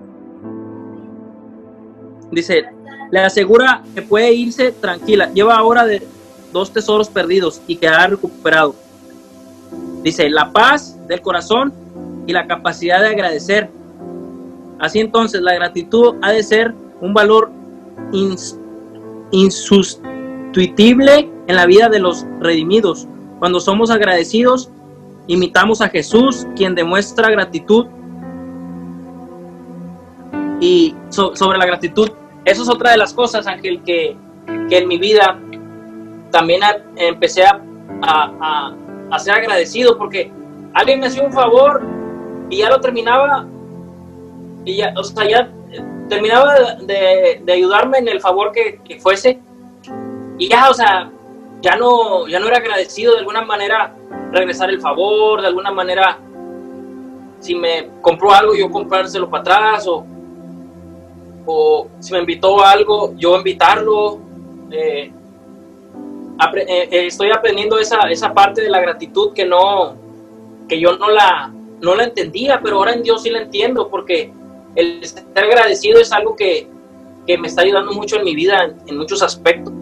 dice, 2.32 2.66
le 3.12 3.20
asegura 3.20 3.84
que 3.96 4.02
puede 4.02 4.34
irse 4.34 4.72
tranquila. 4.72 5.32
Lleva 5.34 5.56
ahora 5.56 5.86
de 5.86 6.06
dos 6.52 6.72
tesoros 6.72 7.10
perdidos 7.10 7.62
y 7.68 7.76
que 7.78 7.88
ha 7.88 8.08
recuperado. 8.08 8.76
Dice, 10.04 10.30
la 10.30 10.52
paz 10.52 10.98
del 11.08 11.22
corazón 11.22 11.74
y 12.26 12.34
la 12.34 12.48
capacidad 12.48 13.02
de 13.02 13.08
agradecer. 13.08 13.70
Así 14.80 15.00
entonces, 15.00 15.42
la 15.42 15.54
gratitud 15.56 16.16
ha 16.22 16.32
de 16.32 16.44
ser 16.44 16.74
un 17.02 17.14
valor 17.14 17.50
ins 18.12 18.58
insustituible 19.32 21.30
en 21.48 21.56
la 21.56 21.66
vida 21.66 21.90
de 21.90 22.00
los 22.00 22.26
redimidos. 22.40 23.08
Cuando 23.40 23.60
somos 23.60 23.90
agradecidos, 23.90 24.72
imitamos 25.28 25.82
a 25.82 25.90
Jesús, 25.90 26.48
quien 26.56 26.74
demuestra 26.74 27.30
gratitud. 27.30 27.86
Y 30.60 30.96
so 31.10 31.36
sobre 31.36 31.58
la 31.58 31.66
gratitud, 31.66 32.10
eso 32.46 32.64
es 32.64 32.70
otra 32.70 32.92
de 32.92 32.98
las 32.98 33.14
cosas, 33.14 33.46
Ángel, 33.46 33.84
que, 33.84 34.16
que 34.70 34.78
en 34.78 34.88
mi 34.88 34.98
vida 34.98 35.40
también 36.32 36.62
empecé 36.96 37.44
a, 37.44 37.62
a, 38.02 38.74
a, 39.12 39.20
ser 39.20 39.36
agradecido 39.36 39.98
porque 39.98 40.32
alguien 40.74 41.00
me 41.00 41.08
hacía 41.08 41.24
un 41.24 41.34
favor 41.34 41.82
y 42.50 42.58
ya 42.58 42.70
lo 42.70 42.80
terminaba 42.80 43.46
y 44.66 44.78
ya, 44.78 44.94
o 44.98 45.04
sea, 45.04 45.28
ya 45.28 45.50
terminaba 46.10 46.56
de, 46.82 47.42
de, 47.44 47.54
ayudarme 47.54 48.00
en 48.00 48.08
el 48.08 48.22
favor 48.22 48.52
que, 48.52 48.80
que, 48.84 49.00
fuese 49.00 49.40
y 50.38 50.50
ya, 50.50 50.70
o 50.70 50.74
sea, 50.74 51.10
ya 51.62 51.76
no, 51.76 52.28
ya 52.28 52.40
no 52.40 52.48
era 52.48 52.58
agradecido 52.58 53.14
de 53.14 53.20
alguna 53.20 53.42
manera 53.42 53.94
regresar 54.32 54.70
el 54.70 54.80
favor, 54.80 55.42
de 55.42 55.48
alguna 55.48 55.72
manera 55.72 56.20
si 57.40 57.56
me 57.56 57.90
compró 58.02 58.32
algo 58.32 58.56
yo 58.56 58.70
comprárselo 58.70 59.30
para 59.30 59.42
atrás 59.42 59.88
o, 59.88 60.06
o 61.46 61.88
si 62.00 62.12
me 62.14 62.20
invitó 62.20 62.64
a 62.64 62.72
algo 62.72 63.14
yo 63.16 63.36
invitarlo. 63.38 64.20
Eh, 64.72 65.12
apre, 66.38 66.66
eh, 66.68 67.08
estoy 67.08 67.32
aprendiendo 67.32 67.80
esa, 67.80 68.10
esa 68.10 68.34
parte 68.34 68.62
de 68.62 68.70
la 68.70 68.82
gratitud 68.82 69.34
que 69.34 69.46
no, 69.46 69.96
que 70.68 70.80
yo 70.80 70.98
no 70.98 71.10
la, 71.10 71.52
no 71.82 71.96
la 71.96 72.04
entendía, 72.04 72.60
pero 72.62 72.78
ahora 72.78 72.94
en 72.94 73.04
Dios 73.04 73.24
sí 73.24 73.30
la 73.30 73.40
entiendo, 73.40 73.88
porque 73.90 74.32
el 74.76 75.06
ser 75.06 75.26
agradecido 75.36 76.00
es 76.00 76.12
algo 76.12 76.36
que, 76.36 76.68
que 77.26 77.38
me 77.38 77.48
está 77.48 77.62
ayudando 77.62 77.94
mucho 77.94 78.18
en 78.18 78.26
mi 78.26 78.36
vida, 78.36 78.64
en, 78.64 78.78
en 78.86 78.98
muchos 78.98 79.22
aspectos. 79.24 79.74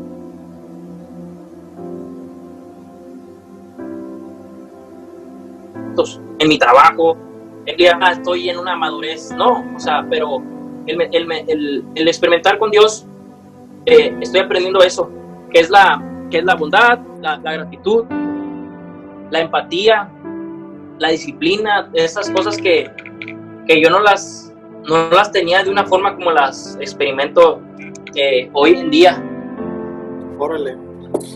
En 6.39 6.49
mi 6.49 6.57
trabajo, 6.57 7.17
el 7.65 7.77
día 7.77 7.97
estoy 8.11 8.49
en 8.49 8.57
una 8.57 8.75
madurez, 8.75 9.31
no, 9.31 9.65
o 9.75 9.79
sea, 9.79 10.05
pero 10.09 10.41
el, 10.87 11.01
el, 11.11 12.07
experimentar 12.07 12.59
con 12.59 12.71
Dios, 12.71 13.05
eh, 13.85 14.15
estoy 14.21 14.41
aprendiendo 14.41 14.81
eso, 14.81 15.09
que 15.51 15.61
es 15.61 15.69
la, 15.69 16.03
que 16.29 16.39
es 16.39 16.43
la 16.43 16.55
bondad, 16.55 16.99
la, 17.21 17.37
la 17.37 17.53
gratitud, 17.53 18.05
la 19.31 19.39
empatía, 19.39 20.09
la 20.99 21.09
disciplina, 21.09 21.89
esas 21.93 22.29
cosas 22.29 22.57
que, 22.57 22.91
que 23.67 23.81
yo 23.81 23.89
no 23.89 23.99
las, 23.99 24.53
no 24.87 25.09
las 25.09 25.31
tenía 25.31 25.63
de 25.63 25.69
una 25.69 25.85
forma 25.85 26.15
como 26.15 26.31
las 26.31 26.77
experimento 26.79 27.61
eh, 28.15 28.49
hoy 28.53 28.71
en 28.71 28.89
día. 28.89 29.23
Órale. 30.37 30.77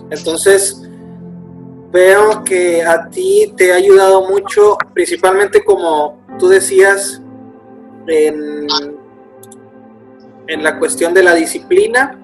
Entonces, 0.09 0.88
veo 1.91 2.43
que 2.43 2.83
a 2.83 3.09
ti 3.09 3.53
te 3.55 3.71
ha 3.71 3.75
ayudado 3.75 4.27
mucho, 4.27 4.77
principalmente 4.93 5.63
como 5.63 6.19
tú 6.37 6.47
decías, 6.47 7.21
en, 8.07 8.67
en 10.47 10.63
la 10.63 10.79
cuestión 10.79 11.13
de 11.13 11.23
la 11.23 11.35
disciplina. 11.35 12.19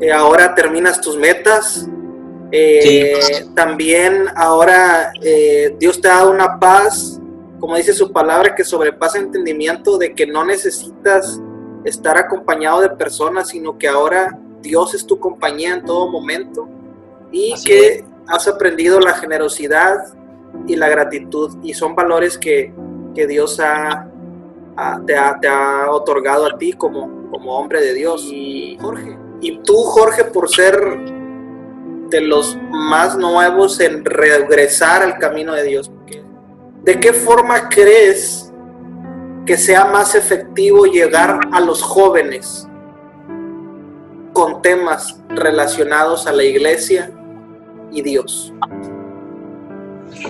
Eh, 0.00 0.12
ahora 0.12 0.54
terminas 0.54 1.00
tus 1.00 1.16
metas. 1.16 1.88
Eh, 2.52 3.46
También 3.54 4.26
ahora 4.34 5.12
eh, 5.22 5.76
Dios 5.78 6.00
te 6.00 6.08
ha 6.08 6.16
dado 6.16 6.32
una 6.32 6.58
paz, 6.58 7.20
como 7.60 7.76
dice 7.76 7.92
su 7.92 8.10
palabra, 8.10 8.54
que 8.54 8.64
sobrepasa 8.64 9.18
entendimiento 9.18 9.98
de 9.98 10.14
que 10.14 10.26
no 10.26 10.44
necesitas 10.44 11.40
estar 11.84 12.18
acompañado 12.18 12.80
de 12.80 12.90
personas, 12.90 13.48
sino 13.48 13.78
que 13.78 13.88
ahora 13.88 14.38
Dios 14.62 14.94
es 14.94 15.06
tu 15.06 15.18
compañía 15.18 15.74
en 15.74 15.84
todo 15.84 16.08
momento 16.08 16.68
y 17.30 17.52
Así 17.52 17.64
que 17.64 17.86
es. 17.86 18.04
Has 18.30 18.46
aprendido 18.48 19.00
la 19.00 19.12
generosidad 19.14 19.98
y 20.66 20.76
la 20.76 20.88
gratitud 20.88 21.58
y 21.62 21.74
son 21.74 21.94
valores 21.94 22.38
que, 22.38 22.72
que 23.14 23.26
Dios 23.26 23.60
ha, 23.60 24.08
ha- 24.76 25.00
te, 25.06 25.16
ha, 25.16 25.38
te 25.40 25.48
ha 25.48 25.90
otorgado 25.90 26.46
a 26.46 26.56
ti 26.58 26.72
como, 26.72 27.28
como 27.30 27.56
hombre 27.58 27.80
de 27.80 27.94
Dios. 27.94 28.24
Y, 28.32 28.78
Jorge, 28.80 29.18
y 29.40 29.58
tú, 29.58 29.74
Jorge, 29.82 30.24
por 30.24 30.48
ser 30.48 30.78
de 32.10 32.20
los 32.20 32.58
más 32.70 33.16
nuevos 33.16 33.78
en 33.80 34.04
regresar 34.04 35.02
al 35.02 35.18
camino 35.18 35.52
de 35.54 35.62
Dios, 35.64 35.90
¿de 36.82 36.98
qué 37.00 37.12
forma 37.12 37.68
crees 37.68 38.52
que 39.46 39.56
sea 39.56 39.84
más 39.86 40.14
efectivo 40.14 40.86
llegar 40.86 41.40
a 41.52 41.60
los 41.60 41.82
jóvenes 41.82 42.68
con 44.32 44.62
temas 44.62 45.20
relacionados 45.28 46.26
a 46.26 46.32
la 46.32 46.44
iglesia 46.44 47.10
y 47.92 48.02
Dios? 48.02 48.52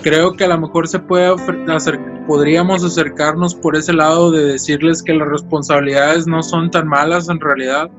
creo 0.01 0.33
que 0.33 0.45
a 0.45 0.47
lo 0.47 0.59
mejor 0.59 0.87
se 0.87 0.99
puede 0.99 1.35
podríamos 2.27 2.83
acercarnos 2.83 3.55
por 3.55 3.75
ese 3.75 3.93
lado 3.93 4.31
de 4.31 4.45
decirles 4.45 5.01
que 5.01 5.13
las 5.13 5.27
responsabilidades 5.27 6.27
no 6.27 6.43
son 6.43 6.69
tan 6.71 6.87
malas 6.87 7.29
en 7.29 7.39
realidad 7.39 7.89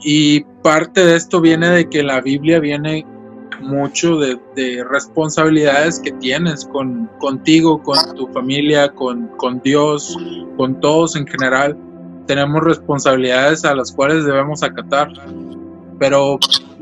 y 0.00 0.44
parte 0.62 1.04
de 1.04 1.16
esto 1.16 1.40
viene 1.40 1.68
de 1.70 1.88
que 1.88 2.02
la 2.02 2.20
Biblia 2.20 2.60
viene 2.60 3.06
mucho 3.60 4.18
de, 4.18 4.38
de 4.54 4.84
responsabilidades 4.84 5.98
que 6.00 6.12
tienes 6.12 6.66
con 6.66 7.08
contigo, 7.18 7.82
con 7.82 7.96
tu 8.14 8.26
familia, 8.28 8.90
con, 8.90 9.28
con 9.38 9.60
Dios, 9.60 10.18
con 10.58 10.78
todos 10.80 11.16
en 11.16 11.26
general. 11.26 11.76
Tenemos 12.26 12.62
responsabilidades 12.62 13.64
a 13.64 13.74
las 13.74 13.92
cuales 13.92 14.24
debemos 14.26 14.62
acatar, 14.62 15.08
pero 15.98 16.38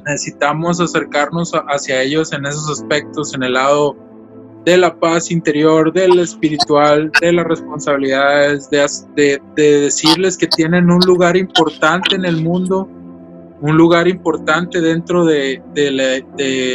necesitamos 0.06 0.80
acercarnos 0.80 1.52
hacia 1.68 2.02
ellos 2.02 2.32
en 2.32 2.46
esos 2.46 2.70
aspectos, 2.70 3.34
en 3.34 3.42
el 3.42 3.54
lado 3.54 3.96
de 4.64 4.76
la 4.76 4.94
paz 4.98 5.30
interior, 5.30 5.92
del 5.92 6.18
espiritual, 6.20 7.10
de 7.20 7.32
las 7.32 7.46
responsabilidades, 7.46 8.70
de, 8.70 8.86
de- 9.16 9.42
de 9.56 9.80
decirles 9.80 10.36
que 10.36 10.46
tienen 10.46 10.90
un 10.90 11.00
lugar 11.04 11.36
importante 11.36 12.14
en 12.14 12.24
el 12.24 12.42
mundo, 12.42 12.88
un 13.60 13.76
lugar 13.76 14.06
importante 14.08 14.80
dentro 14.80 15.24
de, 15.24 15.60
de 15.74 15.90
la, 15.90 16.24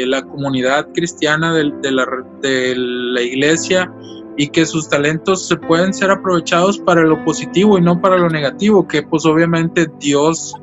la 0.06 0.22
comunidad 0.24 0.88
cristiana, 0.94 1.52
la, 1.54 2.06
de 2.42 2.74
la 2.76 3.22
iglesia, 3.22 3.92
y 4.40 4.50
que 4.50 4.66
sus 4.66 4.88
talentos 4.88 5.48
se 5.48 5.56
pueden 5.56 5.94
ser 5.94 6.12
aprovechados 6.12 6.78
para 6.80 7.02
lo 7.04 7.24
positivo 7.26 7.78
y 7.78 7.82
no 7.82 8.00
para 8.00 8.18
lo 8.18 8.30
negativo, 8.30 8.88
que 8.88 9.02
pues 9.02 9.26
obviamente 9.26 9.88
Dios, 10.00 10.54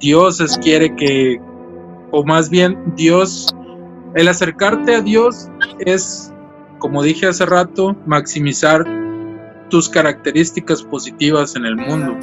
Dios 0.00 0.38
quiere 0.62 0.94
que, 0.96 1.40
o 2.16 2.24
más 2.24 2.48
bien 2.48 2.94
Dios, 2.96 3.54
el 4.14 4.28
acercarte 4.28 4.94
a 4.94 5.00
Dios 5.02 5.50
es, 5.80 6.32
como 6.78 7.02
dije 7.02 7.26
hace 7.26 7.44
rato, 7.44 7.94
maximizar 8.06 8.86
tus 9.68 9.90
características 9.90 10.82
positivas 10.82 11.56
en 11.56 11.66
el 11.66 11.76
mundo. 11.76 12.16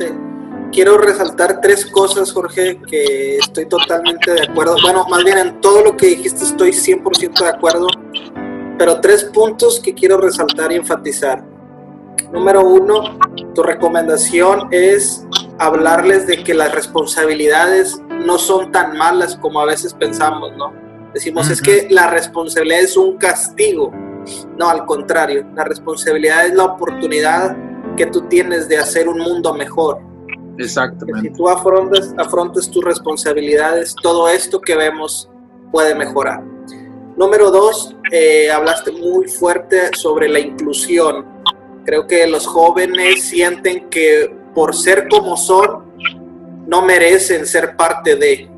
Quiero 0.71 0.97
resaltar 0.97 1.61
tres 1.61 1.85
cosas, 1.85 2.31
Jorge, 2.31 2.81
que 2.89 3.37
estoy 3.37 3.67
totalmente 3.67 4.31
de 4.31 4.41
acuerdo. 4.49 4.77
Bueno, 4.81 5.05
más 5.07 5.23
bien 5.23 5.37
en 5.37 5.61
todo 5.61 5.83
lo 5.83 5.95
que 5.95 6.07
dijiste 6.07 6.43
estoy 6.43 6.71
100% 6.71 7.43
de 7.43 7.49
acuerdo, 7.49 7.85
pero 8.79 8.99
tres 8.99 9.25
puntos 9.25 9.79
que 9.79 9.93
quiero 9.93 10.17
resaltar 10.17 10.71
y 10.71 10.75
enfatizar. 10.77 11.45
Número 12.31 12.67
uno, 12.67 13.19
tu 13.53 13.61
recomendación 13.61 14.69
es 14.71 15.23
hablarles 15.59 16.25
de 16.25 16.43
que 16.43 16.55
las 16.55 16.73
responsabilidades 16.73 18.01
no 18.24 18.38
son 18.38 18.71
tan 18.71 18.97
malas 18.97 19.36
como 19.38 19.59
a 19.59 19.65
veces 19.65 19.93
pensamos, 19.93 20.55
¿no? 20.57 20.74
Decimos, 21.13 21.49
es 21.49 21.61
que 21.61 21.88
la 21.91 22.09
responsabilidad 22.09 22.82
es 22.82 22.97
un 22.97 23.17
castigo. 23.17 23.91
No, 24.57 24.69
al 24.69 24.86
contrario, 24.86 25.45
la 25.55 25.63
responsabilidad 25.63 26.47
es 26.47 26.55
la 26.55 26.65
oportunidad 26.65 27.55
que 27.95 28.07
tú 28.07 28.21
tienes 28.28 28.67
de 28.67 28.78
hacer 28.78 29.07
un 29.07 29.19
mundo 29.19 29.53
mejor. 29.53 29.99
Que 30.57 30.63
si 30.63 30.69
Exactamente. 30.69 31.32
tú 31.36 31.47
afrontas, 31.47 32.13
afrontas 32.17 32.69
tus 32.69 32.84
responsabilidades, 32.84 33.95
todo 34.01 34.28
esto 34.28 34.59
que 34.59 34.76
vemos 34.76 35.30
puede 35.71 35.93
mejorar. 35.93 36.43
Número 37.15 37.51
dos, 37.51 37.95
eh, 38.11 38.51
hablaste 38.51 38.91
muy 38.91 39.28
fuerte 39.28 39.91
sobre 39.95 40.28
la 40.28 40.39
inclusión. 40.39 41.26
Creo 41.86 42.07
que 42.07 42.26
los 42.26 42.47
jóvenes 42.47 43.24
sienten 43.24 43.89
que 43.89 44.36
por 44.55 44.76
ser 44.76 45.07
como 45.09 45.38
son, 45.38 45.92
no 46.68 46.82
merecen 46.82 47.45
ser 47.45 47.76
parte 47.76 48.16
de, 48.16 48.49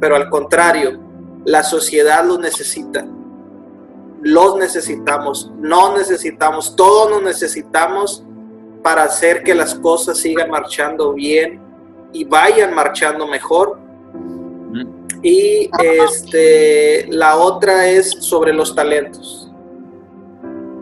pero 0.00 0.16
al 0.16 0.28
contrario, 0.30 1.00
la 1.44 1.62
sociedad 1.62 2.24
los 2.24 2.38
necesita. 2.38 3.04
Los 4.20 4.56
necesitamos, 4.56 5.50
no 5.58 5.96
necesitamos, 5.96 6.76
todos 6.76 7.10
nos 7.10 7.22
necesitamos 7.22 8.24
para 8.82 9.04
hacer 9.04 9.42
que 9.42 9.54
las 9.54 9.74
cosas 9.74 10.18
sigan 10.18 10.50
marchando 10.50 11.12
bien 11.12 11.60
y 12.12 12.24
vayan 12.24 12.74
marchando 12.74 13.26
mejor. 13.26 13.78
Y 15.22 15.70
este, 15.80 17.06
la 17.10 17.36
otra 17.36 17.88
es 17.88 18.10
sobre 18.10 18.52
los 18.52 18.74
talentos. 18.74 19.50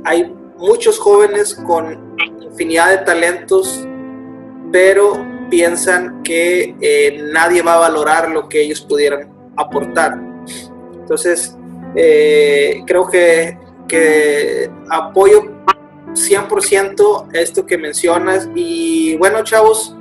Hay 0.05 0.35
muchos 0.57 0.99
jóvenes 0.99 1.55
con 1.55 2.17
infinidad 2.43 2.91
de 2.91 2.99
talentos, 3.05 3.87
pero 4.73 5.30
piensan 5.51 6.22
que 6.22 6.74
eh, 6.80 7.20
nadie 7.32 7.62
va 7.62 7.74
a 7.74 7.78
valorar 7.80 8.30
lo 8.30 8.48
que 8.48 8.62
ellos 8.62 8.80
pudieran 8.80 9.28
aportar. 9.57 10.18
Entonces, 10.94 11.57
eh, 11.96 12.82
creo 12.86 13.09
que, 13.09 13.59
que 13.88 14.70
apoyo 14.88 15.42
100% 16.12 17.28
esto 17.34 17.66
que 17.66 17.76
mencionas. 17.76 18.48
Y 18.55 19.16
bueno, 19.16 19.42
chavos, 19.42 19.96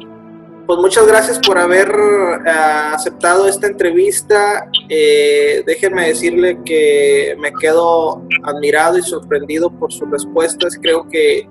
pues 0.68 0.80
muchas 0.80 1.08
gracias 1.08 1.40
por 1.40 1.58
haber 1.58 1.90
eh, 1.90 2.50
aceptado 2.94 3.48
esta 3.48 3.68
entrevista. 3.68 4.70
Déjenme 4.88 6.08
decirle 6.10 6.60
que 6.64 7.36
me 7.40 7.52
quedo 7.60 8.24
admirado 8.44 9.00
y 9.00 9.02
sorprendido 9.02 9.72
por 9.72 9.92
sus 9.92 10.10
respuestas. 10.12 10.78
Creo 10.80 11.08
que 11.10 11.50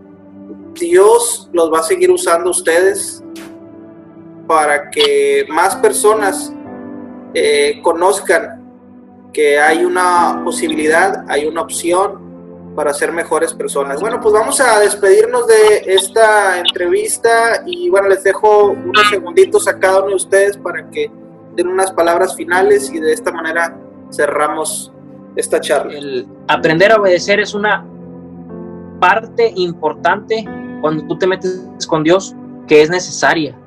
Dios 0.75 1.51
los 1.53 1.73
va 1.73 1.81
a 1.81 1.83
seguir 1.83 2.11
usando 2.11 2.49
a 2.49 2.51
ustedes 2.53 3.23
para 4.49 4.91
que 4.91 5.47
más 5.49 5.77
personas 5.77 6.53
eh, 7.35 7.81
conozcan 7.83 8.65
que 9.33 9.61
hay 9.61 9.85
una 9.85 10.43
posibilidad, 10.43 11.25
hay 11.29 11.47
una 11.47 11.61
opción 11.61 12.75
para 12.75 12.95
ser 12.95 13.13
mejores 13.13 13.53
personas. 13.53 14.01
Bueno, 14.01 14.21
pues 14.21 14.33
vamos 14.33 14.61
a 14.61 14.81
despedirnos 14.81 15.47
de 15.47 15.85
esta 15.87 16.59
entrevista 16.59 17.63
y 17.67 17.91
bueno, 17.91 18.09
les 18.09 18.25
dejo 18.25 18.71
unos 18.71 19.09
segunditos 19.11 19.69
a 19.69 19.79
cada 19.79 19.99
uno 20.01 20.11
de 20.11 20.15
ustedes 20.15 20.57
para 20.57 20.89
que 20.91 21.11
den 21.55 21.69
unas 21.69 21.93
palabras 21.93 22.35
finales 22.35 22.91
y 22.93 23.01
de 23.01 23.13
esta 23.13 23.31
manera 23.31 23.77
cerramos 24.11 24.93
esta 25.37 25.61
charla. 25.61 25.93
Aprender 26.47 26.93
a 26.93 26.97
obedecer 26.97 27.41
es 27.41 27.53
una 27.53 27.85
parte 29.01 29.53
importante 29.57 30.45
cuando 30.81 31.07
tú 31.07 31.19
te 31.19 31.27
metes 31.27 31.87
con 31.87 32.03
Dios 32.03 32.35
que 32.67 32.83
es 32.83 32.91
necesaria, 32.91 33.59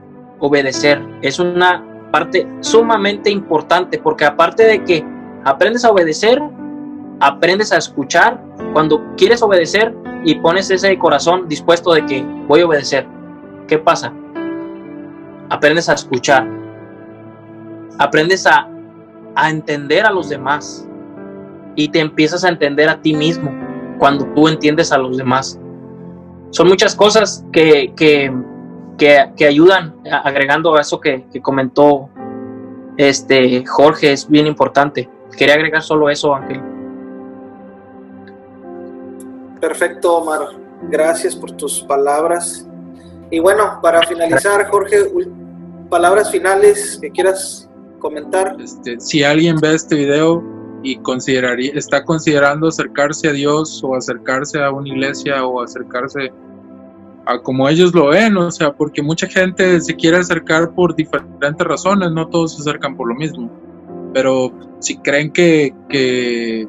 obedecer. 0.42 1.02
Es 1.22 1.40
una 1.40 1.84
parte 2.12 2.46
sumamente 2.60 3.30
importante 3.30 3.98
porque 3.98 4.26
aparte 4.26 4.64
de 4.64 4.84
que 4.84 5.06
aprendes 5.46 5.86
a 5.86 5.92
obedecer, 5.92 6.42
aprendes 7.20 7.72
a 7.72 7.78
escuchar. 7.78 8.44
Cuando 8.74 9.02
quieres 9.16 9.42
obedecer 9.42 9.96
y 10.26 10.36
pones 10.36 10.70
ese 10.70 10.98
corazón 10.98 11.48
dispuesto 11.48 11.94
de 11.94 12.06
que 12.06 12.22
voy 12.48 12.62
a 12.62 12.66
obedecer, 12.66 13.08
¿qué 13.68 13.78
pasa? 13.78 14.14
Aprendes 15.50 15.88
a 15.88 15.94
escuchar. 15.94 16.48
Aprendes 17.98 18.46
a, 18.46 18.68
a 19.36 19.50
entender 19.50 20.06
a 20.06 20.12
los 20.12 20.30
demás 20.30 20.88
y 21.76 21.88
te 21.90 22.00
empiezas 22.00 22.44
a 22.44 22.50
entender 22.50 22.90
a 22.90 23.02
ti 23.02 23.14
mismo 23.14 23.52
cuando 23.98 24.26
tú 24.34 24.48
entiendes 24.48 24.92
a 24.92 24.98
los 24.98 25.18
demás. 25.18 25.60
Son 26.50 26.68
muchas 26.68 26.96
cosas 26.96 27.46
que, 27.54 27.94
que, 27.96 28.34
que, 29.36 29.46
ayudan, 29.48 29.96
agregando 30.12 30.76
a 30.76 30.82
eso 30.82 31.00
que, 31.00 31.26
que, 31.32 31.42
comentó 31.42 32.10
este 32.98 33.66
Jorge, 33.66 34.12
es 34.12 34.30
bien 34.30 34.46
importante. 34.46 35.10
Quería 35.36 35.56
agregar 35.56 35.82
solo 35.82 36.10
eso, 36.10 36.36
Ángel. 36.36 36.62
Perfecto, 39.60 40.18
Omar. 40.18 40.50
Gracias 40.84 41.36
por 41.36 41.52
tus 41.54 41.82
palabras. 41.82 42.68
Y 43.32 43.40
bueno, 43.40 43.80
para 43.82 44.04
finalizar, 44.04 44.70
Jorge, 44.70 44.98
palabras 45.90 46.30
finales 46.30 47.00
que 47.02 47.10
quieras 47.10 47.68
comentar. 48.00 48.56
Este, 48.60 49.00
si 49.00 49.24
alguien 49.24 49.58
ve 49.60 49.74
este 49.74 49.96
video, 49.96 50.44
y 50.84 50.98
consideraría, 50.98 51.72
está 51.74 52.04
considerando 52.04 52.68
acercarse 52.68 53.30
a 53.30 53.34
Dios 53.34 53.84
o 53.84 53.96
acercarse 53.96 54.62
a 54.64 54.72
una 54.72 54.88
iglesia 54.88 55.46
o 55.46 55.62
acercarse 55.62 56.30
a 56.30 56.32
como 57.44 57.68
ellos 57.70 57.94
lo 57.94 58.08
ven, 58.08 58.36
o 58.38 58.52
sea, 58.52 58.74
porque 58.74 59.02
mucha 59.02 59.28
gente 59.28 59.80
se 59.82 59.96
quiere 59.96 60.18
acercar 60.18 60.72
por 60.72 60.96
diferentes 60.96 61.66
razones, 61.66 62.12
no 62.12 62.28
todos 62.28 62.56
se 62.56 62.62
acercan 62.62 62.96
por 62.96 63.08
lo 63.08 63.16
mismo, 63.16 63.50
pero 64.14 64.52
si 64.80 64.98
creen 64.98 65.32
que, 65.32 65.74
que, 65.90 66.68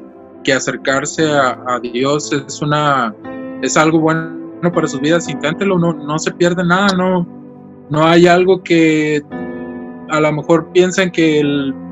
acercarse 0.53 1.29
a, 1.31 1.79
Dios 1.81 2.31
es 2.33 2.61
una 2.61 3.15
es 3.61 3.77
algo 3.77 3.99
bueno 3.99 4.71
para 4.73 4.87
sus 4.87 4.99
vidas, 4.99 5.29
inténtelo, 5.29 5.79
no, 5.79 5.93
no 5.93 6.19
se 6.19 6.31
pierde 6.31 6.63
nada, 6.65 6.87
no, 6.95 7.25
no 7.89 8.03
hay 8.05 8.27
algo 8.27 8.61
que 8.61 9.23
a 10.09 10.19
lo 10.19 10.31
mejor 10.31 10.71
piensan 10.73 11.11
que 11.11 11.41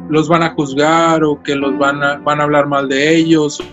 los 0.09 0.27
van 0.27 0.43
a 0.43 0.49
juzgar 0.51 1.23
o 1.23 1.41
que 1.41 1.55
los 1.55 1.77
van 1.77 2.03
a, 2.03 2.17
van 2.17 2.39
a 2.39 2.43
hablar 2.43 2.67
mal 2.67 2.87
de 2.89 3.15
ellos 3.15 3.63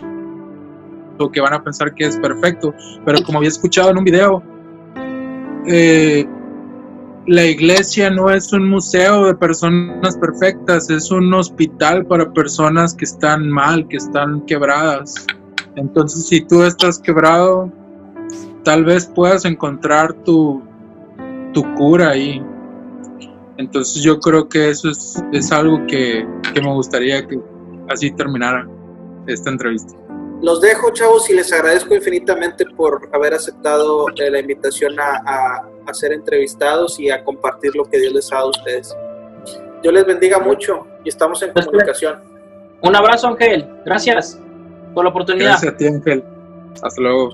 o 1.18 1.30
que 1.30 1.40
van 1.40 1.52
a 1.52 1.62
pensar 1.62 1.94
que 1.94 2.04
es 2.04 2.16
perfecto. 2.18 2.72
Pero 3.04 3.22
como 3.24 3.38
había 3.38 3.48
escuchado 3.48 3.90
en 3.90 3.98
un 3.98 4.04
video, 4.04 4.42
eh, 5.68 6.26
la 7.26 7.44
iglesia 7.44 8.08
no 8.08 8.30
es 8.30 8.52
un 8.52 8.68
museo 8.68 9.26
de 9.26 9.34
personas 9.34 10.16
perfectas, 10.16 10.88
es 10.88 11.10
un 11.10 11.32
hospital 11.34 12.06
para 12.06 12.32
personas 12.32 12.94
que 12.94 13.04
están 13.04 13.48
mal, 13.50 13.86
que 13.86 13.98
están 13.98 14.40
quebradas. 14.46 15.26
Entonces, 15.76 16.26
si 16.26 16.40
tú 16.40 16.62
estás 16.62 16.98
quebrado, 16.98 17.70
tal 18.64 18.84
vez 18.84 19.06
puedas 19.06 19.44
encontrar 19.44 20.14
tu, 20.24 20.62
tu 21.52 21.62
cura 21.74 22.10
ahí. 22.10 22.42
Entonces 23.58 24.02
yo 24.02 24.20
creo 24.20 24.48
que 24.48 24.70
eso 24.70 24.88
es, 24.88 25.22
es 25.32 25.52
algo 25.52 25.84
que, 25.86 26.26
que, 26.54 26.62
me 26.62 26.72
gustaría 26.72 27.26
que 27.26 27.38
así 27.88 28.10
terminara 28.12 28.66
esta 29.26 29.50
entrevista. 29.50 29.94
Los 30.40 30.60
dejo, 30.60 30.90
chavos, 30.92 31.28
y 31.30 31.34
les 31.34 31.52
agradezco 31.52 31.94
infinitamente 31.94 32.64
por 32.64 33.08
haber 33.12 33.34
aceptado 33.34 34.06
eh, 34.16 34.30
la 34.30 34.38
invitación 34.38 34.98
a, 35.00 35.62
a, 35.84 35.94
ser 35.94 36.12
entrevistados 36.12 37.00
y 37.00 37.10
a 37.10 37.24
compartir 37.24 37.74
lo 37.74 37.84
que 37.84 37.98
Dios 37.98 38.12
les 38.12 38.32
ha 38.32 38.36
dado 38.36 38.48
a 38.48 38.50
ustedes. 38.50 38.96
Dios 39.82 39.94
les 39.94 40.06
bendiga 40.06 40.38
mucho 40.38 40.86
y 41.04 41.08
estamos 41.08 41.42
en 41.42 41.52
comunicación. 41.52 42.20
Un 42.82 42.94
abrazo, 42.94 43.28
Ángel. 43.28 43.66
Gracias 43.84 44.38
por 44.94 45.04
la 45.04 45.10
oportunidad. 45.10 45.50
Gracias 45.50 45.72
a 45.72 45.76
ti, 45.76 45.86
Ángel. 45.86 46.22
Hasta 46.82 47.00
luego. 47.00 47.30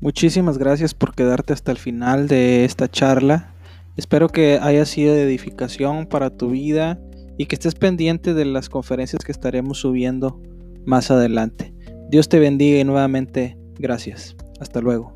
Muchísimas 0.00 0.56
gracias 0.56 0.94
por 0.94 1.14
quedarte 1.14 1.52
hasta 1.52 1.70
el 1.70 1.78
final 1.78 2.26
de 2.26 2.64
esta 2.64 2.88
charla. 2.88 3.50
Espero 3.96 4.28
que 4.28 4.58
haya 4.60 4.84
sido 4.86 5.14
de 5.14 5.24
edificación 5.24 6.06
para 6.06 6.30
tu 6.30 6.50
vida 6.50 6.98
y 7.38 7.46
que 7.46 7.56
estés 7.56 7.74
pendiente 7.74 8.34
de 8.34 8.44
las 8.44 8.68
conferencias 8.68 9.24
que 9.24 9.32
estaremos 9.32 9.78
subiendo 9.78 10.40
más 10.84 11.10
adelante. 11.10 11.74
Dios 12.10 12.28
te 12.28 12.38
bendiga 12.38 12.78
y 12.78 12.84
nuevamente 12.84 13.56
gracias. 13.78 14.36
Hasta 14.60 14.80
luego. 14.80 15.14